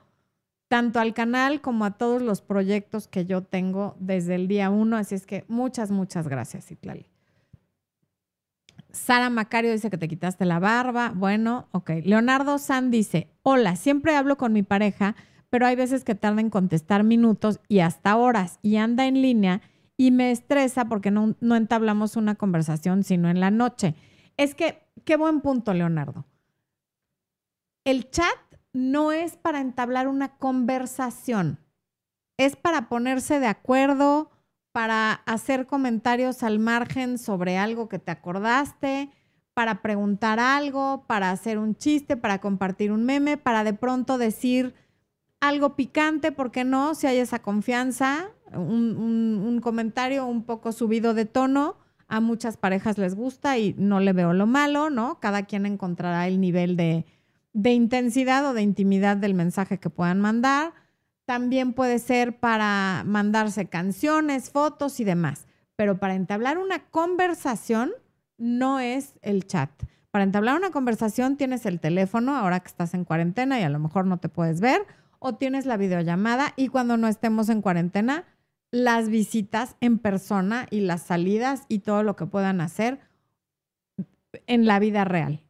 tanto 0.68 1.01
al 1.01 1.14
canal 1.14 1.62
como 1.62 1.87
a 1.87 1.92
todos 1.92 2.21
los 2.21 2.42
proyectos 2.42 3.09
que 3.09 3.25
yo 3.25 3.42
tengo 3.42 3.97
desde 3.99 4.35
el 4.35 4.49
día 4.49 4.68
uno. 4.68 4.99
Así 4.99 5.14
es 5.14 5.25
que 5.25 5.47
muchas, 5.49 5.90
muchas 5.90 6.29
gracias, 6.29 6.66
Citlali. 6.66 7.07
Sara 8.90 9.31
Macario 9.31 9.73
dice 9.73 9.88
que 9.88 9.97
te 9.97 10.09
quitaste 10.09 10.44
la 10.44 10.59
barba. 10.59 11.15
Bueno, 11.17 11.69
ok. 11.73 11.92
Leonardo 12.04 12.59
San 12.59 12.90
dice, 12.90 13.31
hola, 13.42 13.77
siempre 13.77 14.15
hablo 14.15 14.37
con 14.37 14.52
mi 14.52 14.63
pareja, 14.63 15.17
pero 15.48 15.65
hay 15.65 15.75
veces 15.75 16.04
que 16.04 16.15
tarda 16.15 16.42
en 16.42 16.50
contestar 16.50 17.02
minutos 17.02 17.61
y 17.67 17.79
hasta 17.79 18.15
horas 18.15 18.59
y 18.61 18.77
anda 18.77 19.07
en 19.07 19.23
línea 19.23 19.63
y 19.96 20.11
me 20.11 20.33
estresa 20.33 20.85
porque 20.85 21.11
no, 21.11 21.35
no 21.40 21.57
entablamos 21.57 22.15
una 22.17 22.35
conversación 22.35 23.04
sino 23.04 23.31
en 23.31 23.40
la 23.40 23.50
noche. 23.50 23.94
Es 24.37 24.54
que, 24.54 24.83
qué 25.07 25.17
buen 25.17 25.40
punto, 25.40 25.73
Leonardo 25.73 26.27
el 27.85 28.11
chat 28.11 28.37
no 28.73 29.13
es 29.13 29.37
para 29.37 29.61
entablar 29.61 30.09
una 30.09 30.37
conversación, 30.37 31.59
es 32.37 32.57
para 32.57 32.89
ponerse 32.89 33.41
de 33.41 33.47
acuerdo, 33.47 34.31
para 34.73 35.13
hacer 35.13 35.67
comentarios 35.67 36.43
al 36.43 36.59
margen 36.59 37.19
sobre 37.19 37.59
algo 37.59 37.89
que 37.89 37.99
te 37.99 38.11
acordaste, 38.11 39.11
para 39.55 39.83
preguntar 39.83 40.41
algo, 40.41 41.05
para 41.07 41.31
hacer 41.31 41.59
un 41.59 41.77
chiste, 41.77 42.17
para 42.17 42.41
compartir 42.41 42.91
un 42.91 43.05
meme, 43.05 43.37
para 43.37 43.65
de 43.65 43.75
pronto 43.75 44.17
decir 44.17 44.75
algo 45.41 45.77
picante, 45.77 46.33
¿por 46.33 46.51
qué 46.53 46.65
no? 46.65 46.95
Si 46.95 47.07
hay 47.07 47.19
esa 47.19 47.41
confianza, 47.41 48.31
un, 48.55 49.61
comentario 49.63 50.25
un 50.27 50.45
poco 50.45 50.73
subido 50.73 51.15
de 51.15 51.27
tono, 51.27 51.77
a 52.09 52.21
muchas 52.21 52.57
parejas 52.57 52.97
les 52.97 53.15
gusta 53.15 53.59
y 53.59 53.75
no 53.77 54.01
le 54.01 54.13
veo 54.13 54.33
lo 54.33 54.47
malo, 54.47 54.89
¿no? 54.89 55.21
Cada 55.21 55.45
quien 55.45 55.67
encontrará 55.67 56.27
el 56.29 56.41
nivel 56.41 56.77
de, 56.77 57.05
de 57.53 57.73
intensidad 57.73 58.46
o 58.46 58.55
de 58.55 58.63
intimidad 58.63 59.17
del 59.17 59.35
mensaje 59.35 59.79
que 59.79 59.90
puedan 59.90 60.21
mandar. 60.21 60.73
También 61.25 61.73
puede 61.73 61.98
ser 61.98 62.38
para 62.38 63.05
mandarse 63.07 63.67
canciones, 63.67 64.50
fotos 64.50 65.00
y 65.00 65.05
demás. 65.05 65.46
Pero 65.77 65.98
para 65.98 66.15
entablar 66.15 66.59
una 66.59 66.87
conversación 66.87 67.92
no 68.38 68.81
es 68.81 69.15
el 69.23 69.46
chat. 69.46 69.71
Para 70.11 70.25
entablar 70.25 70.57
una 70.57 70.71
conversación 70.71 71.37
tienes 71.37 71.65
el 71.65 71.81
teléfono, 71.81 72.37
ahora 72.37 72.61
que 72.61 72.69
estás 72.69 72.92
en 72.92 73.05
cuarentena 73.05 73.59
y 73.59 73.63
a 73.63 73.71
lo 73.71 73.79
mejor 73.79 74.05
no 74.05 74.19
te 74.19 74.29
puedes 74.29 74.61
ver, 74.61 74.87
o 75.19 75.37
tienes 75.37 75.65
la 75.65 75.77
videollamada 75.77 76.53
y 76.57 76.69
cuando 76.69 76.96
no 76.96 77.09
estemos 77.09 77.48
en 77.48 77.63
cuarentena, 77.63 78.25
las 78.71 79.09
visitas 79.09 79.77
en 79.81 79.98
persona 79.98 80.67
y 80.71 80.81
las 80.81 81.03
salidas 81.03 81.65
y 81.69 81.81
todo 81.81 82.03
lo 82.03 82.17
que 82.17 82.27
puedan 82.27 82.61
hacer 82.61 83.00
en 84.46 84.67
la 84.67 84.79
vida 84.79 85.05
real. 85.05 85.42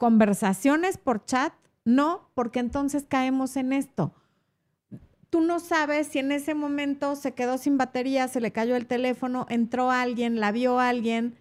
Conversaciones 0.00 0.96
por 0.96 1.26
chat, 1.26 1.52
no, 1.84 2.30
porque 2.32 2.58
entonces 2.58 3.04
caemos 3.06 3.58
en 3.58 3.74
esto. 3.74 4.14
Tú 5.28 5.42
no 5.42 5.60
sabes 5.60 6.06
si 6.06 6.20
en 6.20 6.32
ese 6.32 6.54
momento 6.54 7.16
se 7.16 7.34
quedó 7.34 7.58
sin 7.58 7.76
batería, 7.76 8.26
se 8.26 8.40
le 8.40 8.50
cayó 8.50 8.76
el 8.76 8.86
teléfono, 8.86 9.44
entró 9.50 9.90
alguien, 9.90 10.40
la 10.40 10.52
vio 10.52 10.80
alguien, 10.80 11.36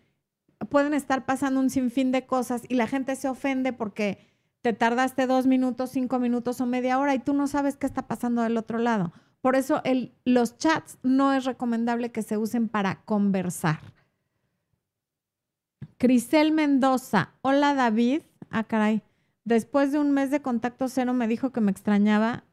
pueden 0.68 0.93
estar 0.93 1.26
pasando 1.26 1.62
un 1.62 1.70
sinfín 1.70 2.12
de 2.12 2.26
cosas 2.26 2.64
y 2.68 2.76
la 2.76 2.88
gente 2.88 3.16
se 3.16 3.30
ofende 3.30 3.72
porque 3.72 4.28
te 4.62 4.74
tardaste 4.74 5.26
dos 5.26 5.47
minutos, 5.47 5.91
cinco 5.91 6.20
minutos 6.20 6.60
o 6.60 6.66
media 6.66 6.99
hora 6.99 7.16
y 7.16 7.20
tú 7.20 7.34
no 7.34 7.47
sabes 7.47 7.78
qué 7.78 7.86
está 7.86 8.10
pasando 8.10 8.41
del 8.41 8.57
otro 8.57 8.78
lado. 8.78 9.14
Por 9.39 9.55
eso 9.55 9.82
los 10.26 10.57
chats 10.57 10.97
no 11.01 11.32
es 11.32 11.45
recomendable 11.45 12.12
que 12.12 12.24
se 12.24 12.36
usen 12.36 12.68
para 12.68 13.03
conversar. 13.05 13.80
Crisel 15.97 16.51
Mendoza, 16.51 17.36
hola 17.41 17.74
David. 17.74 18.24
Ah, 18.50 18.64
caray. 18.64 19.02
Después 19.45 19.91
de 19.91 20.00
un 20.00 20.12
mes 20.12 20.32
de 20.32 20.41
contacto 20.41 20.88
cero 20.88 21.14
me 21.14 21.28
dijo 21.28 21.52
que 21.52 21.62
me 21.62 21.72
extrañaba. 21.72 22.43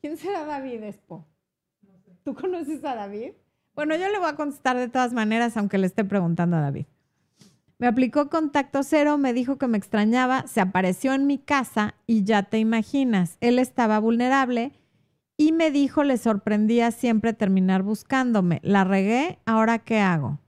¿Quién 0.00 0.16
será 0.16 0.44
David 0.44 0.82
Espo? 0.82 1.26
¿Tú 2.24 2.34
conoces 2.34 2.84
a 2.84 2.94
David? 2.94 3.32
Bueno, 3.74 3.96
yo 3.96 4.08
le 4.08 4.18
voy 4.18 4.28
a 4.28 4.36
contestar 4.36 4.76
de 4.76 4.88
todas 4.88 5.12
maneras, 5.12 5.56
aunque 5.56 5.78
le 5.78 5.86
esté 5.86 6.04
preguntando 6.04 6.56
a 6.56 6.60
David. 6.60 6.86
Me 7.78 7.86
aplicó 7.86 8.28
contacto 8.28 8.82
cero, 8.82 9.18
me 9.18 9.32
dijo 9.32 9.56
que 9.56 9.68
me 9.68 9.78
extrañaba, 9.78 10.46
se 10.48 10.60
apareció 10.60 11.14
en 11.14 11.28
mi 11.28 11.38
casa 11.38 11.94
y 12.06 12.24
ya 12.24 12.42
te 12.42 12.58
imaginas, 12.58 13.38
él 13.40 13.60
estaba 13.60 14.00
vulnerable 14.00 14.72
y 15.36 15.52
me 15.52 15.70
dijo 15.70 16.02
le 16.02 16.16
sorprendía 16.16 16.90
siempre 16.90 17.32
terminar 17.32 17.84
buscándome. 17.84 18.58
La 18.64 18.82
regué, 18.82 19.38
ahora 19.46 19.78
qué 19.78 20.00
hago. 20.00 20.40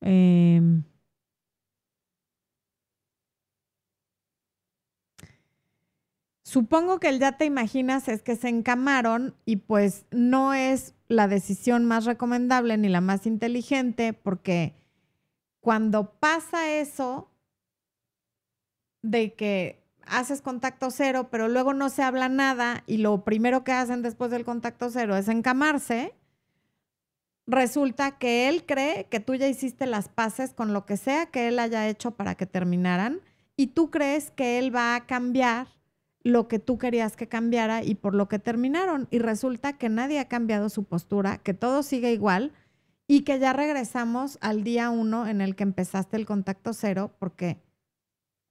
Em, 0.00 0.84
supongo 6.50 6.98
que 6.98 7.08
el 7.08 7.20
ya 7.20 7.38
te 7.38 7.44
imaginas 7.44 8.08
es 8.08 8.22
que 8.22 8.34
se 8.34 8.48
encamaron 8.48 9.36
y 9.44 9.56
pues 9.56 10.04
no 10.10 10.52
es 10.52 10.96
la 11.06 11.28
decisión 11.28 11.84
más 11.84 12.06
recomendable 12.06 12.76
ni 12.76 12.88
la 12.88 13.00
más 13.00 13.24
inteligente 13.24 14.14
porque 14.14 14.74
cuando 15.60 16.14
pasa 16.14 16.72
eso 16.72 17.30
de 19.00 19.34
que 19.34 19.84
haces 20.04 20.42
contacto 20.42 20.90
cero, 20.90 21.28
pero 21.30 21.46
luego 21.46 21.72
no 21.72 21.88
se 21.88 22.02
habla 22.02 22.28
nada 22.28 22.82
y 22.88 22.96
lo 22.96 23.22
primero 23.22 23.62
que 23.62 23.70
hacen 23.70 24.02
después 24.02 24.32
del 24.32 24.44
contacto 24.44 24.90
cero 24.90 25.16
es 25.16 25.28
encamarse, 25.28 26.14
resulta 27.46 28.18
que 28.18 28.48
él 28.48 28.66
cree 28.66 29.04
que 29.04 29.20
tú 29.20 29.36
ya 29.36 29.46
hiciste 29.46 29.86
las 29.86 30.08
paces 30.08 30.52
con 30.52 30.72
lo 30.72 30.84
que 30.84 30.96
sea 30.96 31.26
que 31.26 31.46
él 31.46 31.60
haya 31.60 31.88
hecho 31.88 32.10
para 32.10 32.34
que 32.34 32.46
terminaran 32.46 33.20
y 33.54 33.68
tú 33.68 33.92
crees 33.92 34.32
que 34.32 34.58
él 34.58 34.74
va 34.74 34.96
a 34.96 35.06
cambiar 35.06 35.79
lo 36.22 36.48
que 36.48 36.58
tú 36.58 36.78
querías 36.78 37.16
que 37.16 37.28
cambiara 37.28 37.82
y 37.82 37.94
por 37.94 38.14
lo 38.14 38.28
que 38.28 38.38
terminaron. 38.38 39.08
Y 39.10 39.18
resulta 39.18 39.74
que 39.74 39.88
nadie 39.88 40.18
ha 40.18 40.28
cambiado 40.28 40.68
su 40.68 40.84
postura, 40.84 41.38
que 41.38 41.54
todo 41.54 41.82
sigue 41.82 42.12
igual 42.12 42.52
y 43.06 43.22
que 43.22 43.38
ya 43.38 43.52
regresamos 43.52 44.38
al 44.40 44.62
día 44.62 44.90
uno 44.90 45.26
en 45.26 45.40
el 45.40 45.56
que 45.56 45.64
empezaste 45.64 46.16
el 46.16 46.26
contacto 46.26 46.72
cero 46.72 47.12
porque 47.18 47.60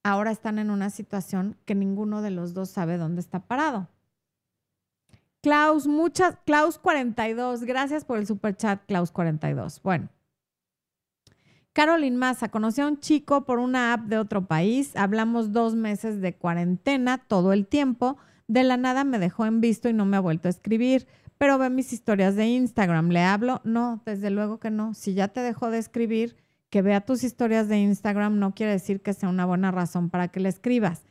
ahora 0.04 0.32
están 0.32 0.60
en 0.60 0.70
una 0.70 0.90
situación 0.90 1.56
que 1.66 1.76
ninguno 1.76 2.22
de 2.22 2.32
los 2.32 2.54
dos 2.54 2.70
sabe 2.70 2.98
dónde 2.98 3.22
está 3.22 3.40
parado. 3.40 3.88
Klaus, 5.42 5.88
muchas, 5.88 6.36
Klaus 6.46 6.78
42, 6.78 7.64
gracias 7.64 8.04
por 8.04 8.18
el 8.18 8.28
super 8.28 8.58
chat, 8.58 8.84
Klaus 8.86 9.12
42. 9.12 9.82
Bueno, 9.82 10.10
Carolyn 11.74 12.16
Massa, 12.16 12.50
conocí 12.50 12.82
a 12.82 12.88
un 12.88 13.00
chico 13.00 13.46
por 13.46 13.60
una 13.60 13.94
app 13.94 14.06
de 14.06 14.18
otro 14.18 14.46
país, 14.46 14.96
hablamos 14.96 15.52
dos 15.52 15.76
meses 15.76 16.20
de 16.20 16.36
cuarentena 16.36 17.20
todo 17.20 17.54
el 17.54 17.68
tiempo, 17.68 18.18
de 18.48 18.64
la 18.64 18.78
nada 18.78 19.04
me 19.04 19.20
dejó 19.20 19.46
en 19.46 19.62
visto 19.62 19.88
y 19.88 19.94
no 19.94 20.06
me 20.06 20.18
ha 20.18 20.22
vuelto 20.22 20.48
a 20.48 20.52
escribir, 20.52 21.08
pero 21.38 21.58
ve 21.58 21.70
mis 21.70 21.94
historias 21.94 22.36
de 22.36 22.48
Instagram, 22.48 23.10
¿le 23.10 23.22
hablo? 23.22 23.62
No, 23.64 24.02
desde 24.06 24.32
luego 24.32 24.60
que 24.60 24.72
no, 24.72 24.94
si 24.94 25.14
ya 25.14 25.30
te 25.30 25.42
dejó 25.42 25.70
de 25.70 25.78
escribir, 25.78 26.36
que 26.70 26.82
vea 26.82 27.02
tus 27.02 27.24
historias 27.24 27.68
de 27.68 27.80
Instagram 27.80 28.40
no 28.40 28.54
quiere 28.54 28.74
decir 28.74 29.02
que 29.02 29.14
sea 29.14 29.30
una 29.30 29.46
buena 29.46 29.72
razón 29.72 30.10
para 30.10 30.28
que 30.28 30.40
le 30.40 30.50
escribas. 30.50 31.06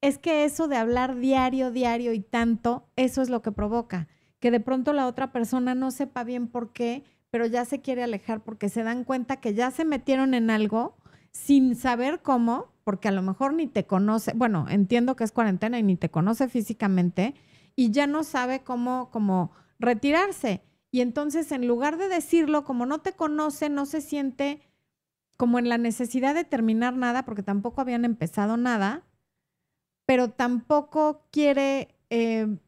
Es 0.00 0.18
que 0.18 0.44
eso 0.44 0.68
de 0.68 0.76
hablar 0.76 1.16
diario, 1.16 1.70
diario 1.70 2.12
y 2.12 2.20
tanto, 2.20 2.88
eso 2.96 3.22
es 3.22 3.30
lo 3.30 3.42
que 3.42 3.52
provoca, 3.52 4.08
que 4.38 4.50
de 4.50 4.60
pronto 4.60 4.92
la 4.92 5.06
otra 5.06 5.32
persona 5.32 5.74
no 5.74 5.90
sepa 5.90 6.24
bien 6.24 6.48
por 6.48 6.72
qué 6.72 7.04
pero 7.34 7.46
ya 7.46 7.64
se 7.64 7.80
quiere 7.80 8.04
alejar 8.04 8.44
porque 8.44 8.68
se 8.68 8.84
dan 8.84 9.02
cuenta 9.02 9.40
que 9.40 9.54
ya 9.54 9.72
se 9.72 9.84
metieron 9.84 10.34
en 10.34 10.50
algo 10.50 10.94
sin 11.32 11.74
saber 11.74 12.22
cómo, 12.22 12.68
porque 12.84 13.08
a 13.08 13.10
lo 13.10 13.22
mejor 13.22 13.54
ni 13.54 13.66
te 13.66 13.88
conoce, 13.88 14.34
bueno, 14.36 14.66
entiendo 14.70 15.16
que 15.16 15.24
es 15.24 15.32
cuarentena 15.32 15.80
y 15.80 15.82
ni 15.82 15.96
te 15.96 16.12
conoce 16.12 16.46
físicamente 16.48 17.34
y 17.74 17.90
ya 17.90 18.06
no 18.06 18.22
sabe 18.22 18.62
cómo, 18.62 19.10
cómo 19.10 19.50
retirarse. 19.80 20.62
Y 20.92 21.00
entonces 21.00 21.50
en 21.50 21.66
lugar 21.66 21.96
de 21.96 22.08
decirlo, 22.08 22.62
como 22.62 22.86
no 22.86 23.00
te 23.00 23.14
conoce, 23.14 23.68
no 23.68 23.84
se 23.84 24.00
siente 24.00 24.60
como 25.36 25.58
en 25.58 25.68
la 25.68 25.76
necesidad 25.76 26.36
de 26.36 26.44
terminar 26.44 26.94
nada, 26.94 27.24
porque 27.24 27.42
tampoco 27.42 27.80
habían 27.80 28.04
empezado 28.04 28.56
nada, 28.56 29.02
pero 30.06 30.30
tampoco 30.30 31.26
quiere 31.32 31.96
eh, 32.10 32.58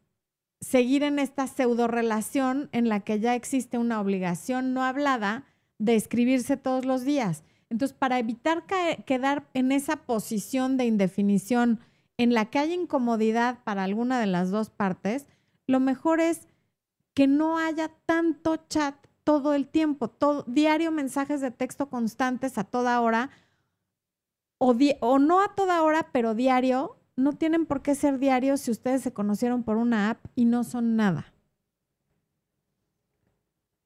seguir 0.67 1.05
en 1.05 1.21
esta 1.21 1.47
pseudo 1.47 1.87
relación 1.87 2.69
en 2.73 2.89
la 2.89 2.99
que 2.99 3.21
ya 3.21 3.37
existe 3.37 3.79
una 3.79 4.01
obligación 4.01 4.75
no 4.75 4.83
hablada 4.83 5.45
de 5.79 5.95
escribirse 5.95 6.57
todos 6.57 6.85
los 6.85 7.05
días. 7.05 7.45
Entonces, 7.71 7.97
para 7.97 8.19
evitar 8.19 8.65
quedar 9.05 9.47
en 9.55 9.71
esa 9.71 9.95
posición 9.95 10.77
de 10.77 10.87
indefinición 10.87 11.79
en 12.17 12.35
la 12.35 12.47
que 12.47 12.59
hay 12.59 12.73
incomodidad 12.73 13.63
para 13.63 13.85
alguna 13.85 14.19
de 14.19 14.27
las 14.27 14.51
dos 14.51 14.71
partes, 14.71 15.29
lo 15.69 15.79
mejor 15.79 16.19
es 16.19 16.49
que 17.15 17.29
no 17.29 17.59
haya 17.59 17.93
tanto 18.05 18.57
chat 18.69 18.97
todo 19.23 19.55
el 19.55 19.69
tiempo, 19.69 20.09
todo, 20.09 20.43
diario 20.49 20.91
mensajes 20.91 21.41
de 21.41 21.53
texto 21.53 21.89
constantes 21.89 22.59
a 22.59 22.65
toda 22.65 23.01
hora, 23.01 23.31
o, 24.59 24.75
o 25.01 25.19
no 25.21 25.43
a 25.43 25.55
toda 25.55 25.83
hora, 25.85 26.09
pero 26.11 26.35
diario, 26.35 26.97
no 27.17 27.33
tienen 27.33 27.67
por 27.67 27.83
qué 27.83 27.95
ser 27.95 28.19
diarios 28.19 28.61
si 28.61 28.71
ustedes 28.71 29.03
se 29.03 29.13
conocieron 29.13 29.63
por 29.63 29.79
una 29.79 30.11
app 30.11 30.25
y 30.35 30.45
no 30.45 30.65
son 30.65 30.97
nada. 30.97 31.33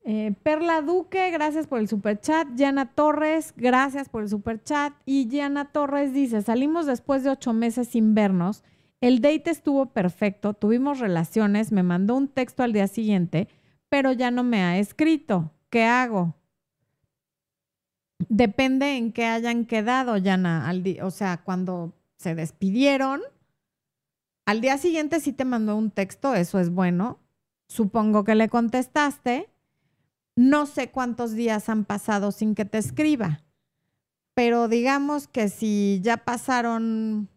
Eh, 0.02 0.34
Perla 0.42 0.82
Duque, 0.82 1.30
gracias 1.30 1.66
por 1.66 1.78
el 1.78 1.88
super 1.88 2.20
chat. 2.20 2.48
Yana 2.56 2.86
Torres, 2.94 3.54
gracias 3.56 4.08
por 4.08 4.22
el 4.22 4.28
super 4.28 4.62
chat. 4.62 4.92
Y 5.04 5.28
Yana 5.28 5.66
Torres 5.66 6.12
dice: 6.12 6.42
Salimos 6.42 6.86
después 6.86 7.22
de 7.22 7.30
ocho 7.30 7.52
meses 7.52 7.88
sin 7.88 8.14
vernos. 8.14 8.64
El 9.00 9.20
date 9.20 9.50
estuvo 9.50 9.86
perfecto, 9.86 10.52
tuvimos 10.52 10.98
relaciones, 10.98 11.72
me 11.72 11.82
mandó 11.82 12.16
un 12.16 12.28
texto 12.28 12.62
al 12.62 12.72
día 12.72 12.86
siguiente, 12.86 13.48
pero 13.88 14.12
ya 14.12 14.30
no 14.30 14.44
me 14.44 14.62
ha 14.62 14.78
escrito. 14.78 15.52
¿Qué 15.70 15.84
hago? 15.84 16.34
Depende 18.28 18.96
en 18.96 19.12
qué 19.12 19.24
hayan 19.24 19.64
quedado, 19.64 20.18
Yana. 20.18 20.70
o 21.02 21.10
sea, 21.10 21.38
cuando 21.38 21.94
se 22.20 22.34
despidieron. 22.34 23.22
Al 24.44 24.60
día 24.60 24.76
siguiente 24.76 25.20
sí 25.20 25.32
te 25.32 25.46
mandó 25.46 25.74
un 25.74 25.90
texto, 25.90 26.34
eso 26.34 26.58
es 26.58 26.68
bueno. 26.70 27.18
Supongo 27.66 28.24
que 28.24 28.34
le 28.34 28.50
contestaste. 28.50 29.48
No 30.36 30.66
sé 30.66 30.90
cuántos 30.90 31.32
días 31.32 31.70
han 31.70 31.86
pasado 31.86 32.30
sin 32.30 32.54
que 32.54 32.66
te 32.66 32.78
escriba, 32.78 33.42
pero 34.34 34.68
digamos 34.68 35.28
que 35.28 35.48
si 35.48 36.00
ya 36.02 36.18
pasaron 36.18 37.28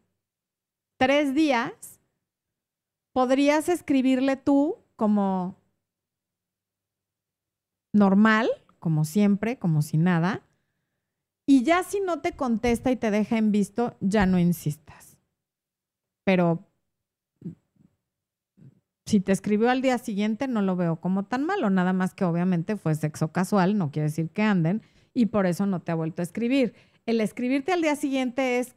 tres 0.97 1.33
días, 1.33 1.99
podrías 3.13 3.67
escribirle 3.69 4.37
tú 4.37 4.77
como 4.95 5.55
normal, 7.93 8.49
como 8.79 9.05
siempre, 9.05 9.57
como 9.57 9.81
si 9.81 9.97
nada, 9.97 10.43
y 11.45 11.63
ya 11.63 11.83
si 11.83 11.99
no 11.99 12.21
te 12.21 12.33
contesta 12.33 12.91
y 12.91 12.95
te 12.95 13.11
deja 13.11 13.37
en 13.37 13.51
visto, 13.51 13.97
ya 14.01 14.25
no 14.25 14.39
insistas. 14.39 15.17
Pero 16.23 16.65
Si 19.05 19.19
te 19.19 19.31
escribió 19.33 19.69
al 19.69 19.81
día 19.81 19.97
siguiente, 19.97 20.47
no 20.47 20.61
lo 20.61 20.75
veo 20.75 20.95
como 20.97 21.23
tan 21.23 21.45
malo, 21.45 21.69
nada 21.69 21.91
más 21.93 22.13
que 22.13 22.23
obviamente 22.23 22.77
fue 22.77 22.95
sexo 22.95 23.31
casual, 23.31 23.77
no 23.77 23.91
quiere 23.91 24.07
decir 24.07 24.29
que 24.29 24.43
anden, 24.43 24.81
y 25.13 25.27
por 25.27 25.45
eso 25.45 25.65
no 25.65 25.81
te 25.81 25.91
ha 25.91 25.95
vuelto 25.95 26.21
a 26.21 26.23
escribir. 26.23 26.73
El 27.05 27.19
escribirte 27.19 27.73
al 27.73 27.81
día 27.81 27.95
siguiente 27.97 28.59
es, 28.59 28.75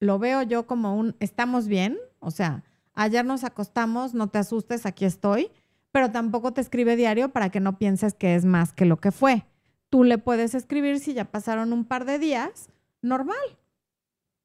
lo 0.00 0.18
veo 0.18 0.42
yo 0.42 0.66
como 0.66 0.96
un, 0.96 1.14
estamos 1.20 1.68
bien, 1.68 1.98
o 2.18 2.32
sea, 2.32 2.64
ayer 2.94 3.24
nos 3.24 3.44
acostamos, 3.44 4.12
no 4.12 4.28
te 4.28 4.38
asustes, 4.38 4.86
aquí 4.86 5.04
estoy, 5.04 5.50
pero 5.92 6.10
tampoco 6.10 6.52
te 6.52 6.60
escribe 6.60 6.96
diario 6.96 7.30
para 7.30 7.50
que 7.50 7.60
no 7.60 7.78
pienses 7.78 8.14
que 8.14 8.34
es 8.34 8.44
más 8.44 8.72
que 8.72 8.86
lo 8.86 8.98
que 8.98 9.12
fue. 9.12 9.44
Tú 9.90 10.04
le 10.04 10.18
puedes 10.18 10.54
escribir 10.54 11.00
si 11.00 11.12
ya 11.14 11.26
pasaron 11.26 11.72
un 11.72 11.84
par 11.84 12.04
de 12.04 12.18
días, 12.18 12.70
normal, 13.02 13.36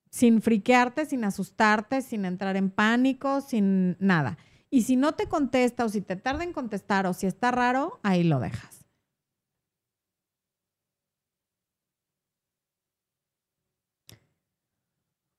sin 0.10 0.42
friquearte, 0.42 1.06
sin 1.06 1.24
asustarte, 1.24 2.02
sin 2.02 2.26
entrar 2.26 2.58
en 2.58 2.72
pánico, 2.72 3.42
sin 3.42 3.96
nada. 4.00 4.38
Y 4.72 4.82
si 4.82 4.96
no 4.96 5.14
te 5.14 5.28
contesta 5.28 5.86
o 5.86 5.90
si 5.90 6.02
te 6.02 6.16
tarda 6.16 6.44
en 6.44 6.52
contestar 6.52 7.06
o 7.06 7.14
si 7.14 7.28
está 7.28 7.52
raro, 7.52 8.00
ahí 8.02 8.24
lo 8.24 8.40
dejas. 8.40 8.75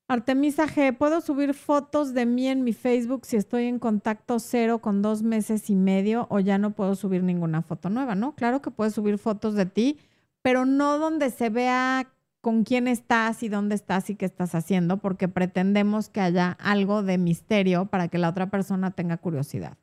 Artemisa 0.09 0.69
G, 0.69 0.97
¿puedo 0.97 1.21
subir 1.21 1.53
fotos 1.53 2.15
de 2.15 2.27
mí 2.27 2.47
en 2.47 2.63
mi 2.63 2.73
Facebook 2.73 3.27
si 3.27 3.37
estoy 3.37 3.65
en 3.65 3.81
contacto 3.81 4.39
cero 4.39 4.79
con 4.79 5.03
dos 5.03 5.25
meses 5.25 5.69
y 5.69 5.75
medio 5.75 6.29
o 6.31 6.39
ya 6.39 6.59
no 6.59 6.71
puedo 6.71 6.95
subir 6.95 7.25
ninguna 7.25 7.63
foto 7.63 7.91
nueva? 7.91 8.15
No, 8.15 8.37
claro 8.37 8.63
que 8.63 8.71
puedes 8.71 8.95
subir 8.95 9.19
fotos 9.19 9.55
de 9.55 9.67
ti, 9.67 9.99
pero 10.43 10.65
no 10.65 10.99
donde 10.99 11.31
se 11.31 11.51
vea 11.51 12.07
con 12.41 12.63
quién 12.63 12.87
estás 12.87 13.43
y 13.43 13.49
dónde 13.49 13.75
estás 13.75 14.09
y 14.09 14.15
qué 14.15 14.27
estás 14.27 14.55
haciendo, 14.55 14.99
porque 14.99 15.27
pretendemos 15.27 16.09
que 16.09 16.21
haya 16.21 16.53
algo 16.61 17.03
de 17.03 17.19
misterio 17.19 17.87
para 17.87 18.07
que 18.07 18.19
la 18.19 18.29
otra 18.29 18.49
persona 18.49 18.93
tenga 18.93 19.17
curiosidad. 19.17 19.77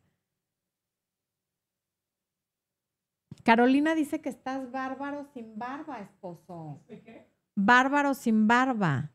Carolina 3.44 3.94
dice 3.94 4.22
que 4.22 4.30
estás 4.30 4.72
bárbaro 4.72 5.26
sin 5.34 5.60
barba, 5.60 6.00
esposo. 6.00 6.82
¿Qué? 6.88 7.28
Bárbaro 7.56 8.14
sin 8.14 8.48
barba. 8.48 9.13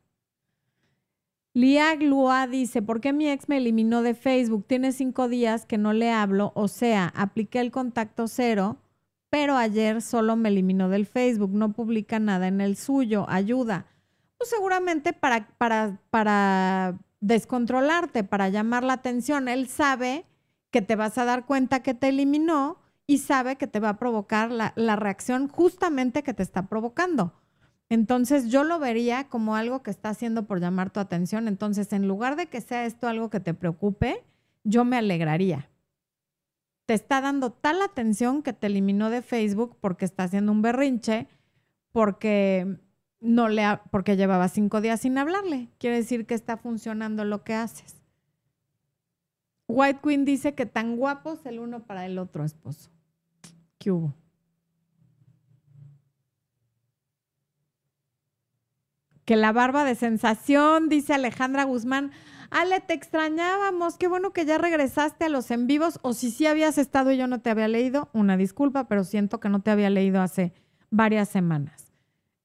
Lia 1.54 1.94
Glua 1.96 2.46
dice, 2.46 2.82
¿por 2.82 3.00
qué 3.00 3.12
mi 3.12 3.28
ex 3.28 3.48
me 3.48 3.56
eliminó 3.56 4.02
de 4.02 4.14
Facebook? 4.14 4.66
Tiene 4.66 4.92
cinco 4.92 5.28
días 5.28 5.66
que 5.66 5.78
no 5.78 5.92
le 5.92 6.10
hablo, 6.10 6.52
o 6.54 6.68
sea, 6.68 7.12
apliqué 7.16 7.60
el 7.60 7.70
contacto 7.70 8.28
cero 8.28 8.78
pero 9.30 9.56
ayer 9.56 10.00
solo 10.00 10.36
me 10.36 10.48
eliminó 10.48 10.88
del 10.88 11.06
Facebook, 11.06 11.50
no 11.52 11.72
publica 11.72 12.18
nada 12.18 12.48
en 12.48 12.60
el 12.60 12.76
suyo, 12.76 13.26
ayuda. 13.28 13.86
Pues 14.38 14.50
seguramente 14.50 15.12
para, 15.12 15.48
para, 15.58 16.00
para 16.10 16.98
descontrolarte, 17.20 18.24
para 18.24 18.48
llamar 18.48 18.84
la 18.84 18.94
atención. 18.94 19.48
Él 19.48 19.68
sabe 19.68 20.24
que 20.70 20.80
te 20.80 20.96
vas 20.96 21.18
a 21.18 21.24
dar 21.24 21.44
cuenta 21.44 21.82
que 21.82 21.94
te 21.94 22.08
eliminó 22.08 22.78
y 23.06 23.18
sabe 23.18 23.56
que 23.56 23.66
te 23.66 23.80
va 23.80 23.90
a 23.90 23.98
provocar 23.98 24.50
la, 24.50 24.72
la 24.76 24.96
reacción 24.96 25.48
justamente 25.48 26.22
que 26.22 26.34
te 26.34 26.42
está 26.42 26.66
provocando. 26.66 27.32
Entonces 27.90 28.50
yo 28.50 28.64
lo 28.64 28.78
vería 28.78 29.28
como 29.28 29.56
algo 29.56 29.82
que 29.82 29.90
está 29.90 30.10
haciendo 30.10 30.46
por 30.46 30.60
llamar 30.60 30.90
tu 30.90 31.00
atención. 31.00 31.48
Entonces, 31.48 31.92
en 31.92 32.06
lugar 32.06 32.36
de 32.36 32.46
que 32.46 32.60
sea 32.60 32.84
esto 32.84 33.08
algo 33.08 33.30
que 33.30 33.40
te 33.40 33.54
preocupe, 33.54 34.24
yo 34.64 34.84
me 34.84 34.96
alegraría 34.98 35.68
te 36.88 36.94
está 36.94 37.20
dando 37.20 37.52
tal 37.52 37.82
atención 37.82 38.42
que 38.42 38.54
te 38.54 38.66
eliminó 38.66 39.10
de 39.10 39.20
Facebook 39.20 39.76
porque 39.78 40.06
está 40.06 40.22
haciendo 40.22 40.52
un 40.52 40.62
berrinche, 40.62 41.28
porque 41.92 42.78
no 43.20 43.50
le 43.50 43.62
porque 43.90 44.16
llevaba 44.16 44.48
cinco 44.48 44.80
días 44.80 45.02
sin 45.02 45.18
hablarle. 45.18 45.68
Quiere 45.76 45.96
decir 45.96 46.24
que 46.24 46.32
está 46.32 46.56
funcionando 46.56 47.26
lo 47.26 47.44
que 47.44 47.52
haces. 47.52 47.94
White 49.66 50.00
Queen 50.02 50.24
dice 50.24 50.54
que 50.54 50.64
tan 50.64 50.96
guapos 50.96 51.44
el 51.44 51.58
uno 51.58 51.84
para 51.84 52.06
el 52.06 52.18
otro 52.18 52.42
esposo. 52.42 52.88
¿Qué 53.76 53.90
hubo? 53.90 54.14
Que 59.28 59.36
la 59.36 59.52
barba 59.52 59.84
de 59.84 59.94
sensación, 59.94 60.88
dice 60.88 61.12
Alejandra 61.12 61.64
Guzmán. 61.64 62.12
Ale, 62.50 62.80
te 62.80 62.94
extrañábamos, 62.94 63.98
qué 63.98 64.08
bueno 64.08 64.32
que 64.32 64.46
ya 64.46 64.56
regresaste 64.56 65.26
a 65.26 65.28
los 65.28 65.50
en 65.50 65.66
vivos, 65.66 65.98
o 66.00 66.14
si 66.14 66.30
sí 66.30 66.46
habías 66.46 66.78
estado 66.78 67.12
y 67.12 67.18
yo 67.18 67.26
no 67.26 67.42
te 67.42 67.50
había 67.50 67.68
leído, 67.68 68.08
una 68.14 68.38
disculpa, 68.38 68.88
pero 68.88 69.04
siento 69.04 69.38
que 69.38 69.50
no 69.50 69.60
te 69.60 69.70
había 69.70 69.90
leído 69.90 70.22
hace 70.22 70.54
varias 70.90 71.28
semanas. 71.28 71.92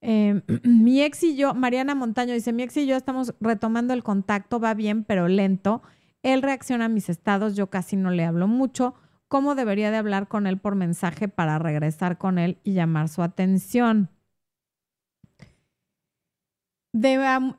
Em, 0.02 0.42
mi 0.66 1.02
ex 1.02 1.24
y 1.24 1.38
yo, 1.38 1.54
Mariana 1.54 1.96
Montaño 1.96 2.34
dice, 2.34 2.52
mi 2.52 2.64
ex 2.64 2.76
y 2.76 2.86
yo 2.86 2.98
estamos 2.98 3.34
retomando 3.40 3.94
el 3.94 4.04
contacto, 4.04 4.60
va 4.60 4.74
bien, 4.74 5.06
pero 5.06 5.30
lento. 5.30 5.84
Él 6.22 6.42
reacciona 6.42 6.86
a 6.86 6.90
mis 6.90 7.08
estados, 7.08 7.56
yo 7.56 7.70
casi 7.70 7.96
no 7.96 8.12
le 8.12 8.26
hablo 8.26 8.50
mucho. 8.50 8.94
¿Cómo 9.30 9.56
debería 9.56 9.90
de 9.90 9.96
hablar 9.96 10.28
con 10.28 10.48
él 10.48 10.58
por 10.58 10.76
mensaje 10.76 11.30
para 11.30 11.60
regresar 11.60 12.18
con 12.18 12.40
él 12.40 12.60
y 12.66 12.74
llamar 12.74 13.08
su 13.08 13.22
atención? 13.22 14.10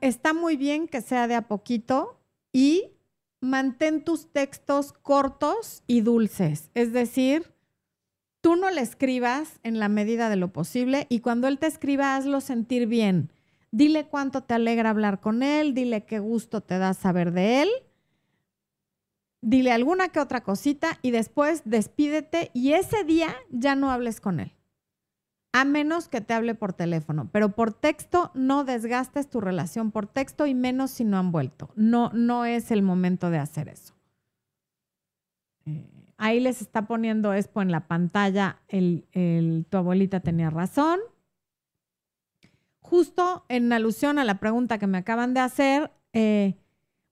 Está 0.01 0.33
muy 0.33 0.57
bien 0.57 0.87
que 0.87 1.01
sea 1.01 1.27
de 1.27 1.35
a 1.35 1.47
poquito, 1.47 2.19
y 2.55 2.93
mantén 3.41 4.03
tus 4.03 4.31
textos 4.31 4.93
cortos 4.93 5.83
y 5.87 6.01
dulces. 6.01 6.71
Es 6.73 6.93
decir, 6.93 7.53
tú 8.39 8.55
no 8.55 8.69
le 8.71 8.79
escribas 8.79 9.59
en 9.63 9.77
la 9.77 9.89
medida 9.89 10.29
de 10.29 10.37
lo 10.37 10.53
posible 10.53 11.05
y 11.09 11.19
cuando 11.19 11.47
él 11.47 11.59
te 11.59 11.67
escriba, 11.67 12.15
hazlo 12.15 12.39
sentir 12.39 12.87
bien. 12.87 13.31
Dile 13.71 14.07
cuánto 14.07 14.41
te 14.41 14.53
alegra 14.53 14.89
hablar 14.89 15.19
con 15.19 15.43
él, 15.43 15.73
dile 15.73 16.05
qué 16.05 16.19
gusto 16.19 16.61
te 16.61 16.77
da 16.77 16.93
saber 16.93 17.33
de 17.33 17.63
él, 17.63 17.69
dile 19.41 19.73
alguna 19.73 20.07
que 20.09 20.21
otra 20.21 20.43
cosita 20.43 20.97
y 21.01 21.11
después 21.11 21.61
despídete 21.65 22.51
y 22.53 22.71
ese 22.71 23.03
día 23.03 23.35
ya 23.49 23.75
no 23.75 23.91
hables 23.91 24.21
con 24.21 24.39
él 24.39 24.54
a 25.55 25.63
menos 25.63 26.09
que 26.09 26.19
te 26.19 26.33
hable 26.33 26.53
por 26.53 26.73
teléfono, 26.73 27.29
pero 27.31 27.55
por 27.55 27.71
texto 27.71 28.29
no 28.33 28.65
desgastes 28.65 29.29
tu 29.29 29.39
relación 29.39 29.91
por 29.91 30.05
texto 30.05 30.47
y 30.47 30.53
menos 30.53 30.91
si 30.91 31.05
no 31.05 31.17
han 31.17 31.31
vuelto. 31.31 31.69
No, 31.77 32.11
no 32.13 32.43
es 32.43 32.71
el 32.71 32.81
momento 32.81 33.29
de 33.29 33.37
hacer 33.37 33.69
eso. 33.69 33.95
Eh, 35.65 35.89
ahí 36.17 36.41
les 36.41 36.61
está 36.61 36.87
poniendo 36.87 37.33
Expo 37.33 37.61
en 37.61 37.71
la 37.71 37.87
pantalla, 37.87 38.59
el, 38.67 39.65
tu 39.69 39.77
abuelita 39.77 40.19
tenía 40.19 40.49
razón. 40.49 40.99
Justo 42.81 43.45
en 43.47 43.71
alusión 43.71 44.19
a 44.19 44.25
la 44.25 44.41
pregunta 44.41 44.77
que 44.77 44.87
me 44.87 44.97
acaban 44.97 45.33
de 45.33 45.39
hacer, 45.39 45.89
eh, 46.11 46.57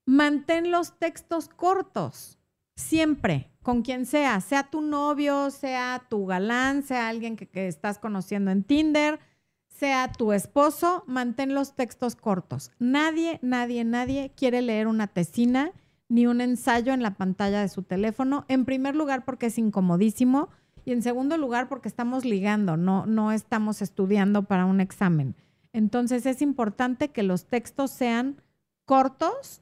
mantén 0.06 0.70
los 0.70 1.00
textos 1.00 1.48
cortos, 1.48 2.38
siempre 2.76 3.53
con 3.64 3.82
quien 3.82 4.06
sea, 4.06 4.42
sea 4.42 4.64
tu 4.64 4.82
novio, 4.82 5.50
sea 5.50 6.06
tu 6.10 6.26
galán, 6.26 6.84
sea 6.84 7.08
alguien 7.08 7.38
que, 7.38 7.68
estás 7.68 7.98
conociendo 7.98 8.52
en 8.52 8.64
Tinder, 8.64 9.20
sea 9.68 10.12
tu 10.12 10.34
esposo, 10.34 11.04
mantén 11.08 11.56
los 11.56 11.74
textos 11.74 12.16
cortos. 12.16 12.72
Nadie, 12.78 13.40
nadie, 13.42 13.86
nadie 13.86 14.34
quiere 14.36 14.62
leer 14.62 14.88
una 14.88 15.08
tesina 15.08 15.72
ni 16.10 16.28
un 16.28 16.42
ensayo 16.42 16.94
en 16.94 17.02
la 17.02 17.16
pantalla 17.16 17.62
de 17.62 17.70
su 17.70 17.84
teléfono. 17.84 18.46
En 18.50 18.66
primer 18.66 18.96
lugar, 18.96 19.24
porque 19.24 19.48
es 19.48 19.58
incomodísimo. 19.58 20.50
Y 20.86 20.92
en 20.92 21.02
segundo 21.02 21.38
lugar, 21.38 21.70
porque 21.70 21.88
estamos 21.88 22.26
ligando, 22.26 22.76
no, 22.76 23.06
no 23.06 23.32
estamos 23.32 23.82
estudiando 23.82 24.44
para 24.44 24.66
un 24.66 24.82
examen. 24.82 25.36
Entonces 25.72 26.26
es 26.26 26.42
importante 26.42 27.12
que 27.12 27.24
los 27.24 27.46
textos 27.46 27.92
sean 27.92 28.42
cortos, 28.84 29.62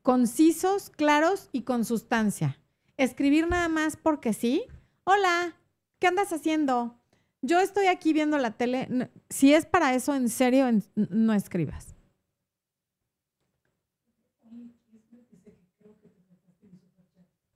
concisos, 0.00 0.88
claros 0.88 1.50
y 1.52 1.62
con 1.62 1.84
sustancia 1.84 2.58
escribir 2.96 3.48
nada 3.48 3.68
más 3.68 3.96
porque 3.96 4.32
sí. 4.32 4.64
Hola, 5.04 5.54
¿qué 5.98 6.06
andas 6.06 6.32
haciendo? 6.32 6.98
Yo 7.42 7.60
estoy 7.60 7.86
aquí 7.86 8.12
viendo 8.12 8.38
la 8.38 8.52
tele. 8.52 9.10
Si 9.28 9.52
es 9.52 9.66
para 9.66 9.94
eso, 9.94 10.14
en 10.14 10.28
serio, 10.28 10.66
no 10.94 11.32
escribas. 11.32 11.94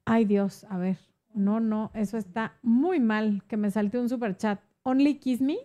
Ay 0.04 0.24
Dios, 0.24 0.64
a 0.68 0.76
ver. 0.78 0.98
No, 1.34 1.60
no, 1.60 1.92
eso 1.94 2.18
está 2.18 2.58
muy 2.62 2.98
mal 2.98 3.44
que 3.46 3.56
me 3.56 3.70
salte 3.70 3.98
un 3.98 4.08
super 4.08 4.36
chat. 4.36 4.60
Only 4.82 5.18
Kiss 5.18 5.40
Me. 5.40 5.56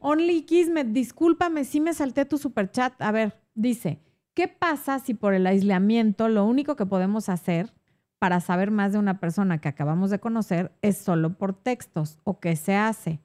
Only 0.00 0.42
Kiss 0.42 0.68
Me, 0.68 0.84
discúlpame 0.84 1.64
si 1.64 1.80
me 1.80 1.94
salté 1.94 2.24
tu 2.26 2.36
super 2.36 2.70
chat. 2.70 3.00
A 3.00 3.10
ver, 3.12 3.40
dice, 3.54 4.02
¿qué 4.34 4.48
pasa 4.48 4.98
si 4.98 5.14
por 5.14 5.32
el 5.32 5.46
aislamiento 5.46 6.28
lo 6.28 6.44
único 6.44 6.76
que 6.76 6.86
podemos 6.86 7.28
hacer 7.28 7.72
para 8.20 8.40
saber 8.40 8.70
más 8.70 8.92
de 8.92 8.98
una 8.98 9.18
persona 9.18 9.62
que 9.62 9.68
acabamos 9.68 10.10
de 10.10 10.20
conocer 10.20 10.72
es 10.82 10.98
solo 10.98 11.38
por 11.38 11.54
textos 11.54 12.18
o 12.22 12.38
qué 12.38 12.54
se 12.54 12.76
hace. 12.76 13.18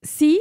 Sí, 0.00 0.40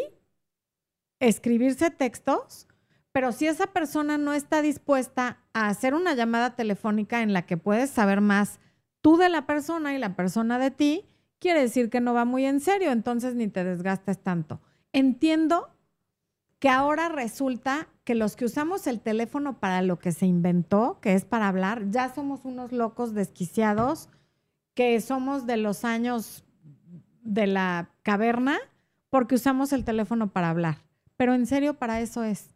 escribirse 1.19 1.89
textos, 1.89 2.67
pero 3.11 3.31
si 3.31 3.47
esa 3.47 3.65
persona 3.67 4.19
no 4.19 4.33
está 4.33 4.61
dispuesta 4.61 5.39
a 5.53 5.67
hacer 5.67 5.95
una 5.95 6.13
llamada 6.13 6.55
telefónica 6.55 7.23
en 7.23 7.33
la 7.33 7.47
que 7.47 7.57
puedes 7.57 7.89
saber 7.89 8.21
más 8.21 8.59
tú 9.01 9.17
de 9.17 9.29
la 9.29 9.47
persona 9.47 9.95
y 9.95 9.97
la 9.97 10.15
persona 10.15 10.59
de 10.59 10.69
ti, 10.69 11.05
quiere 11.39 11.61
decir 11.61 11.89
que 11.89 12.01
no 12.01 12.13
va 12.13 12.23
muy 12.23 12.45
en 12.45 12.59
serio, 12.59 12.91
entonces 12.91 13.33
ni 13.33 13.47
te 13.47 13.63
desgastes 13.63 14.21
tanto. 14.21 14.61
Entiendo 14.91 15.72
que 16.63 16.69
ahora 16.69 17.09
resulta 17.09 17.89
que 18.05 18.15
los 18.15 18.37
que 18.37 18.45
usamos 18.45 18.87
el 18.87 19.01
teléfono 19.01 19.59
para 19.59 19.81
lo 19.81 19.99
que 19.99 20.13
se 20.13 20.27
inventó, 20.27 20.97
que 21.01 21.13
es 21.13 21.25
para 21.25 21.49
hablar, 21.49 21.91
ya 21.91 22.13
somos 22.15 22.45
unos 22.45 22.71
locos 22.71 23.13
desquiciados, 23.13 24.07
que 24.73 25.01
somos 25.01 25.45
de 25.45 25.57
los 25.57 25.83
años 25.83 26.45
de 27.21 27.47
la 27.47 27.89
caverna, 28.01 28.59
porque 29.09 29.35
usamos 29.35 29.73
el 29.73 29.83
teléfono 29.83 30.31
para 30.31 30.51
hablar. 30.51 30.85
Pero 31.17 31.33
en 31.33 31.47
serio, 31.47 31.73
para 31.73 31.99
eso 31.99 32.23
es. 32.23 32.55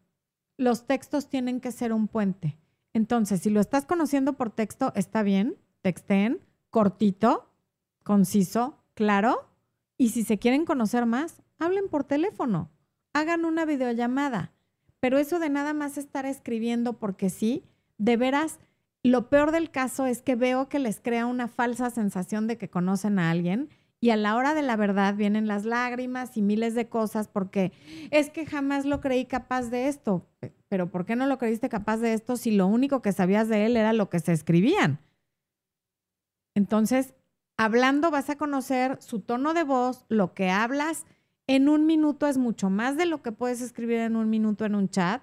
Los 0.55 0.87
textos 0.87 1.27
tienen 1.27 1.59
que 1.59 1.73
ser 1.73 1.91
un 1.91 2.07
puente. 2.07 2.57
Entonces, 2.93 3.41
si 3.41 3.49
lo 3.49 3.59
estás 3.59 3.85
conociendo 3.85 4.37
por 4.37 4.51
texto, 4.51 4.93
está 4.95 5.21
bien, 5.21 5.57
texten, 5.81 6.39
cortito, 6.69 7.51
conciso, 8.05 8.81
claro. 8.93 9.49
Y 9.97 10.11
si 10.11 10.23
se 10.23 10.39
quieren 10.39 10.63
conocer 10.63 11.05
más, 11.05 11.41
hablen 11.59 11.89
por 11.89 12.05
teléfono 12.05 12.71
hagan 13.17 13.45
una 13.45 13.65
videollamada. 13.65 14.51
Pero 14.99 15.17
eso 15.17 15.39
de 15.39 15.49
nada 15.49 15.73
más 15.73 15.97
estar 15.97 16.25
escribiendo 16.25 16.93
porque 16.93 17.29
sí, 17.29 17.63
de 17.97 18.17
veras, 18.17 18.59
lo 19.03 19.29
peor 19.29 19.51
del 19.51 19.71
caso 19.71 20.05
es 20.05 20.21
que 20.21 20.35
veo 20.35 20.69
que 20.69 20.79
les 20.79 20.99
crea 20.99 21.25
una 21.25 21.47
falsa 21.47 21.89
sensación 21.89 22.47
de 22.47 22.57
que 22.57 22.69
conocen 22.69 23.19
a 23.19 23.31
alguien 23.31 23.69
y 23.99 24.11
a 24.11 24.15
la 24.15 24.35
hora 24.35 24.53
de 24.53 24.61
la 24.61 24.75
verdad 24.75 25.15
vienen 25.15 25.47
las 25.47 25.65
lágrimas 25.65 26.37
y 26.37 26.41
miles 26.41 26.75
de 26.75 26.89
cosas 26.89 27.27
porque 27.27 27.71
es 28.11 28.29
que 28.29 28.45
jamás 28.45 28.85
lo 28.85 29.01
creí 29.01 29.25
capaz 29.25 29.69
de 29.69 29.87
esto. 29.87 30.27
Pero 30.67 30.91
¿por 30.91 31.05
qué 31.05 31.15
no 31.15 31.25
lo 31.25 31.37
creíste 31.37 31.69
capaz 31.69 31.97
de 31.97 32.13
esto 32.13 32.37
si 32.37 32.51
lo 32.51 32.67
único 32.67 33.01
que 33.01 33.13
sabías 33.13 33.47
de 33.47 33.65
él 33.65 33.77
era 33.77 33.93
lo 33.93 34.09
que 34.09 34.19
se 34.19 34.33
escribían? 34.33 34.99
Entonces, 36.53 37.15
hablando 37.55 38.11
vas 38.11 38.29
a 38.29 38.37
conocer 38.37 39.01
su 39.01 39.21
tono 39.21 39.53
de 39.53 39.63
voz, 39.63 40.05
lo 40.09 40.33
que 40.33 40.49
hablas 40.49 41.05
en 41.47 41.69
un 41.69 41.85
minuto 41.85 42.27
es 42.27 42.37
mucho 42.37 42.69
más 42.69 42.97
de 42.97 43.05
lo 43.05 43.21
que 43.21 43.31
puedes 43.31 43.61
escribir 43.61 43.99
en 43.99 44.15
un 44.17 44.29
minuto 44.29 44.65
en 44.65 44.75
un 44.75 44.89
chat 44.89 45.21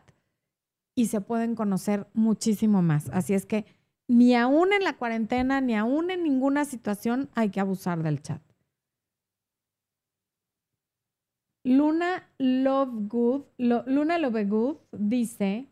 y 0.94 1.06
se 1.06 1.20
pueden 1.20 1.54
conocer 1.54 2.06
muchísimo 2.14 2.82
más. 2.82 3.10
Así 3.10 3.34
es 3.34 3.44
que 3.46 3.66
ni 4.08 4.34
aún 4.34 4.72
en 4.72 4.84
la 4.84 4.96
cuarentena, 4.96 5.60
ni 5.60 5.74
aún 5.74 6.10
en 6.10 6.22
ninguna 6.22 6.64
situación 6.64 7.28
hay 7.34 7.50
que 7.50 7.60
abusar 7.60 8.02
del 8.02 8.22
chat. 8.22 8.42
Luna 11.66 12.28
Lovegood, 12.38 13.44
Luna 13.56 14.18
Lovegood 14.18 14.76
dice, 14.92 15.70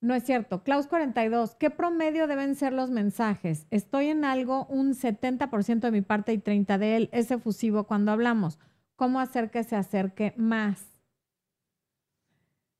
no 0.00 0.14
es 0.14 0.22
cierto, 0.22 0.62
Klaus 0.62 0.86
42, 0.86 1.56
¿qué 1.56 1.70
promedio 1.70 2.28
deben 2.28 2.54
ser 2.54 2.72
los 2.72 2.90
mensajes? 2.90 3.66
Estoy 3.70 4.06
en 4.06 4.24
algo 4.24 4.66
un 4.66 4.94
70% 4.94 5.80
de 5.80 5.90
mi 5.90 6.02
parte 6.02 6.32
y 6.32 6.38
30% 6.38 6.78
de 6.78 6.96
él, 6.96 7.10
es 7.12 7.32
efusivo 7.32 7.84
cuando 7.84 8.12
hablamos 8.12 8.60
cómo 9.00 9.18
hacer 9.18 9.50
que 9.50 9.64
se 9.64 9.76
acerque 9.76 10.34
más. 10.36 10.84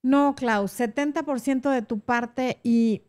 No, 0.03 0.35
Klaus, 0.35 0.79
70% 0.79 1.71
de 1.71 1.81
tu 1.81 2.01
parte 2.01 2.61
y 2.63 3.05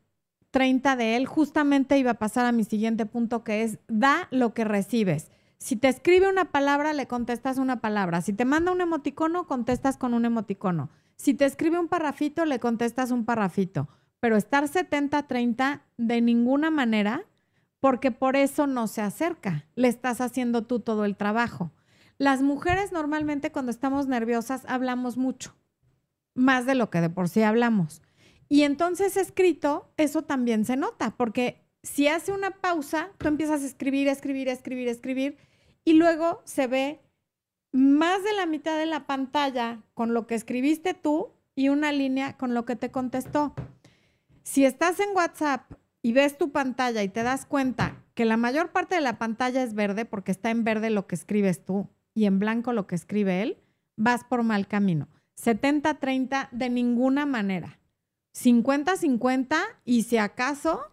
30 0.52 0.96
de 0.96 1.18
él, 1.18 1.26
justamente 1.26 1.98
iba 1.98 2.12
a 2.12 2.20
pasar 2.20 2.46
a 2.46 2.54
mi 2.54 2.64
siguiente 2.64 3.06
punto 3.06 3.44
que 3.44 3.64
es, 3.64 3.80
da 3.90 4.30
lo 4.32 4.54
que 4.54 4.64
recibes. 4.64 5.30
Si 5.58 5.76
te 5.76 5.90
escribe 5.90 6.30
una 6.30 6.54
palabra, 6.54 6.94
le 6.94 7.06
contestas 7.06 7.58
una 7.58 7.82
palabra. 7.82 8.22
Si 8.22 8.32
te 8.32 8.46
manda 8.46 8.72
un 8.72 8.80
emoticono, 8.80 9.46
contestas 9.46 9.98
con 9.98 10.14
un 10.14 10.24
emoticono. 10.24 10.90
Si 11.18 11.34
te 11.34 11.44
escribe 11.44 11.80
un 11.80 11.90
parrafito, 11.90 12.46
le 12.46 12.62
contestas 12.62 13.12
un 13.12 13.26
parrafito. 13.26 13.90
Pero 14.22 14.38
estar 14.38 14.70
70-30 14.70 15.82
de 15.98 16.22
ninguna 16.22 16.72
manera, 16.72 17.26
porque 17.82 18.12
por 18.12 18.38
eso 18.38 18.68
no 18.68 18.88
se 18.88 19.02
acerca. 19.02 19.66
Le 19.76 19.90
estás 19.90 20.22
haciendo 20.22 20.62
tú 20.62 20.80
todo 20.80 21.04
el 21.04 21.18
trabajo. 21.18 21.74
Las 22.22 22.44
mujeres 22.44 22.92
normalmente 22.92 23.52
cuando 23.52 23.72
estamos 23.72 24.06
nerviosas 24.06 24.62
hablamos 24.68 25.18
mucho, 25.18 25.56
más 26.36 26.68
de 26.68 26.76
lo 26.76 26.92
que 26.92 27.02
de 27.02 27.10
por 27.10 27.30
sí 27.30 27.42
hablamos. 27.42 28.04
Y 28.48 28.62
entonces 28.62 29.18
escrito, 29.18 29.92
eso 29.98 30.22
también 30.22 30.64
se 30.64 30.78
nota, 30.78 31.16
porque 31.18 31.66
si 31.82 32.08
hace 32.08 32.32
una 32.32 32.52
pausa, 32.52 33.10
tú 33.18 33.28
empiezas 33.28 33.64
a 33.64 33.66
escribir, 33.66 34.08
escribir, 34.08 34.50
escribir, 34.50 34.88
escribir, 34.88 35.38
y 35.84 35.94
luego 35.94 36.44
se 36.46 36.68
ve 36.68 37.02
más 37.72 38.24
de 38.24 38.34
la 38.34 38.46
mitad 38.46 38.78
de 38.78 38.86
la 38.86 39.08
pantalla 39.08 39.82
con 39.96 40.14
lo 40.14 40.28
que 40.28 40.36
escribiste 40.36 40.94
tú 40.94 41.34
y 41.56 41.70
una 41.70 41.92
línea 41.92 42.38
con 42.38 42.54
lo 42.54 42.66
que 42.66 42.76
te 42.76 42.92
contestó. 42.92 43.56
Si 44.44 44.64
estás 44.64 45.00
en 45.00 45.16
WhatsApp 45.16 45.72
y 46.04 46.14
ves 46.14 46.38
tu 46.38 46.52
pantalla 46.52 47.02
y 47.02 47.10
te 47.10 47.24
das 47.24 47.48
cuenta 47.48 48.06
que 48.14 48.26
la 48.26 48.38
mayor 48.38 48.72
parte 48.72 48.94
de 48.94 49.02
la 49.02 49.18
pantalla 49.18 49.64
es 49.64 49.74
verde 49.74 50.06
porque 50.06 50.32
está 50.32 50.52
en 50.52 50.64
verde 50.64 50.92
lo 50.92 51.08
que 51.08 51.16
escribes 51.16 51.66
tú 51.66 51.90
y 52.14 52.26
en 52.26 52.40
blanco 52.40 52.74
lo 52.74 52.88
que 52.88 52.96
escribe 52.96 53.42
él, 53.42 53.58
vas 53.96 54.24
por 54.24 54.44
mal 54.44 54.68
camino. 54.68 55.08
70-30 55.42 56.50
de 56.52 56.70
ninguna 56.70 57.26
manera. 57.26 57.80
50-50 58.34 59.58
y 59.86 60.04
si 60.04 60.18
acaso 60.18 60.92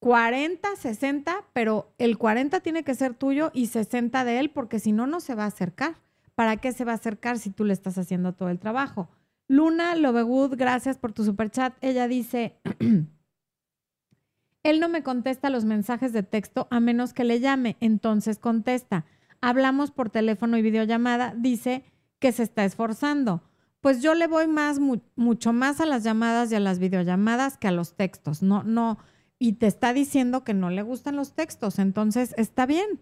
40-60, 0.00 1.44
pero 1.52 1.92
el 1.98 2.18
40 2.18 2.60
tiene 2.60 2.84
que 2.84 2.94
ser 2.94 3.14
tuyo 3.14 3.50
y 3.54 3.66
60 3.66 4.24
de 4.24 4.38
él 4.38 4.50
porque 4.50 4.78
si 4.78 4.92
no, 4.92 5.06
no 5.06 5.20
se 5.20 5.34
va 5.34 5.44
a 5.44 5.48
acercar. 5.48 5.96
¿Para 6.34 6.58
qué 6.58 6.72
se 6.72 6.84
va 6.84 6.92
a 6.92 6.96
acercar 6.96 7.38
si 7.38 7.50
tú 7.50 7.64
le 7.64 7.72
estás 7.72 7.96
haciendo 7.96 8.34
todo 8.34 8.50
el 8.50 8.58
trabajo? 8.58 9.08
Luna 9.48 9.94
Lovegood, 9.94 10.56
gracias 10.56 10.98
por 10.98 11.12
tu 11.12 11.24
super 11.24 11.50
chat. 11.50 11.74
Ella 11.80 12.08
dice, 12.08 12.56
él 14.62 14.80
no 14.80 14.88
me 14.88 15.02
contesta 15.02 15.48
los 15.48 15.64
mensajes 15.64 16.12
de 16.12 16.22
texto 16.22 16.66
a 16.70 16.80
menos 16.80 17.14
que 17.14 17.24
le 17.24 17.40
llame, 17.40 17.76
entonces 17.80 18.38
contesta 18.38 19.06
hablamos 19.40 19.90
por 19.90 20.10
teléfono 20.10 20.56
y 20.56 20.62
videollamada, 20.62 21.34
dice 21.36 21.84
que 22.18 22.32
se 22.32 22.42
está 22.42 22.64
esforzando. 22.64 23.42
Pues 23.80 24.02
yo 24.02 24.14
le 24.14 24.26
voy 24.26 24.48
más, 24.48 24.80
mucho 25.14 25.52
más 25.52 25.80
a 25.80 25.86
las 25.86 26.02
llamadas 26.02 26.50
y 26.50 26.54
a 26.56 26.60
las 26.60 26.78
videollamadas 26.78 27.56
que 27.58 27.68
a 27.68 27.72
los 27.72 27.94
textos. 27.96 28.42
No, 28.42 28.62
no, 28.64 28.98
y 29.38 29.54
te 29.54 29.66
está 29.66 29.92
diciendo 29.92 30.44
que 30.44 30.54
no 30.54 30.70
le 30.70 30.82
gustan 30.82 31.16
los 31.16 31.34
textos, 31.34 31.78
entonces 31.78 32.34
está 32.36 32.66
bien. 32.66 33.00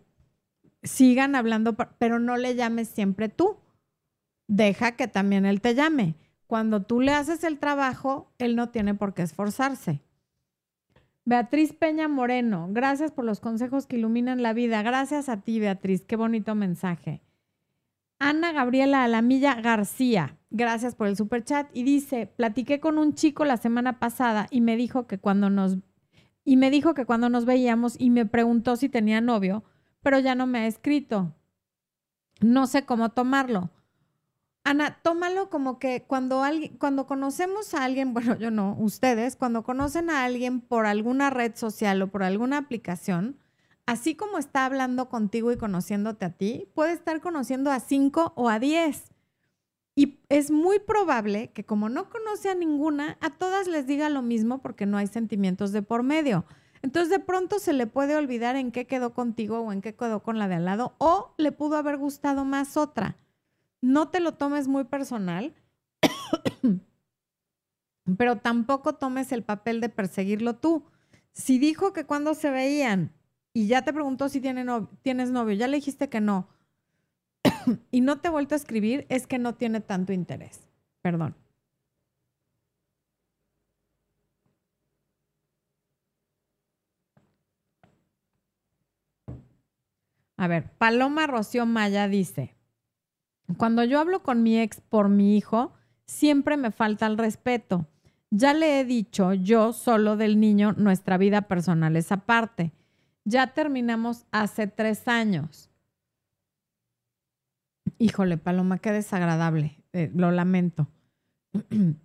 Sigan 0.82 1.34
hablando, 1.34 1.74
pero 1.74 2.18
no 2.18 2.36
le 2.36 2.54
llames 2.54 2.88
siempre 2.88 3.28
tú. 3.28 3.56
Deja 4.46 4.92
que 4.92 5.08
también 5.08 5.46
él 5.46 5.60
te 5.60 5.74
llame. 5.74 6.16
Cuando 6.46 6.82
tú 6.82 7.00
le 7.00 7.12
haces 7.12 7.44
el 7.44 7.58
trabajo, 7.58 8.32
él 8.38 8.54
no 8.56 8.68
tiene 8.68 8.94
por 8.94 9.14
qué 9.14 9.22
esforzarse. 9.22 10.02
Beatriz 11.26 11.72
Peña 11.72 12.06
Moreno, 12.06 12.68
gracias 12.70 13.10
por 13.10 13.24
los 13.24 13.40
consejos 13.40 13.86
que 13.86 13.96
iluminan 13.96 14.42
la 14.42 14.52
vida. 14.52 14.82
Gracias 14.82 15.30
a 15.30 15.40
ti, 15.40 15.58
Beatriz. 15.58 16.04
Qué 16.04 16.16
bonito 16.16 16.54
mensaje. 16.54 17.22
Ana 18.18 18.52
Gabriela 18.52 19.04
Alamilla 19.04 19.54
García, 19.54 20.36
gracias 20.50 20.94
por 20.94 21.06
el 21.06 21.16
super 21.16 21.42
chat. 21.42 21.68
Y 21.72 21.82
dice: 21.82 22.26
Platiqué 22.26 22.78
con 22.78 22.98
un 22.98 23.14
chico 23.14 23.46
la 23.46 23.56
semana 23.56 23.98
pasada 23.98 24.48
y 24.50 24.60
me 24.60 24.76
dijo 24.76 25.06
que 25.06 25.18
cuando 25.18 25.48
nos 25.48 25.78
y 26.44 26.58
me 26.58 26.70
dijo 26.70 26.92
que 26.92 27.06
cuando 27.06 27.30
nos 27.30 27.46
veíamos 27.46 27.96
y 27.98 28.10
me 28.10 28.26
preguntó 28.26 28.76
si 28.76 28.90
tenía 28.90 29.22
novio, 29.22 29.64
pero 30.02 30.18
ya 30.18 30.34
no 30.34 30.46
me 30.46 30.58
ha 30.58 30.66
escrito. 30.66 31.34
No 32.40 32.66
sé 32.66 32.84
cómo 32.84 33.12
tomarlo. 33.12 33.70
Ana, 34.66 34.98
tómalo 35.02 35.50
como 35.50 35.78
que 35.78 36.04
cuando 36.06 36.42
alguien, 36.42 36.78
cuando 36.78 37.06
conocemos 37.06 37.74
a 37.74 37.84
alguien, 37.84 38.14
bueno, 38.14 38.36
yo 38.38 38.50
no, 38.50 38.76
ustedes, 38.80 39.36
cuando 39.36 39.62
conocen 39.62 40.08
a 40.08 40.24
alguien 40.24 40.60
por 40.60 40.86
alguna 40.86 41.30
red 41.30 41.54
social 41.54 42.00
o 42.00 42.08
por 42.08 42.22
alguna 42.22 42.58
aplicación, 42.58 43.38
así 43.84 44.14
como 44.14 44.38
está 44.38 44.64
hablando 44.64 45.10
contigo 45.10 45.52
y 45.52 45.58
conociéndote 45.58 46.24
a 46.24 46.30
ti, 46.30 46.66
puede 46.74 46.94
estar 46.94 47.20
conociendo 47.20 47.70
a 47.70 47.78
cinco 47.78 48.32
o 48.36 48.48
a 48.48 48.58
diez. 48.58 49.12
Y 49.96 50.18
es 50.28 50.50
muy 50.50 50.80
probable 50.80 51.52
que 51.52 51.64
como 51.64 51.88
no 51.90 52.08
conoce 52.08 52.48
a 52.48 52.54
ninguna, 52.54 53.18
a 53.20 53.30
todas 53.30 53.68
les 53.68 53.86
diga 53.86 54.08
lo 54.08 54.22
mismo 54.22 54.62
porque 54.62 54.86
no 54.86 54.96
hay 54.96 55.06
sentimientos 55.06 55.72
de 55.72 55.82
por 55.82 56.02
medio. 56.02 56.46
Entonces 56.82 57.10
de 57.10 57.20
pronto 57.20 57.58
se 57.58 57.74
le 57.74 57.86
puede 57.86 58.16
olvidar 58.16 58.56
en 58.56 58.72
qué 58.72 58.86
quedó 58.86 59.12
contigo 59.12 59.60
o 59.60 59.72
en 59.72 59.82
qué 59.82 59.94
quedó 59.94 60.22
con 60.22 60.38
la 60.38 60.48
de 60.48 60.56
al 60.56 60.64
lado 60.64 60.94
o 60.98 61.34
le 61.36 61.52
pudo 61.52 61.76
haber 61.76 61.96
gustado 61.98 62.44
más 62.44 62.76
otra 62.76 63.16
no 63.84 64.08
te 64.08 64.20
lo 64.20 64.32
tomes 64.32 64.66
muy 64.66 64.84
personal, 64.84 65.54
pero 68.18 68.38
tampoco 68.38 68.94
tomes 68.94 69.30
el 69.32 69.44
papel 69.44 69.80
de 69.80 69.90
perseguirlo 69.90 70.56
tú. 70.56 70.86
Si 71.32 71.58
dijo 71.58 71.92
que 71.92 72.06
cuando 72.06 72.34
se 72.34 72.50
veían 72.50 73.12
y 73.52 73.66
ya 73.66 73.82
te 73.82 73.92
preguntó 73.92 74.28
si 74.28 74.40
tiene 74.40 74.64
tienes 75.02 75.30
novio, 75.30 75.54
ya 75.54 75.68
le 75.68 75.76
dijiste 75.76 76.08
que 76.08 76.20
no, 76.20 76.48
y 77.90 78.00
no 78.00 78.20
te 78.20 78.30
vuelto 78.30 78.54
a 78.54 78.58
escribir, 78.58 79.06
es 79.10 79.26
que 79.26 79.38
no 79.38 79.54
tiene 79.54 79.80
tanto 79.80 80.12
interés. 80.12 80.60
Perdón. 81.02 81.36
A 90.36 90.48
ver, 90.48 90.70
Paloma 90.78 91.26
Rocío 91.26 91.64
Maya 91.64 92.08
dice, 92.08 92.53
cuando 93.56 93.84
yo 93.84 94.00
hablo 94.00 94.22
con 94.22 94.42
mi 94.42 94.58
ex 94.58 94.80
por 94.80 95.08
mi 95.08 95.36
hijo, 95.36 95.72
siempre 96.06 96.56
me 96.56 96.70
falta 96.70 97.06
el 97.06 97.18
respeto. 97.18 97.86
Ya 98.30 98.52
le 98.54 98.80
he 98.80 98.84
dicho 98.84 99.32
yo 99.32 99.72
solo 99.72 100.16
del 100.16 100.40
niño, 100.40 100.72
nuestra 100.72 101.18
vida 101.18 101.42
personal 101.42 101.94
es 101.96 102.10
aparte. 102.10 102.72
Ya 103.24 103.54
terminamos 103.54 104.26
hace 104.32 104.66
tres 104.66 105.06
años. 105.08 105.70
Híjole, 107.98 108.38
Paloma, 108.38 108.78
qué 108.78 108.90
desagradable. 108.92 109.82
eh, 109.92 110.10
lo 110.14 110.30
lamento. 110.32 110.88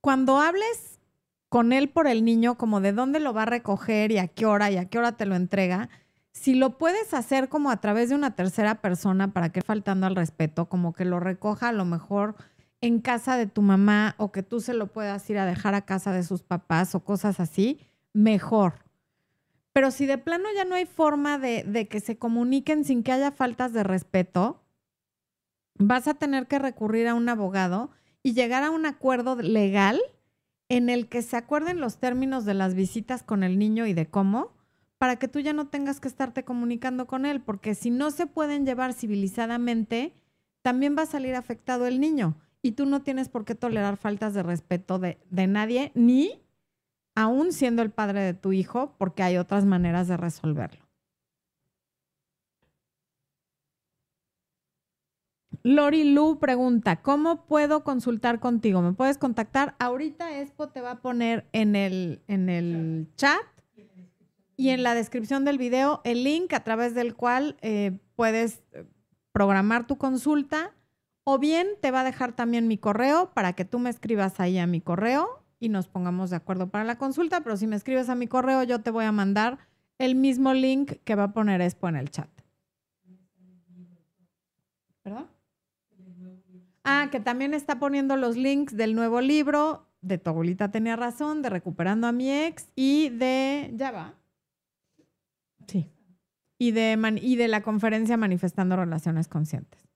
Cuando 0.00 0.38
hables 0.38 1.00
con 1.50 1.72
él 1.72 1.90
por 1.90 2.06
el 2.06 2.24
niño, 2.24 2.56
como 2.56 2.80
de 2.80 2.92
dónde 2.92 3.20
lo 3.20 3.34
va 3.34 3.42
a 3.42 3.46
recoger 3.46 4.10
y 4.12 4.18
a 4.18 4.28
qué 4.28 4.46
hora 4.46 4.70
y 4.70 4.78
a 4.78 4.88
qué 4.88 4.98
hora 4.98 5.16
te 5.16 5.26
lo 5.26 5.34
entrega, 5.34 5.90
si 6.32 6.54
lo 6.54 6.78
puedes 6.78 7.14
hacer 7.14 7.48
como 7.48 7.70
a 7.70 7.80
través 7.80 8.08
de 8.08 8.14
una 8.14 8.34
tercera 8.36 8.76
persona 8.80 9.32
para 9.32 9.50
que 9.50 9.62
faltando 9.62 10.06
al 10.06 10.16
respeto, 10.16 10.68
como 10.68 10.92
que 10.92 11.04
lo 11.04 11.20
recoja 11.20 11.68
a 11.68 11.72
lo 11.72 11.84
mejor 11.84 12.36
en 12.80 13.00
casa 13.00 13.36
de 13.36 13.46
tu 13.46 13.62
mamá 13.62 14.14
o 14.18 14.30
que 14.30 14.42
tú 14.42 14.60
se 14.60 14.74
lo 14.74 14.86
puedas 14.86 15.28
ir 15.30 15.38
a 15.38 15.46
dejar 15.46 15.74
a 15.74 15.84
casa 15.84 16.12
de 16.12 16.22
sus 16.22 16.42
papás 16.42 16.94
o 16.94 17.00
cosas 17.00 17.40
así, 17.40 17.80
mejor. 18.12 18.84
Pero 19.72 19.90
si 19.90 20.06
de 20.06 20.18
plano 20.18 20.44
ya 20.54 20.64
no 20.64 20.74
hay 20.74 20.86
forma 20.86 21.38
de, 21.38 21.64
de 21.64 21.88
que 21.88 22.00
se 22.00 22.18
comuniquen 22.18 22.84
sin 22.84 23.02
que 23.02 23.12
haya 23.12 23.32
faltas 23.32 23.72
de 23.72 23.82
respeto, 23.82 24.62
vas 25.74 26.08
a 26.08 26.14
tener 26.14 26.46
que 26.46 26.58
recurrir 26.58 27.08
a 27.08 27.14
un 27.14 27.28
abogado 27.28 27.90
y 28.22 28.32
llegar 28.32 28.62
a 28.62 28.70
un 28.70 28.86
acuerdo 28.86 29.36
legal 29.36 30.00
en 30.68 30.90
el 30.90 31.08
que 31.08 31.22
se 31.22 31.36
acuerden 31.36 31.80
los 31.80 31.98
términos 31.98 32.44
de 32.44 32.54
las 32.54 32.74
visitas 32.74 33.22
con 33.22 33.42
el 33.42 33.58
niño 33.58 33.86
y 33.86 33.94
de 33.94 34.06
cómo, 34.06 34.52
para 34.98 35.16
que 35.16 35.28
tú 35.28 35.38
ya 35.40 35.52
no 35.52 35.68
tengas 35.68 36.00
que 36.00 36.08
estarte 36.08 36.44
comunicando 36.44 37.06
con 37.06 37.24
él, 37.24 37.40
porque 37.40 37.74
si 37.74 37.90
no 37.90 38.10
se 38.10 38.26
pueden 38.26 38.66
llevar 38.66 38.92
civilizadamente, 38.92 40.12
también 40.62 40.96
va 40.98 41.02
a 41.02 41.06
salir 41.06 41.34
afectado 41.34 41.86
el 41.86 42.00
niño 42.00 42.36
y 42.62 42.72
tú 42.72 42.84
no 42.84 43.02
tienes 43.02 43.28
por 43.28 43.44
qué 43.44 43.54
tolerar 43.54 43.96
faltas 43.96 44.34
de 44.34 44.42
respeto 44.42 44.98
de, 44.98 45.18
de 45.30 45.46
nadie, 45.46 45.92
ni 45.94 46.42
aún 47.14 47.52
siendo 47.52 47.82
el 47.82 47.90
padre 47.90 48.20
de 48.20 48.34
tu 48.34 48.52
hijo, 48.52 48.94
porque 48.98 49.22
hay 49.22 49.36
otras 49.36 49.64
maneras 49.64 50.08
de 50.08 50.16
resolverlo. 50.16 50.88
Lori 55.64 56.12
Lu 56.12 56.38
pregunta, 56.38 57.02
¿cómo 57.02 57.44
puedo 57.46 57.82
consultar 57.82 58.40
contigo? 58.40 58.80
¿Me 58.80 58.92
puedes 58.92 59.18
contactar? 59.18 59.74
Ahorita 59.78 60.40
Expo 60.40 60.68
te 60.68 60.80
va 60.80 60.92
a 60.92 61.00
poner 61.00 61.48
en 61.52 61.76
el, 61.76 62.22
en 62.28 62.48
el 62.48 63.08
chat 63.16 63.42
y 64.58 64.70
en 64.70 64.82
la 64.82 64.94
descripción 64.94 65.44
del 65.44 65.56
video 65.56 66.02
el 66.04 66.24
link 66.24 66.52
a 66.52 66.64
través 66.64 66.92
del 66.92 67.14
cual 67.14 67.56
eh, 67.62 67.96
puedes 68.16 68.60
eh, 68.72 68.84
programar 69.32 69.86
tu 69.86 69.96
consulta 69.96 70.74
o 71.22 71.38
bien 71.38 71.68
te 71.80 71.92
va 71.92 72.00
a 72.00 72.04
dejar 72.04 72.32
también 72.32 72.66
mi 72.66 72.76
correo 72.76 73.30
para 73.32 73.52
que 73.52 73.64
tú 73.64 73.78
me 73.78 73.88
escribas 73.88 74.40
ahí 74.40 74.58
a 74.58 74.66
mi 74.66 74.80
correo 74.80 75.44
y 75.60 75.68
nos 75.68 75.86
pongamos 75.86 76.30
de 76.30 76.36
acuerdo 76.36 76.68
para 76.70 76.84
la 76.84 76.98
consulta, 76.98 77.40
pero 77.40 77.56
si 77.56 77.68
me 77.68 77.76
escribes 77.76 78.08
a 78.08 78.16
mi 78.16 78.26
correo 78.26 78.64
yo 78.64 78.80
te 78.80 78.90
voy 78.90 79.04
a 79.04 79.12
mandar 79.12 79.58
el 79.96 80.16
mismo 80.16 80.52
link 80.52 80.94
que 81.04 81.14
va 81.14 81.24
a 81.24 81.32
poner 81.32 81.60
Expo 81.60 81.88
en 81.88 81.96
el 81.96 82.10
chat. 82.10 82.28
¿Perdón? 85.02 85.28
Ah, 86.82 87.08
que 87.12 87.20
también 87.20 87.54
está 87.54 87.78
poniendo 87.78 88.16
los 88.16 88.36
links 88.36 88.76
del 88.76 88.96
nuevo 88.96 89.20
libro, 89.20 89.86
de 90.00 90.18
Tu 90.18 90.30
abuelita 90.30 90.70
tenía 90.70 90.96
razón, 90.96 91.42
de 91.42 91.50
Recuperando 91.50 92.08
a 92.08 92.12
mi 92.12 92.30
ex 92.30 92.68
y 92.74 93.10
de... 93.10 93.70
¿Ya 93.74 93.90
va? 93.92 94.17
Sí. 95.68 95.92
Y 96.58 96.72
de, 96.72 97.20
y 97.22 97.36
de 97.36 97.46
la 97.46 97.62
conferencia 97.62 98.16
Manifestando 98.16 98.74
Relaciones 98.74 99.28
Conscientes. 99.28 99.88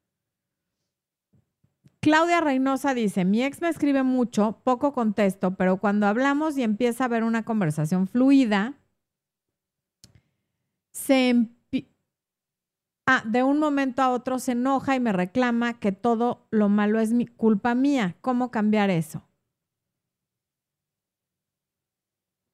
Claudia 2.01 2.41
Reynosa 2.41 2.95
dice, 2.95 3.25
mi 3.25 3.43
ex 3.43 3.61
me 3.61 3.69
escribe 3.69 4.05
mucho, 4.05 4.61
poco 4.63 4.93
contesto, 4.93 5.57
pero 5.57 5.79
cuando 5.79 6.07
hablamos 6.07 6.57
y 6.57 6.63
empieza 6.63 7.05
a 7.05 7.07
haber 7.07 7.25
una 7.25 7.45
conversación 7.45 8.07
fluida, 8.07 8.75
se, 10.93 11.49
Ah, 13.05 13.23
de 13.27 13.43
un 13.43 13.59
momento 13.59 14.01
a 14.01 14.11
otro 14.11 14.39
se 14.39 14.53
enoja 14.53 14.95
y 14.95 15.01
me 15.01 15.13
reclama 15.13 15.75
que 15.81 15.91
todo 15.91 16.47
lo 16.51 16.69
malo 16.69 17.01
es 17.01 17.13
mi 17.13 17.27
culpa 17.27 17.75
mía. 17.75 18.17
¿Cómo 18.21 18.51
cambiar 18.51 18.91
eso? 18.91 19.27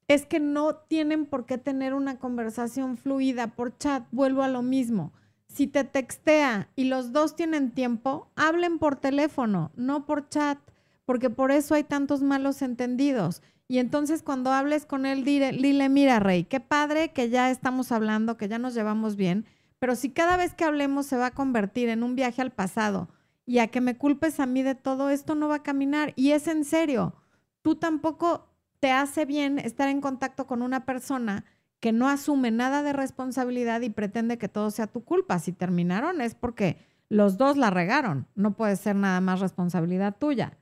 Es 0.09 0.27
que 0.27 0.41
no 0.41 0.75
tienen 0.75 1.27
por 1.27 1.47
qué 1.47 1.59
tener 1.59 1.95
una 1.95 2.19
conversación 2.19 2.97
fluida 2.97 3.49
por 3.49 3.77
chat. 3.77 4.05
Vuelvo 4.11 4.43
a 4.43 4.49
lo 4.49 4.63
mismo. 4.63 5.13
Si 5.47 5.67
te 5.67 5.85
textea 5.85 6.69
y 6.75 6.85
los 6.85 7.13
dos 7.13 7.37
tienen 7.37 7.71
tiempo, 7.71 8.31
hablen 8.37 8.79
por 8.79 8.97
teléfono, 8.97 9.71
no 9.77 10.07
por 10.07 10.29
chat, 10.29 10.59
porque 11.05 11.31
por 11.31 11.51
eso 11.51 11.75
hay 11.75 11.85
tantos 11.85 12.23
malos 12.23 12.63
entendidos. 12.63 13.43
Y 13.69 13.79
entonces 13.79 14.23
cuando 14.23 14.51
hables 14.51 14.87
con 14.87 15.07
él, 15.07 15.25
dile, 15.25 15.53
dile 15.53 15.89
mira, 15.89 16.21
Rey, 16.21 16.45
qué 16.45 16.61
padre 16.61 17.13
que 17.13 17.29
ya 17.31 17.51
estamos 17.51 17.93
hablando, 17.93 18.37
que 18.37 18.49
ya 18.49 18.59
nos 18.59 18.75
llevamos 18.75 19.17
bien 19.17 19.47
pero 19.79 19.95
si 19.95 20.11
cada 20.11 20.37
vez 20.37 20.55
que 20.55 20.65
hablemos 20.65 21.07
se 21.07 21.17
va 21.17 21.27
a 21.27 21.35
convertir 21.35 21.89
en 21.89 22.03
un 22.03 22.17
viaje 22.17 22.43
al 22.43 22.51
pasado 22.51 23.09
y 23.47 23.59
a 23.59 23.69
que 23.69 23.81
me 23.81 23.97
culpes 23.97 24.41
a 24.41 24.47
mí 24.47 24.63
de 24.63 24.75
todo 24.75 25.11
esto, 25.11 25.35
no 25.35 25.49
va 25.49 25.57
a 25.57 25.63
caminar. 25.63 26.13
Y 26.17 26.33
es 26.33 26.49
en 26.49 26.65
serio, 26.65 27.15
tú 27.63 27.77
tampoco 27.77 28.48
te 28.81 28.91
hace 28.91 29.25
bien 29.25 29.59
estar 29.59 29.89
en 29.89 30.01
contacto 30.01 30.47
con 30.47 30.63
una 30.63 30.85
persona 30.85 31.45
que 31.81 31.93
no 31.93 32.09
asume 32.09 32.51
nada 32.51 32.83
de 32.83 32.93
responsabilidad 32.93 33.81
y 33.83 33.91
pretende 33.91 34.39
que 34.39 34.49
todo 34.49 34.71
sea 34.71 34.87
tu 34.87 35.05
culpa. 35.05 35.39
Si 35.39 35.53
terminaron 35.53 36.21
es 36.21 36.35
porque 36.35 36.79
los 37.09 37.39
dos 37.39 37.57
la 37.57 37.71
regaron, 37.71 38.27
no 38.35 38.55
puede 38.55 38.77
ser 38.77 38.97
nada 38.97 39.21
más 39.21 39.41
responsabilidad 39.41 40.17
tuya. 40.19 40.59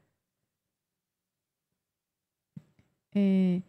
Eh, 3.12 3.62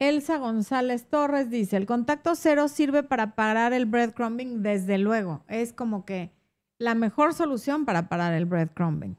Elsa 0.00 0.38
González 0.38 1.08
Torres 1.08 1.50
dice, 1.50 1.76
el 1.76 1.86
contacto 1.86 2.34
cero 2.34 2.68
sirve 2.68 3.02
para 3.02 3.34
parar 3.34 3.72
el 3.72 3.86
breadcrumbing, 3.86 4.62
desde 4.62 4.98
luego. 4.98 5.44
Es 5.48 5.72
como 5.72 6.04
que 6.04 6.32
la 6.78 6.94
mejor 6.94 7.34
solución 7.34 7.84
para 7.84 8.08
parar 8.08 8.34
el 8.34 8.46
breadcrumbing. 8.46 9.16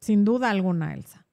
Sin 0.00 0.24
duda 0.24 0.50
alguna, 0.50 0.94
Elsa. 0.94 1.23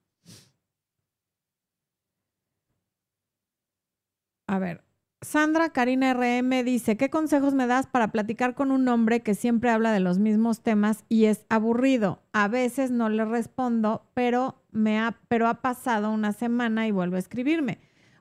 A 4.52 4.58
ver, 4.58 4.84
Sandra 5.22 5.70
Karina 5.70 6.12
RM 6.12 6.62
dice, 6.62 6.98
¿qué 6.98 7.08
consejos 7.08 7.54
me 7.54 7.66
das 7.66 7.86
para 7.86 8.12
platicar 8.12 8.54
con 8.54 8.70
un 8.70 8.86
hombre 8.86 9.22
que 9.22 9.34
siempre 9.34 9.70
habla 9.70 9.92
de 9.92 10.00
los 10.00 10.18
mismos 10.18 10.60
temas 10.60 11.04
y 11.08 11.24
es 11.24 11.46
aburrido? 11.48 12.20
A 12.34 12.48
veces 12.48 12.90
no 12.90 13.08
le 13.08 13.24
respondo, 13.24 14.04
pero, 14.12 14.62
me 14.70 15.00
ha, 15.00 15.18
pero 15.28 15.48
ha 15.48 15.62
pasado 15.62 16.10
una 16.10 16.34
semana 16.34 16.86
y 16.86 16.90
vuelve 16.90 17.16
a 17.16 17.20
escribirme. 17.20 17.78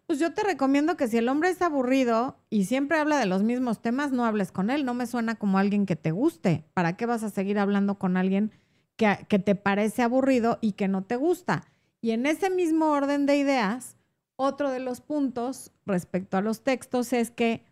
Pues 0.08 0.20
yo 0.20 0.34
te 0.34 0.42
recomiendo 0.42 0.96
que 0.96 1.10
si 1.10 1.18
el 1.18 1.28
hombre 1.28 1.50
es 1.50 1.62
aburrido 1.62 2.38
y 2.50 2.64
siempre 2.64 2.98
habla 2.98 3.18
de 3.18 3.26
los 3.26 3.44
mismos 3.44 3.82
temas, 3.82 4.14
no 4.14 4.24
hables 4.24 4.54
con 4.54 4.70
él. 4.70 4.86
No 4.86 4.94
me 4.94 5.08
suena 5.08 5.36
como 5.36 5.58
alguien 5.58 5.86
que 5.86 5.98
te 5.98 6.12
guste. 6.12 6.64
¿Para 6.74 6.96
qué 6.96 7.06
vas 7.06 7.24
a 7.24 7.30
seguir 7.30 7.60
hablando 7.60 8.00
con 8.00 8.16
alguien 8.16 8.54
que, 8.96 9.26
que 9.28 9.40
te 9.40 9.56
parece 9.56 10.02
aburrido 10.02 10.60
y 10.62 10.74
que 10.74 10.88
no 10.88 11.04
te 11.04 11.18
gusta? 11.18 11.66
Y 12.00 12.12
en 12.12 12.26
ese 12.26 12.50
mismo 12.50 12.92
orden 12.92 13.26
de 13.26 13.36
ideas, 13.36 13.98
otro 14.42 14.72
de 14.72 14.80
los 14.80 15.02
puntos 15.02 15.72
respecto 15.86 16.38
a 16.38 16.42
los 16.42 16.64
textos 16.64 17.14
es 17.14 17.32
que 17.32 17.64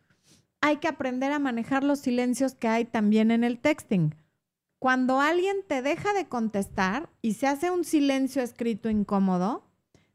hay 0.61 0.78
que 0.78 0.88
aprender 0.88 1.32
a 1.32 1.39
manejar 1.39 1.84
los 1.84 1.99
silencios 1.99 2.53
que 2.53 2.67
hay 2.67 2.86
también 2.86 3.32
en 3.32 3.43
el 3.43 3.59
texting. 3.59 4.15
Cuando 4.78 5.20
alguien 5.20 5.57
te 5.67 5.82
deja 5.82 6.13
de 6.13 6.28
contestar 6.28 7.09
y 7.22 7.34
se 7.34 7.47
hace 7.47 7.72
un 7.72 7.84
silencio 7.84 8.41
escrito 8.41 8.89
incómodo, 8.89 9.65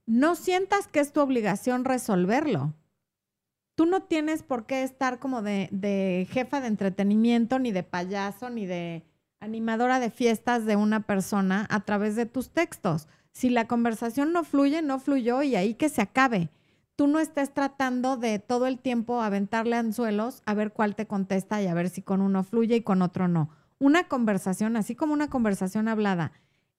no 0.06 0.34
sientas 0.34 0.88
que 0.88 1.00
es 1.00 1.12
tu 1.12 1.20
obligación 1.20 1.84
resolverlo. 1.84 2.74
Tú 3.74 3.86
no 3.86 4.04
tienes 4.04 4.42
por 4.42 4.66
qué 4.66 4.82
estar 4.82 5.18
como 5.18 5.42
de, 5.42 6.28
jefa 6.30 6.60
de 6.60 6.68
entretenimiento, 6.68 7.58
ni 7.58 7.72
de 7.72 7.82
payaso, 7.82 8.48
ni 8.48 8.66
de 8.66 9.02
animadora 9.40 9.98
de 9.98 10.10
fiestas 10.10 10.64
de 10.64 10.76
una 10.76 11.00
persona 11.00 11.66
a 11.68 11.80
través 11.80 12.16
de 12.16 12.26
tus 12.26 12.50
textos. 12.50 13.08
Si 13.34 13.50
la 13.50 13.66
conversación 13.66 14.32
no 14.32 14.44
fluye, 14.44 14.80
no 14.80 15.00
fluyó 15.00 15.42
y 15.42 15.56
ahí 15.56 15.74
que 15.74 15.88
se 15.88 16.00
acabe. 16.00 16.50
Tú 16.94 17.08
no 17.08 17.18
estés 17.18 17.52
tratando 17.52 18.16
de 18.16 18.38
todo 18.38 18.68
el 18.68 18.78
tiempo 18.78 19.20
aventarle 19.20 19.74
anzuelos 19.74 20.40
a 20.46 20.54
ver 20.54 20.72
cuál 20.72 20.94
te 20.94 21.06
contesta 21.06 21.60
y 21.60 21.66
a 21.66 21.74
ver 21.74 21.90
si 21.90 22.00
con 22.00 22.20
uno 22.20 22.44
fluye 22.44 22.76
y 22.76 22.82
con 22.82 23.02
otro 23.02 23.26
no. 23.26 23.50
Una 23.80 24.06
conversación, 24.06 24.76
así 24.76 24.94
como 24.94 25.12
una 25.12 25.28
conversación 25.28 25.88
hablada, 25.88 26.30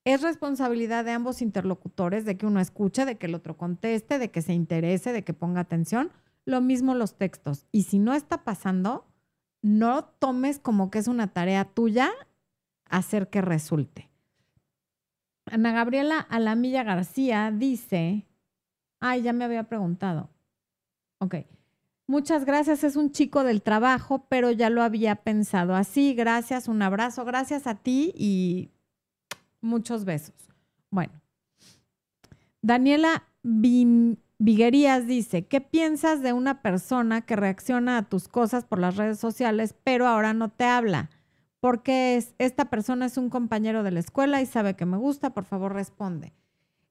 es 0.06 0.22
responsabilidad 0.22 1.04
de 1.04 1.12
ambos 1.12 1.42
interlocutores 1.42 2.24
de 2.24 2.38
que 2.38 2.46
uno 2.46 2.62
escuche, 2.62 3.04
de 3.04 3.18
que 3.18 3.26
el 3.26 3.36
otro 3.36 3.58
conteste, 3.58 4.18
de 4.18 4.32
que 4.32 4.42
se 4.42 4.54
interese, 4.54 5.12
de 5.12 5.26
que 5.26 5.34
ponga 5.34 5.60
atención. 5.60 6.12
Lo 6.46 6.62
mismo 6.62 6.96
los 6.96 7.18
textos. 7.18 7.66
Y 7.74 7.84
si 7.84 8.00
no 8.00 8.14
está 8.14 8.46
pasando, 8.46 9.06
no 9.62 10.06
tomes 10.06 10.60
como 10.60 10.90
que 10.90 11.00
es 11.00 11.10
una 11.10 11.34
tarea 11.34 11.66
tuya 11.66 12.12
hacer 12.88 13.30
que 13.30 13.42
resulte. 13.42 14.10
Ana 15.46 15.72
Gabriela 15.72 16.20
Alamilla 16.20 16.84
García 16.84 17.52
dice, 17.52 18.26
ay, 19.00 19.22
ya 19.22 19.34
me 19.34 19.46
había 19.46 19.64
preguntado. 19.64 20.30
Ok. 21.20 21.36
Muchas 22.08 22.46
gracias, 22.46 22.84
es 22.84 22.96
un 22.96 23.12
chico 23.12 23.44
del 23.44 23.64
trabajo, 23.64 24.28
pero 24.30 24.52
ya 24.52 24.70
lo 24.70 24.84
había 24.84 25.16
pensado 25.16 25.76
así. 25.76 26.14
Gracias, 26.14 26.68
un 26.68 26.82
abrazo, 26.82 27.26
gracias 27.26 27.66
a 27.66 27.76
ti 27.76 28.14
y 28.16 28.70
Muchos 29.66 30.06
besos. 30.06 30.36
Bueno. 30.92 31.14
Daniela 32.62 33.24
Viguerías 33.42 35.08
dice, 35.08 35.48
¿qué 35.48 35.60
piensas 35.60 36.22
de 36.22 36.34
una 36.34 36.62
persona 36.62 37.22
que 37.22 37.36
reacciona 37.36 37.98
a 37.98 38.04
tus 38.04 38.28
cosas 38.28 38.64
por 38.64 38.78
las 38.78 38.96
redes 38.96 39.20
sociales, 39.20 39.76
pero 39.84 40.08
ahora 40.08 40.36
no 40.36 40.50
te 40.50 40.66
habla? 40.66 41.10
Porque 41.66 42.16
es, 42.16 42.36
esta 42.38 42.66
persona 42.66 43.08
es 43.08 43.18
un 43.18 43.32
compañero 43.32 43.82
de 43.82 43.90
la 43.90 44.00
escuela 44.00 44.40
y 44.40 44.46
sabe 44.46 44.76
que 44.76 44.86
me 44.86 44.98
gusta, 44.98 45.32
por 45.32 45.46
favor 45.46 45.74
responde. 45.74 46.32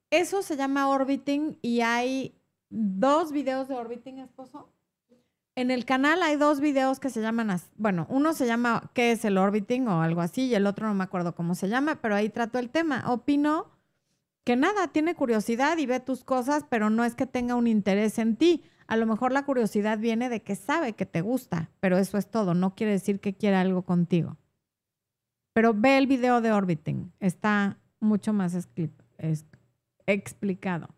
Eso 0.09 0.41
se 0.41 0.57
llama 0.57 0.89
orbiting 0.89 1.57
y 1.61 1.79
hay 1.79 2.35
dos 2.69 3.31
videos 3.31 3.69
de 3.69 3.75
orbiting, 3.75 4.19
esposo. 4.19 4.67
En 5.55 5.71
el 5.71 5.85
canal 5.85 6.21
hay 6.21 6.35
dos 6.35 6.59
videos 6.59 6.99
que 6.99 7.09
se 7.09 7.21
llaman, 7.21 7.57
bueno, 7.77 8.05
uno 8.09 8.33
se 8.33 8.47
llama 8.47 8.91
¿Qué 8.93 9.13
es 9.13 9.23
el 9.23 9.37
orbiting? 9.37 9.87
o 9.87 10.01
algo 10.01 10.19
así, 10.19 10.47
y 10.47 10.55
el 10.55 10.67
otro 10.67 10.87
no 10.87 10.93
me 10.93 11.05
acuerdo 11.05 11.35
cómo 11.35 11.55
se 11.55 11.69
llama, 11.69 12.01
pero 12.01 12.13
ahí 12.13 12.27
trato 12.27 12.59
el 12.59 12.69
tema. 12.69 13.05
Opino 13.07 13.71
que 14.43 14.57
nada, 14.57 14.89
tiene 14.89 15.15
curiosidad 15.15 15.77
y 15.77 15.85
ve 15.85 16.01
tus 16.01 16.25
cosas, 16.25 16.65
pero 16.67 16.89
no 16.89 17.05
es 17.05 17.15
que 17.15 17.27
tenga 17.27 17.55
un 17.55 17.67
interés 17.67 18.19
en 18.19 18.35
ti. 18.35 18.61
A 18.87 18.97
lo 18.97 19.05
mejor 19.05 19.31
la 19.31 19.45
curiosidad 19.45 19.99
viene 19.99 20.27
de 20.27 20.41
que 20.41 20.57
sabe 20.57 20.91
que 20.91 21.05
te 21.05 21.21
gusta, 21.21 21.69
pero 21.79 21.97
eso 21.97 22.17
es 22.17 22.29
todo, 22.29 22.53
no 22.53 22.75
quiere 22.75 22.91
decir 22.91 23.21
que 23.21 23.37
quiera 23.37 23.61
algo 23.61 23.83
contigo. 23.83 24.35
Pero 25.55 25.73
ve 25.73 25.97
el 25.97 26.05
video 26.05 26.41
de 26.41 26.51
Orbiting, 26.51 27.13
está 27.21 27.77
mucho 28.01 28.33
más 28.33 28.57
explicado. 30.05 30.89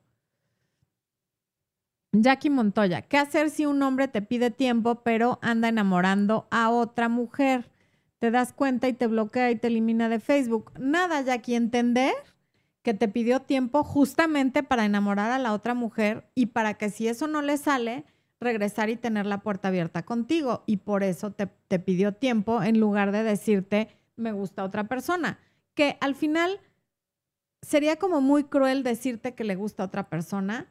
Jackie 2.11 2.49
Montoya, 2.49 3.03
¿qué 3.03 3.19
hacer 3.19 3.51
si 3.51 3.67
un 3.67 3.83
hombre 3.83 4.07
te 4.07 4.23
pide 4.23 4.49
tiempo 4.49 5.03
pero 5.03 5.37
anda 5.43 5.69
enamorando 5.69 6.47
a 6.49 6.71
otra 6.71 7.07
mujer? 7.07 7.69
Te 8.17 8.31
das 8.31 8.51
cuenta 8.51 8.87
y 8.87 8.93
te 8.93 9.05
bloquea 9.05 9.51
y 9.51 9.57
te 9.57 9.67
elimina 9.67 10.09
de 10.09 10.19
Facebook. 10.19 10.71
Nada, 10.79 11.21
Jackie, 11.21 11.53
entender 11.53 12.15
que 12.81 12.95
te 12.95 13.07
pidió 13.07 13.43
tiempo 13.43 13.83
justamente 13.83 14.63
para 14.63 14.85
enamorar 14.85 15.29
a 15.29 15.37
la 15.37 15.53
otra 15.53 15.75
mujer 15.75 16.31
y 16.33 16.47
para 16.47 16.73
que 16.73 16.89
si 16.89 17.07
eso 17.07 17.27
no 17.27 17.43
le 17.43 17.57
sale, 17.57 18.05
regresar 18.39 18.89
y 18.89 18.95
tener 18.95 19.27
la 19.27 19.41
puerta 19.41 19.67
abierta 19.67 20.01
contigo. 20.01 20.63
Y 20.65 20.77
por 20.77 21.03
eso 21.03 21.29
te, 21.31 21.45
te 21.67 21.77
pidió 21.77 22.13
tiempo 22.13 22.63
en 22.63 22.79
lugar 22.79 23.11
de 23.11 23.21
decirte, 23.21 23.89
me 24.17 24.33
gusta 24.33 24.63
otra 24.63 24.89
persona. 24.89 25.39
Que 25.73 25.97
al 26.01 26.15
final 26.15 26.59
sería 27.61 27.95
como 27.95 28.19
muy 28.19 28.43
cruel 28.43 28.83
decirte 28.83 29.35
que 29.35 29.43
le 29.43 29.55
gusta 29.55 29.83
a 29.83 29.85
otra 29.85 30.09
persona 30.09 30.67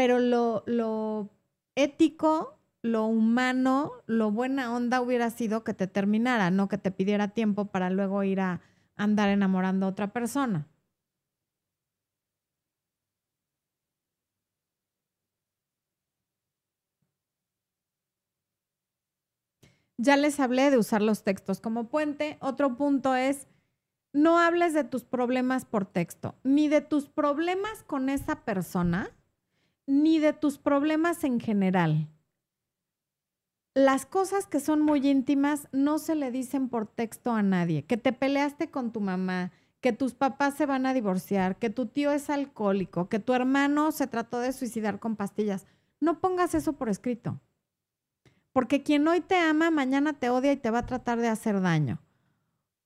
pero 0.00 0.18
lo, 0.18 1.28
ético, 1.74 2.58
lo 2.80 3.04
humano, 3.04 3.92
lo 4.06 4.30
buena 4.30 4.74
onda 4.74 5.02
hubiera 5.02 5.28
sido 5.28 5.62
que 5.62 5.74
te 5.74 5.88
terminara, 5.88 6.50
no 6.50 6.68
que 6.68 6.78
te 6.78 6.90
pidiera 6.90 7.28
tiempo 7.28 7.66
para 7.66 7.90
luego 7.90 8.24
ir 8.24 8.40
a 8.40 8.62
andar 8.96 9.28
enamorando 9.28 9.84
a 9.84 9.90
otra 9.90 10.10
persona. 10.10 10.66
Ya 20.02 20.16
les 20.16 20.40
hablé 20.40 20.70
de 20.70 20.78
usar 20.78 21.02
los 21.02 21.24
textos 21.24 21.60
como 21.60 21.90
puente. 21.90 22.38
Otro 22.40 22.74
punto 22.74 23.14
es, 23.14 23.48
no 24.14 24.38
hables 24.38 24.72
de 24.72 24.82
tus 24.82 25.04
problemas 25.04 25.66
por 25.66 25.84
texto, 25.84 26.36
ni 26.42 26.68
de 26.68 26.80
tus 26.80 27.10
problemas 27.10 27.82
con 27.82 28.08
esa 28.08 28.36
persona, 28.46 29.10
ni 29.86 30.18
de 30.18 30.32
tus 30.32 30.56
problemas 30.56 31.22
en 31.22 31.38
general. 31.38 32.08
Las 33.74 34.06
cosas 34.06 34.46
que 34.46 34.58
son 34.58 34.80
muy 34.80 35.06
íntimas 35.06 35.68
no 35.70 35.98
se 35.98 36.14
le 36.14 36.30
dicen 36.30 36.70
por 36.70 36.86
texto 36.86 37.32
a 37.32 37.42
nadie. 37.42 37.84
Que 37.84 37.98
te 37.98 38.14
peleaste 38.14 38.70
con 38.70 38.92
tu 38.92 39.02
mamá, 39.02 39.52
que 39.82 39.92
tus 39.92 40.14
papás 40.14 40.54
se 40.54 40.64
van 40.64 40.86
a 40.86 40.94
divorciar, 40.94 41.58
que 41.58 41.68
tu 41.68 41.84
tío 41.84 42.10
es 42.10 42.30
alcohólico, 42.30 43.10
que 43.10 43.18
tu 43.18 43.34
hermano 43.34 43.92
se 43.92 44.06
trató 44.06 44.40
de 44.40 44.54
suicidar 44.54 44.98
con 44.98 45.16
pastillas. 45.16 45.66
No 46.00 46.20
pongas 46.20 46.54
eso 46.54 46.72
por 46.72 46.88
escrito. 46.88 47.38
Porque 48.52 48.82
quien 48.82 49.06
hoy 49.06 49.20
te 49.20 49.36
ama, 49.36 49.70
mañana 49.70 50.14
te 50.14 50.30
odia 50.30 50.52
y 50.52 50.56
te 50.56 50.70
va 50.70 50.80
a 50.80 50.86
tratar 50.86 51.20
de 51.20 51.28
hacer 51.28 51.60
daño. 51.60 52.00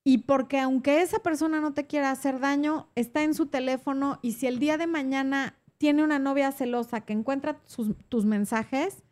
Y 0.05 0.19
porque 0.19 0.61
aunque 0.61 1.01
esa 1.01 1.21
persona 1.21 1.61
no 1.61 1.73
te 1.73 1.87
quiera 1.87 2.11
hacer 2.11 2.39
daño, 2.39 2.89
está 2.95 3.23
en 3.23 3.35
su 3.35 3.47
teléfono 3.47 4.19
y 4.21 4.33
si 4.33 4.47
el 4.47 4.59
día 4.59 4.77
de 4.77 4.87
mañana 4.87 5.57
tiene 5.79 6.05
una 6.05 6.19
novia 6.19 6.53
celosa 6.53 7.01
que 7.01 7.15
encuentra 7.15 7.61
tus 8.09 8.25
mensajes, 8.27 9.03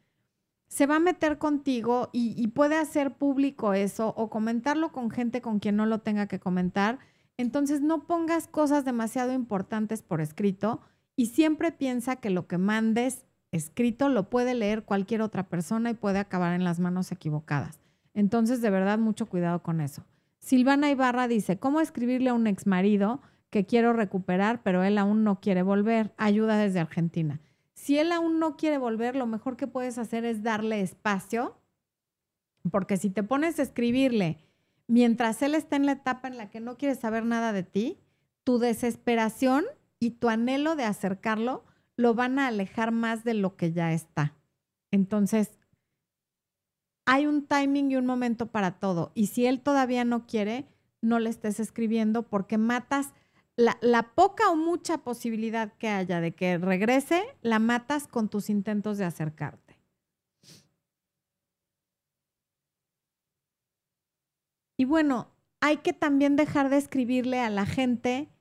se 0.72 0.86
va 0.86 0.96
a 0.96 1.00
meter 1.00 1.36
contigo 1.36 2.08
y, 2.12 2.46
puede 2.48 2.76
hacer 2.76 3.14
público 3.14 3.74
eso 3.74 4.14
o 4.16 4.30
comentarlo 4.30 4.90
con 4.90 5.10
gente 5.10 5.42
con 5.42 5.58
quien 5.58 5.76
no 5.76 5.84
lo 5.84 5.98
tenga 6.00 6.28
que 6.28 6.40
comentar. 6.40 6.98
Entonces 7.36 7.82
no 7.82 8.06
pongas 8.06 8.46
cosas 8.46 8.86
demasiado 8.86 9.34
importantes 9.34 10.00
por 10.00 10.22
escrito 10.22 10.80
y 11.14 11.26
siempre 11.26 11.72
piensa 11.72 12.16
que 12.16 12.30
lo 12.30 12.46
que 12.46 12.56
mandes 12.56 13.26
escrito 13.52 14.08
lo 14.08 14.28
puede 14.28 14.54
leer 14.54 14.84
cualquier 14.84 15.22
otra 15.22 15.48
persona 15.48 15.90
y 15.90 15.94
puede 15.94 16.18
acabar 16.18 16.54
en 16.54 16.64
las 16.64 16.80
manos 16.80 17.12
equivocadas. 17.12 17.78
Entonces, 18.14 18.60
de 18.60 18.70
verdad, 18.70 18.98
mucho 18.98 19.26
cuidado 19.26 19.62
con 19.62 19.80
eso. 19.80 20.04
Silvana 20.40 20.90
Ibarra 20.90 21.28
dice, 21.28 21.58
¿cómo 21.58 21.80
escribirle 21.80 22.30
a 22.30 22.34
un 22.34 22.46
ex 22.48 22.66
marido? 22.66 23.20
que 23.52 23.66
quiero 23.66 23.92
recuperar, 23.92 24.62
pero 24.62 24.82
él 24.82 24.96
aún 24.96 25.24
no 25.24 25.38
quiere 25.38 25.62
volver. 25.62 26.14
Ayuda 26.16 26.56
desde 26.56 26.80
Argentina. 26.80 27.38
Si 27.74 27.98
él 27.98 28.10
aún 28.10 28.38
no 28.38 28.56
quiere 28.56 28.78
volver, 28.78 29.14
lo 29.14 29.26
mejor 29.26 29.58
que 29.58 29.66
puedes 29.66 29.98
hacer 29.98 30.24
es 30.24 30.42
darle 30.42 30.80
espacio, 30.80 31.58
porque 32.70 32.96
si 32.96 33.10
te 33.10 33.22
pones 33.22 33.58
a 33.58 33.62
escribirle 33.62 34.38
mientras 34.86 35.42
él 35.42 35.54
está 35.54 35.76
en 35.76 35.84
la 35.84 35.92
etapa 35.92 36.28
en 36.28 36.38
la 36.38 36.48
que 36.48 36.60
no 36.60 36.78
quiere 36.78 36.94
saber 36.94 37.26
nada 37.26 37.52
de 37.52 37.62
ti, 37.62 37.98
tu 38.42 38.58
desesperación 38.58 39.66
y 40.00 40.12
tu 40.12 40.30
anhelo 40.30 40.74
de 40.74 40.84
acercarlo 40.84 41.62
lo 42.02 42.14
van 42.14 42.38
a 42.38 42.48
alejar 42.48 42.90
más 42.92 43.24
de 43.24 43.34
lo 43.34 43.56
que 43.56 43.72
ya 43.72 43.92
está. 43.92 44.34
Entonces, 44.90 45.58
hay 47.06 47.26
un 47.26 47.46
timing 47.46 47.92
y 47.92 47.96
un 47.96 48.06
momento 48.06 48.46
para 48.46 48.78
todo. 48.78 49.12
Y 49.14 49.28
si 49.28 49.46
él 49.46 49.60
todavía 49.60 50.04
no 50.04 50.26
quiere, 50.26 50.66
no 51.00 51.18
le 51.18 51.30
estés 51.30 51.60
escribiendo 51.60 52.24
porque 52.24 52.58
matas 52.58 53.12
la, 53.56 54.12
poca 54.14 54.50
o 54.50 54.56
mucha 54.56 54.98
posibilidad 54.98 55.72
que 55.74 55.88
haya 55.88 56.20
de 56.20 56.34
que 56.34 56.58
regrese, 56.58 57.22
la 57.42 57.58
matas 57.58 58.08
con 58.08 58.28
tus 58.28 58.50
intentos 58.50 58.98
de 58.98 59.04
acercarte. 59.04 59.78
Y 64.76 64.84
bueno, 64.84 65.28
hay 65.60 65.78
que 65.78 65.92
también 65.92 66.34
dejar 66.34 66.68
de 66.68 66.78
escribirle 66.78 67.38
a 67.40 67.50
la 67.50 67.66
gente 67.66 68.31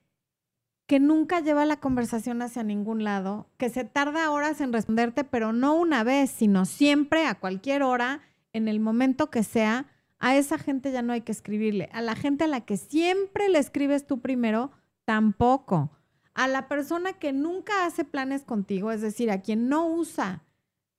que 0.91 0.99
nunca 0.99 1.39
lleva 1.39 1.63
la 1.63 1.79
conversación 1.79 2.41
hacia 2.41 2.63
ningún 2.63 3.05
lado, 3.05 3.47
que 3.55 3.69
se 3.69 3.85
tarda 3.85 4.29
horas 4.29 4.59
en 4.59 4.73
responderte, 4.73 5.23
pero 5.23 5.53
no 5.53 5.73
una 5.73 6.03
vez, 6.03 6.29
sino 6.29 6.65
siempre, 6.65 7.27
a 7.27 7.35
cualquier 7.35 7.81
hora, 7.81 8.19
en 8.51 8.67
el 8.67 8.81
momento 8.81 9.29
que 9.29 9.43
sea, 9.43 9.85
a 10.19 10.35
esa 10.35 10.57
gente 10.57 10.91
ya 10.91 11.01
no 11.01 11.13
hay 11.13 11.21
que 11.21 11.31
escribirle. 11.31 11.87
A 11.93 12.01
la 12.01 12.17
gente 12.17 12.43
a 12.43 12.47
la 12.47 12.65
que 12.65 12.75
siempre 12.75 13.47
le 13.47 13.59
escribes 13.59 14.05
tú 14.05 14.19
primero, 14.19 14.71
Tampoco. 15.05 15.91
A 16.33 16.49
la 16.49 16.67
persona 16.67 17.13
que 17.13 17.31
nunca 17.31 17.85
hace 17.85 18.03
planes 18.03 18.43
contigo, 18.43 18.91
es 18.91 18.99
decir, 18.99 19.31
a 19.31 19.41
quien 19.41 19.69
no 19.69 19.87
usa 19.87 20.43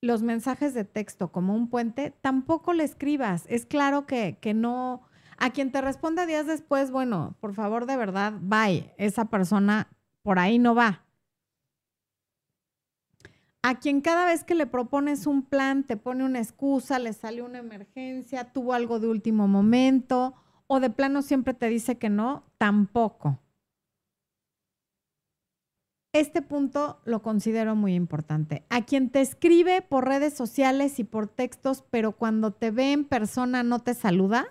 los 0.01 0.22
mensajes 0.22 0.72
de 0.72 0.84
texto 0.84 1.32
como 1.32 1.55
un 1.55 1.68
puente, 1.68 2.14
tampoco 2.22 2.72
le 2.72 2.84
escribas. 2.84 3.45
Es 3.47 3.66
claro 3.66 4.07
que, 4.07 4.38
que 4.40 4.55
no. 4.55 5.03
A 5.39 5.51
quien 5.51 5.72
te 5.72 5.80
responda 5.80 6.26
días 6.26 6.47
después, 6.47 6.91
bueno, 6.91 7.37
por 7.41 7.55
favor, 7.55 7.87
de 7.87 7.97
verdad, 7.97 8.35
bye. 8.41 8.95
Esa 8.99 9.26
persona 9.26 9.89
por 10.22 10.39
ahí 10.39 10.59
no 10.59 10.74
va. 10.74 11.05
A 13.62 13.78
quien 13.78 14.01
cada 14.01 14.26
vez 14.26 14.43
que 14.43 14.57
le 14.57 14.66
propones 14.66 15.26
un 15.26 15.43
plan 15.43 15.85
te 15.85 15.97
pone 15.97 16.24
una 16.24 16.41
excusa, 16.41 16.99
le 16.99 17.12
sale 17.12 17.43
una 17.43 17.59
emergencia, 17.59 18.53
tuvo 18.53 18.72
algo 18.72 18.99
de 18.99 19.07
último 19.07 19.47
momento 19.47 20.35
o 20.66 20.80
de 20.80 20.91
plano 20.91 21.22
siempre 21.22 21.55
te 21.55 21.68
dice 21.68 21.97
que 21.97 22.11
no, 22.11 22.45
tampoco. 22.59 23.39
Este 26.12 26.43
punto 26.43 27.01
lo 27.05 27.22
considero 27.22 27.74
muy 27.74 27.95
importante. 27.95 28.66
A 28.68 28.85
quien 28.85 29.11
te 29.11 29.20
escribe 29.20 29.80
por 29.80 30.07
redes 30.07 30.35
sociales 30.35 30.99
y 30.99 31.05
por 31.05 31.28
textos, 31.28 31.85
pero 31.89 32.12
cuando 32.12 32.53
te 32.53 32.70
ve 32.70 32.93
en 32.93 33.05
persona 33.05 33.62
no 33.62 33.78
te 33.78 33.95
saluda, 33.95 34.47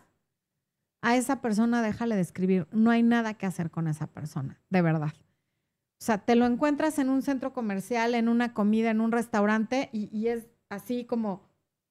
a 1.01 1.15
esa 1.15 1.41
persona 1.41 1.81
déjale 1.81 2.15
de 2.15 2.21
escribir. 2.21 2.67
No 2.71 2.91
hay 2.91 3.03
nada 3.03 3.33
que 3.33 3.45
hacer 3.45 3.71
con 3.71 3.87
esa 3.87 4.07
persona, 4.07 4.59
de 4.69 4.81
verdad. 4.81 5.13
O 6.01 6.03
sea, 6.03 6.17
te 6.17 6.35
lo 6.35 6.45
encuentras 6.45 6.97
en 6.97 7.09
un 7.09 7.21
centro 7.21 7.53
comercial, 7.53 8.15
en 8.15 8.27
una 8.27 8.53
comida, 8.53 8.89
en 8.89 9.01
un 9.01 9.11
restaurante 9.11 9.89
y, 9.93 10.27
es 10.27 10.47
así 10.69 11.05
como 11.05 11.43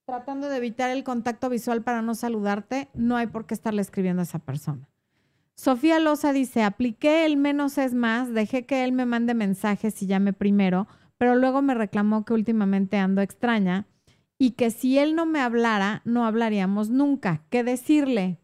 tratando 0.05 0.49
de 0.49 0.57
evitar 0.57 0.91
el 0.91 1.05
contacto 1.05 1.49
visual 1.49 1.83
para 1.83 2.03
no 2.03 2.17
saludarte, 2.17 2.89
no 2.95 3.17
hay 3.17 3.29
por 3.29 3.47
qué 3.47 3.55
estarle 3.55 3.83
escribiendo 3.83 4.21
a 4.21 4.25
esa 4.25 4.41
persona. 4.41 4.89
Sofía 5.55 6.01
Loza 6.01 6.33
dice, 6.33 6.65
apliqué 6.65 7.25
el 7.25 7.37
menos 7.37 7.79
es 7.79 7.95
más, 7.95 8.33
dejé 8.33 8.67
que 8.67 8.83
él 8.83 8.91
me 8.91 9.07
mande 9.07 9.35
mensajes 9.35 10.03
y 10.03 10.07
llame 10.07 10.33
primero, 10.33 10.89
pero 11.17 11.37
luego 11.37 11.63
me 11.63 11.75
reclamó 11.75 12.25
que 12.25 12.33
últimamente 12.33 12.97
ando 12.97 13.21
extraña 13.21 13.87
y 14.39 14.53
que 14.53 14.73
si 14.73 14.99
él 14.99 15.15
no 15.15 15.27
me 15.27 15.41
hablara, 15.41 16.03
no 16.05 16.25
hablaríamos 16.25 16.91
nunca. 16.91 17.45
¿Qué 17.51 17.63
decirle? 17.63 18.40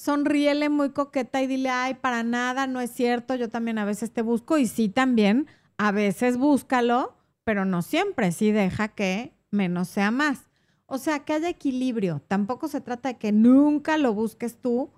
Sonríele 0.00 0.70
muy 0.70 0.92
coqueta 0.92 1.42
y 1.42 1.46
dile, 1.46 1.68
ay, 1.68 1.92
para 1.92 2.22
nada, 2.22 2.66
no 2.66 2.80
es 2.80 2.90
cierto, 2.90 3.34
yo 3.34 3.50
también 3.50 3.76
a 3.76 3.84
veces 3.84 4.10
te 4.10 4.22
busco 4.22 4.56
y 4.56 4.66
sí 4.66 4.88
también, 4.88 5.46
a 5.76 5.92
veces 5.92 6.38
búscalo, 6.38 7.18
pero 7.44 7.66
no 7.66 7.82
siempre, 7.82 8.32
sí 8.32 8.50
deja 8.50 8.88
que 8.88 9.34
menos 9.50 9.88
sea 9.88 10.10
más. 10.10 10.48
O 10.86 10.96
sea, 10.96 11.26
que 11.26 11.34
haya 11.34 11.50
equilibrio. 11.50 12.22
Tampoco 12.28 12.66
se 12.66 12.80
trata 12.80 13.10
de 13.10 13.18
que 13.18 13.30
nunca 13.30 13.98
lo 13.98 14.14
busques 14.14 14.56
tú, 14.56 14.90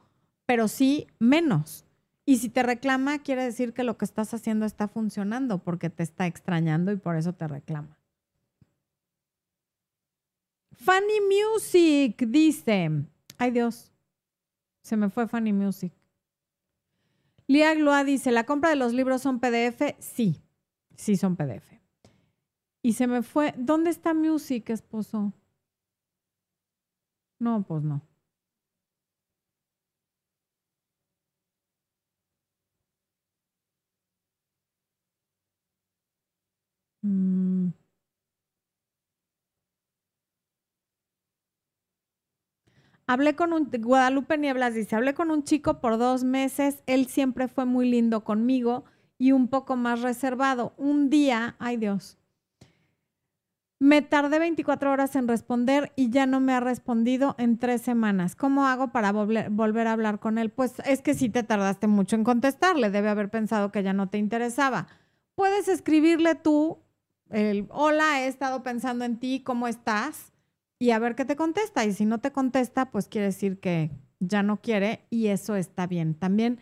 pero 0.47 0.69
sí 0.69 1.09
menos. 1.19 1.85
Y 2.25 2.37
si 2.37 2.49
te 2.49 2.63
reclama, 2.63 3.19
quiere 3.25 3.43
decir 3.43 3.73
que 3.73 3.83
lo 3.83 3.99
que 3.99 4.05
estás 4.05 4.33
haciendo 4.33 4.67
está 4.67 4.87
funcionando 4.87 5.65
porque 5.65 5.91
te 5.91 6.05
está 6.05 6.29
extrañando 6.29 6.93
y 6.93 6.97
por 6.97 7.17
eso 7.17 7.33
te 7.33 7.49
reclama. 7.49 7.99
Funny 10.71 11.21
Music 11.29 12.25
dice, 12.29 13.05
ay 13.39 13.51
Dios, 13.51 13.92
se 14.83 14.97
me 14.97 15.09
fue 15.09 15.27
Funny 15.29 15.53
Music. 15.53 15.93
Lía 17.47 17.75
Gloa 17.75 18.05
dice, 18.05 18.33
¿la 18.33 18.45
compra 18.45 18.71
de 18.71 18.77
los 18.77 18.93
libros 18.93 19.23
son 19.23 19.41
PDF? 19.41 19.97
Sí, 19.99 20.43
sí 20.97 21.17
son 21.17 21.37
PDF. 21.37 21.81
Y 22.83 22.95
se 22.95 23.07
me 23.07 23.23
fue, 23.23 23.55
¿dónde 23.57 23.91
está 23.91 24.15
Music, 24.15 24.71
esposo? 24.71 25.33
No, 27.39 27.63
pues 27.63 27.83
no. 27.83 28.01
Mm. 37.05 37.73
Hablé 43.13 43.37
con 43.37 43.53
un, 43.53 43.71
Guadalupe 43.71 44.39
Nieblas 44.39 44.73
dice, 44.73 44.97
hablé 44.97 45.13
con 45.13 45.31
un 45.31 45.45
chico 45.45 45.81
por 45.81 45.99
dos 45.99 46.25
meses, 46.25 46.83
él 46.87 47.09
siempre 47.09 47.47
fue 47.47 47.67
muy 47.67 47.87
lindo 47.87 48.25
conmigo 48.25 48.87
y 49.19 49.33
un 49.33 49.49
poco 49.49 49.77
más 49.77 50.01
reservado. 50.01 50.73
Un 50.79 51.11
día, 51.11 51.55
ay 51.59 51.77
Dios, 51.77 52.17
me 53.79 54.01
tardé 54.01 54.39
24 54.39 54.91
horas 54.91 55.15
en 55.15 55.29
responder 55.29 55.93
y 55.95 56.09
ya 56.09 56.25
no 56.25 56.41
me 56.41 56.55
ha 56.55 56.61
respondido 56.61 57.35
en 57.37 57.59
tres 57.59 57.83
semanas. 57.83 58.35
¿Cómo 58.35 58.67
hago 58.67 58.93
para 58.93 59.13
volver, 59.13 59.87
a 59.87 59.93
hablar 59.93 60.19
con 60.19 60.39
él? 60.39 60.49
Pues 60.49 60.73
es 60.87 61.03
que 61.03 61.13
sí 61.13 61.29
te 61.29 61.43
tardaste 61.43 61.89
mucho 61.89 62.17
en 62.17 62.25
contestarle. 62.25 62.89
Debe 62.89 63.11
haber 63.11 63.29
pensado 63.29 63.73
que 63.73 63.83
ya 63.83 63.93
no 63.93 64.09
te 64.09 64.17
interesaba. 64.17 64.87
Puedes 65.35 65.69
escribirle 65.69 66.35
tú, 66.35 66.79
el, 67.29 67.67
hola, 67.69 68.23
he 68.23 68.29
estado 68.29 68.63
pensando 68.63 69.05
en 69.05 69.19
ti, 69.19 69.43
¿cómo 69.45 69.69
estás? 69.69 70.32
Y 70.83 70.91
a 70.91 70.99
ver 70.99 71.15
qué 71.15 71.25
te 71.25 71.37
contesta. 71.37 71.85
Y 71.85 71.93
si 71.93 72.07
no 72.07 72.19
te 72.19 72.33
contesta, 72.33 72.91
pues 72.91 73.07
quiere 73.07 73.29
decir 73.29 73.61
que 73.61 73.93
ya 74.19 74.43
no 74.43 74.61
quiere 74.61 75.07
y 75.11 75.29
eso 75.29 75.55
está 75.55 75.87
bien. 75.87 76.17
También 76.17 76.59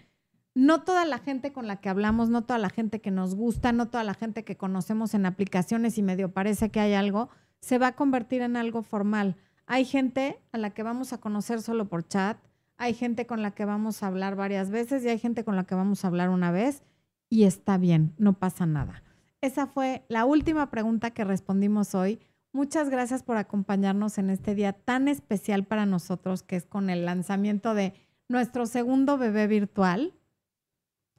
no 0.55 0.83
toda 0.83 1.07
la 1.07 1.17
gente 1.17 1.55
con 1.55 1.67
la 1.67 1.77
que 1.77 1.89
hablamos, 1.89 2.29
no 2.29 2.45
toda 2.45 2.59
la 2.59 2.69
gente 2.69 3.01
que 3.01 3.11
nos 3.11 3.35
gusta, 3.35 3.73
no 3.73 3.89
toda 3.89 4.05
la 4.05 4.13
gente 4.13 4.45
que 4.45 4.59
conocemos 4.59 5.15
en 5.15 5.25
aplicaciones 5.25 5.97
y 5.97 6.03
medio 6.03 6.35
parece 6.35 6.69
que 6.69 6.81
hay 6.81 6.93
algo, 6.93 7.31
se 7.61 7.79
va 7.79 7.87
a 7.87 7.97
convertir 7.97 8.43
en 8.43 8.59
algo 8.59 8.83
formal. 8.83 9.37
Hay 9.65 9.87
gente 9.87 10.39
a 10.53 10.59
la 10.59 10.69
que 10.69 10.83
vamos 10.83 11.15
a 11.15 11.19
conocer 11.19 11.63
solo 11.63 11.89
por 11.89 12.07
chat, 12.07 12.37
hay 12.77 12.93
gente 12.93 13.25
con 13.27 13.41
la 13.41 13.53
que 13.53 13.65
vamos 13.65 14.03
a 14.03 14.09
hablar 14.09 14.37
varias 14.37 14.69
veces 14.69 15.03
y 15.03 15.09
hay 15.09 15.19
gente 15.19 15.45
con 15.45 15.57
la 15.57 15.65
que 15.65 15.75
vamos 15.75 16.05
a 16.05 16.09
hablar 16.09 16.29
una 16.29 16.51
vez 16.51 16.83
y 17.31 17.45
está 17.45 17.79
bien, 17.79 18.13
no 18.19 18.35
pasa 18.35 18.67
nada. 18.67 19.03
Esa 19.41 19.67
fue 19.67 20.05
la 20.09 20.27
última 20.27 20.71
pregunta 20.71 21.13
que 21.13 21.25
respondimos 21.25 21.95
hoy. 21.95 22.21
Muchas 22.53 22.91
gracias 22.91 23.23
por 23.23 23.37
acompañarnos 23.37 24.19
en 24.19 24.29
este 24.29 24.55
día 24.55 24.73
tan 24.73 25.07
especial 25.07 25.65
para 25.65 25.87
nosotros, 25.87 26.43
que 26.43 26.57
es 26.57 26.67
con 26.67 26.91
el 26.91 27.05
lanzamiento 27.05 27.75
de 27.75 27.95
nuestro 28.29 28.67
segundo 28.67 29.19
bebé 29.19 29.47
virtual. 29.47 30.15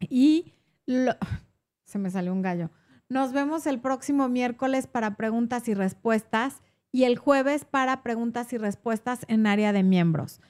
Y 0.02 0.54
se 1.86 2.00
me 2.00 2.10
salió 2.10 2.34
un 2.34 2.42
gallo. 2.42 2.70
Nos 3.08 3.32
vemos 3.34 3.66
el 3.66 3.80
próximo 3.80 4.30
miércoles 4.30 4.88
para 4.88 5.16
preguntas 5.16 5.68
y 5.68 5.74
respuestas 5.74 6.62
y 6.92 7.04
el 7.06 7.18
jueves 7.18 7.66
para 7.66 8.04
preguntas 8.04 8.52
y 8.54 8.58
respuestas 8.58 9.26
en 9.28 9.48
área 9.48 9.72
de 9.74 9.84
miembros. 9.84 10.42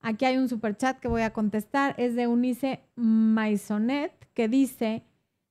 Aquí 0.00 0.24
hay 0.24 0.38
un 0.38 0.48
super 0.48 0.76
chat 0.76 0.98
que 0.98 1.08
voy 1.08 1.22
a 1.22 1.32
contestar. 1.32 1.94
Es 1.98 2.14
de 2.14 2.26
Unice 2.26 2.80
Maisonet 2.96 4.12
que 4.32 4.48
dice, 4.48 5.04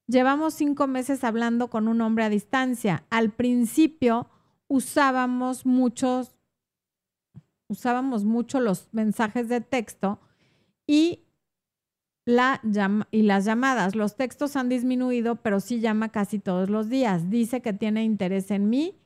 llevamos 0.07 0.55
cinco 0.55 0.87
meses 0.87 1.23
hablando 1.23 1.69
con 1.69 1.87
un 1.87 2.01
hombre 2.01 2.23
a 2.23 2.29
distancia. 2.29 3.03
Al 3.09 3.31
principio 3.31 4.27
usábamos 4.69 5.65
muchos, 5.65 6.31
usábamos 7.67 8.23
mucho 8.23 8.61
los 8.61 8.87
mensajes 8.93 9.49
de 9.49 9.59
texto 9.59 10.21
y 10.87 11.25
la 12.23 12.61
y 13.11 13.23
las 13.23 13.43
llamadas. 13.43 13.95
Los 13.95 14.15
textos 14.15 14.55
han 14.55 14.69
disminuido, 14.69 15.35
pero 15.37 15.59
sí 15.59 15.81
llama 15.81 16.09
casi 16.09 16.39
todos 16.39 16.69
los 16.69 16.87
días. 16.87 17.29
Dice 17.29 17.61
que 17.61 17.73
tiene 17.73 18.03
interés 18.03 18.51
en 18.51 18.69
mí, 18.69 18.97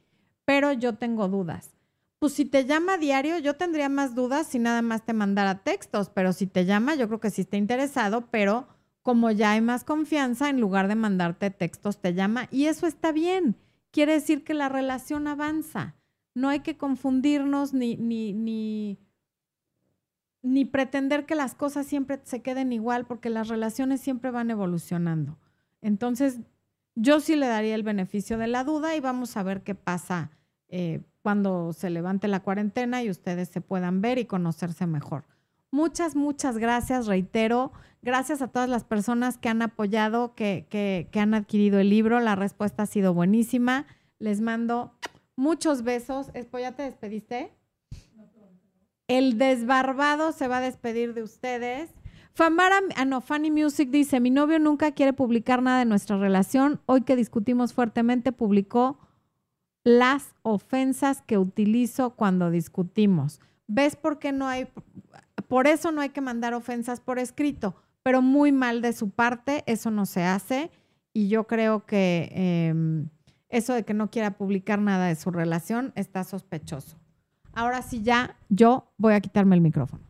pero 0.45 0.73
yo 0.73 0.95
tengo 0.95 1.27
dudas. 1.29 1.73
Pues 2.19 2.33
si 2.33 2.45
te 2.45 2.65
llama 2.65 2.97
diario, 2.97 3.39
yo 3.39 3.55
tendría 3.55 3.89
más 3.89 4.15
dudas 4.15 4.47
si 4.47 4.59
nada 4.59 4.81
más 4.81 5.05
te 5.05 5.13
mandara 5.13 5.63
textos, 5.63 6.09
pero 6.09 6.31
si 6.31 6.47
te 6.47 6.65
llama, 6.65 6.95
yo 6.95 7.07
creo 7.07 7.19
que 7.19 7.29
sí 7.31 7.41
está 7.41 7.57
interesado, 7.57 8.27
pero 8.31 8.67
como 9.01 9.31
ya 9.31 9.51
hay 9.51 9.61
más 9.61 9.83
confianza, 9.83 10.49
en 10.49 10.61
lugar 10.61 10.87
de 10.87 10.95
mandarte 10.95 11.49
textos, 11.51 11.97
te 11.99 12.13
llama 12.13 12.47
y 12.51 12.67
eso 12.67 12.87
está 12.87 13.11
bien. 13.11 13.57
Quiere 13.93 14.13
decir 14.13 14.43
que 14.43 14.55
la 14.55 14.69
relación 14.69 15.27
avanza. 15.27 15.93
No 16.33 16.49
hay 16.49 16.61
que 16.61 16.77
confundirnos 16.77 17.75
ni, 17.75 17.95
ni, 17.95 18.97
ni 20.41 20.65
pretender 20.65 21.27
que 21.27 21.35
las 21.35 21.53
cosas 21.53 21.85
siempre 21.85 22.19
se 22.23 22.41
queden 22.41 22.73
igual, 22.73 23.05
porque 23.05 23.29
las 23.29 23.49
relaciones 23.49 24.01
siempre 24.01 24.31
van 24.31 24.49
evolucionando. 24.49 25.37
Entonces, 25.79 26.39
yo 26.95 27.19
sí 27.19 27.35
le 27.35 27.45
daría 27.45 27.75
el 27.75 27.83
beneficio 27.83 28.39
de 28.39 28.47
la 28.47 28.63
duda 28.63 28.95
y 28.95 28.99
vamos 28.99 29.37
a 29.37 29.43
ver 29.43 29.61
qué 29.61 29.75
pasa 29.75 30.31
eh, 30.69 31.01
cuando 31.21 31.71
se 31.71 31.91
levante 31.91 32.27
la 32.27 32.39
cuarentena 32.39 33.03
y 33.03 33.11
ustedes 33.11 33.49
se 33.49 33.61
puedan 33.61 34.01
ver 34.01 34.17
y 34.17 34.25
conocerse 34.25 34.87
mejor. 34.87 35.25
Muchas, 35.73 36.15
muchas 36.15 36.59
gracias, 36.59 37.07
reitero. 37.07 37.71
Gracias 38.03 38.43
a 38.43 38.47
todas 38.47 38.69
las 38.69 38.83
personas 38.83 39.39
que 39.39 39.49
han 39.49 39.63
apoyado, 39.63 40.35
que, 40.35 40.67
que, 40.69 41.19
han 41.19 41.33
adquirido 41.33 41.79
el 41.79 41.89
libro. 41.89 42.19
La 42.19 42.35
respuesta 42.35 42.83
ha 42.83 42.85
sido 42.85 43.15
buenísima. 43.15 43.87
Les 44.19 44.39
mando 44.39 44.93
muchos 45.35 45.81
besos. 45.81 46.27
¿Ya 46.33 46.73
te 46.73 46.83
despediste? 46.83 47.51
El 49.07 49.39
desbarbado 49.39 50.31
se 50.31 50.47
va 50.47 50.59
a 50.59 50.61
despedir 50.61 51.15
de 51.15 51.23
ustedes. 51.23 51.89
Famara, 52.35 52.79
ah, 52.95 53.05
no, 53.05 53.21
Funny 53.21 53.49
Music 53.49 53.89
dice, 53.89 54.19
mi 54.19 54.29
novio 54.29 54.59
nunca 54.59 54.91
quiere 54.91 55.13
publicar 55.13 55.63
nada 55.63 55.79
de 55.79 55.85
nuestra 55.85 56.19
relación. 56.19 56.81
Hoy 56.85 57.01
que 57.01 57.15
discutimos 57.15 57.73
fuertemente, 57.73 58.31
publicó 58.31 58.99
las 59.83 60.35
ofensas 60.43 61.23
que 61.23 61.39
utilizo 61.39 62.11
cuando 62.11 62.51
discutimos. 62.51 63.41
¿Ves 63.67 63.95
por 63.95 64.19
qué 64.19 64.31
no 64.31 64.47
hay, 64.47 64.67
por 65.53 65.67
eso 65.67 65.91
no 65.91 66.01
hay 66.01 66.09
que 66.09 66.19
mandar 66.19 66.55
ofensas 66.55 66.99
por 66.99 67.19
escrito? 67.19 67.75
Pero 68.01 68.23
muy 68.23 68.51
mal 68.51 68.81
de 68.81 68.91
su 68.91 69.11
parte, 69.11 69.63
eso 69.67 69.91
no 69.91 70.07
se 70.07 70.23
hace. 70.23 70.71
Y 71.13 71.27
yo 71.27 71.45
creo 71.45 71.85
que 71.85 72.31
em, 72.33 73.09
eso 73.49 73.75
de 73.75 73.85
que 73.85 73.93
no 73.93 74.09
quiera 74.09 74.35
publicar 74.35 74.79
nada 74.79 75.05
de 75.05 75.15
su 75.15 75.29
relación 75.29 75.93
está 75.95 76.23
sospechoso. 76.23 76.97
Ahora 77.53 77.83
sí 77.83 78.01
ya, 78.01 78.35
yo 78.49 78.91
voy 78.97 79.13
a 79.13 79.21
quitarme 79.21 79.55
el 79.55 79.61
micrófono. 79.61 80.02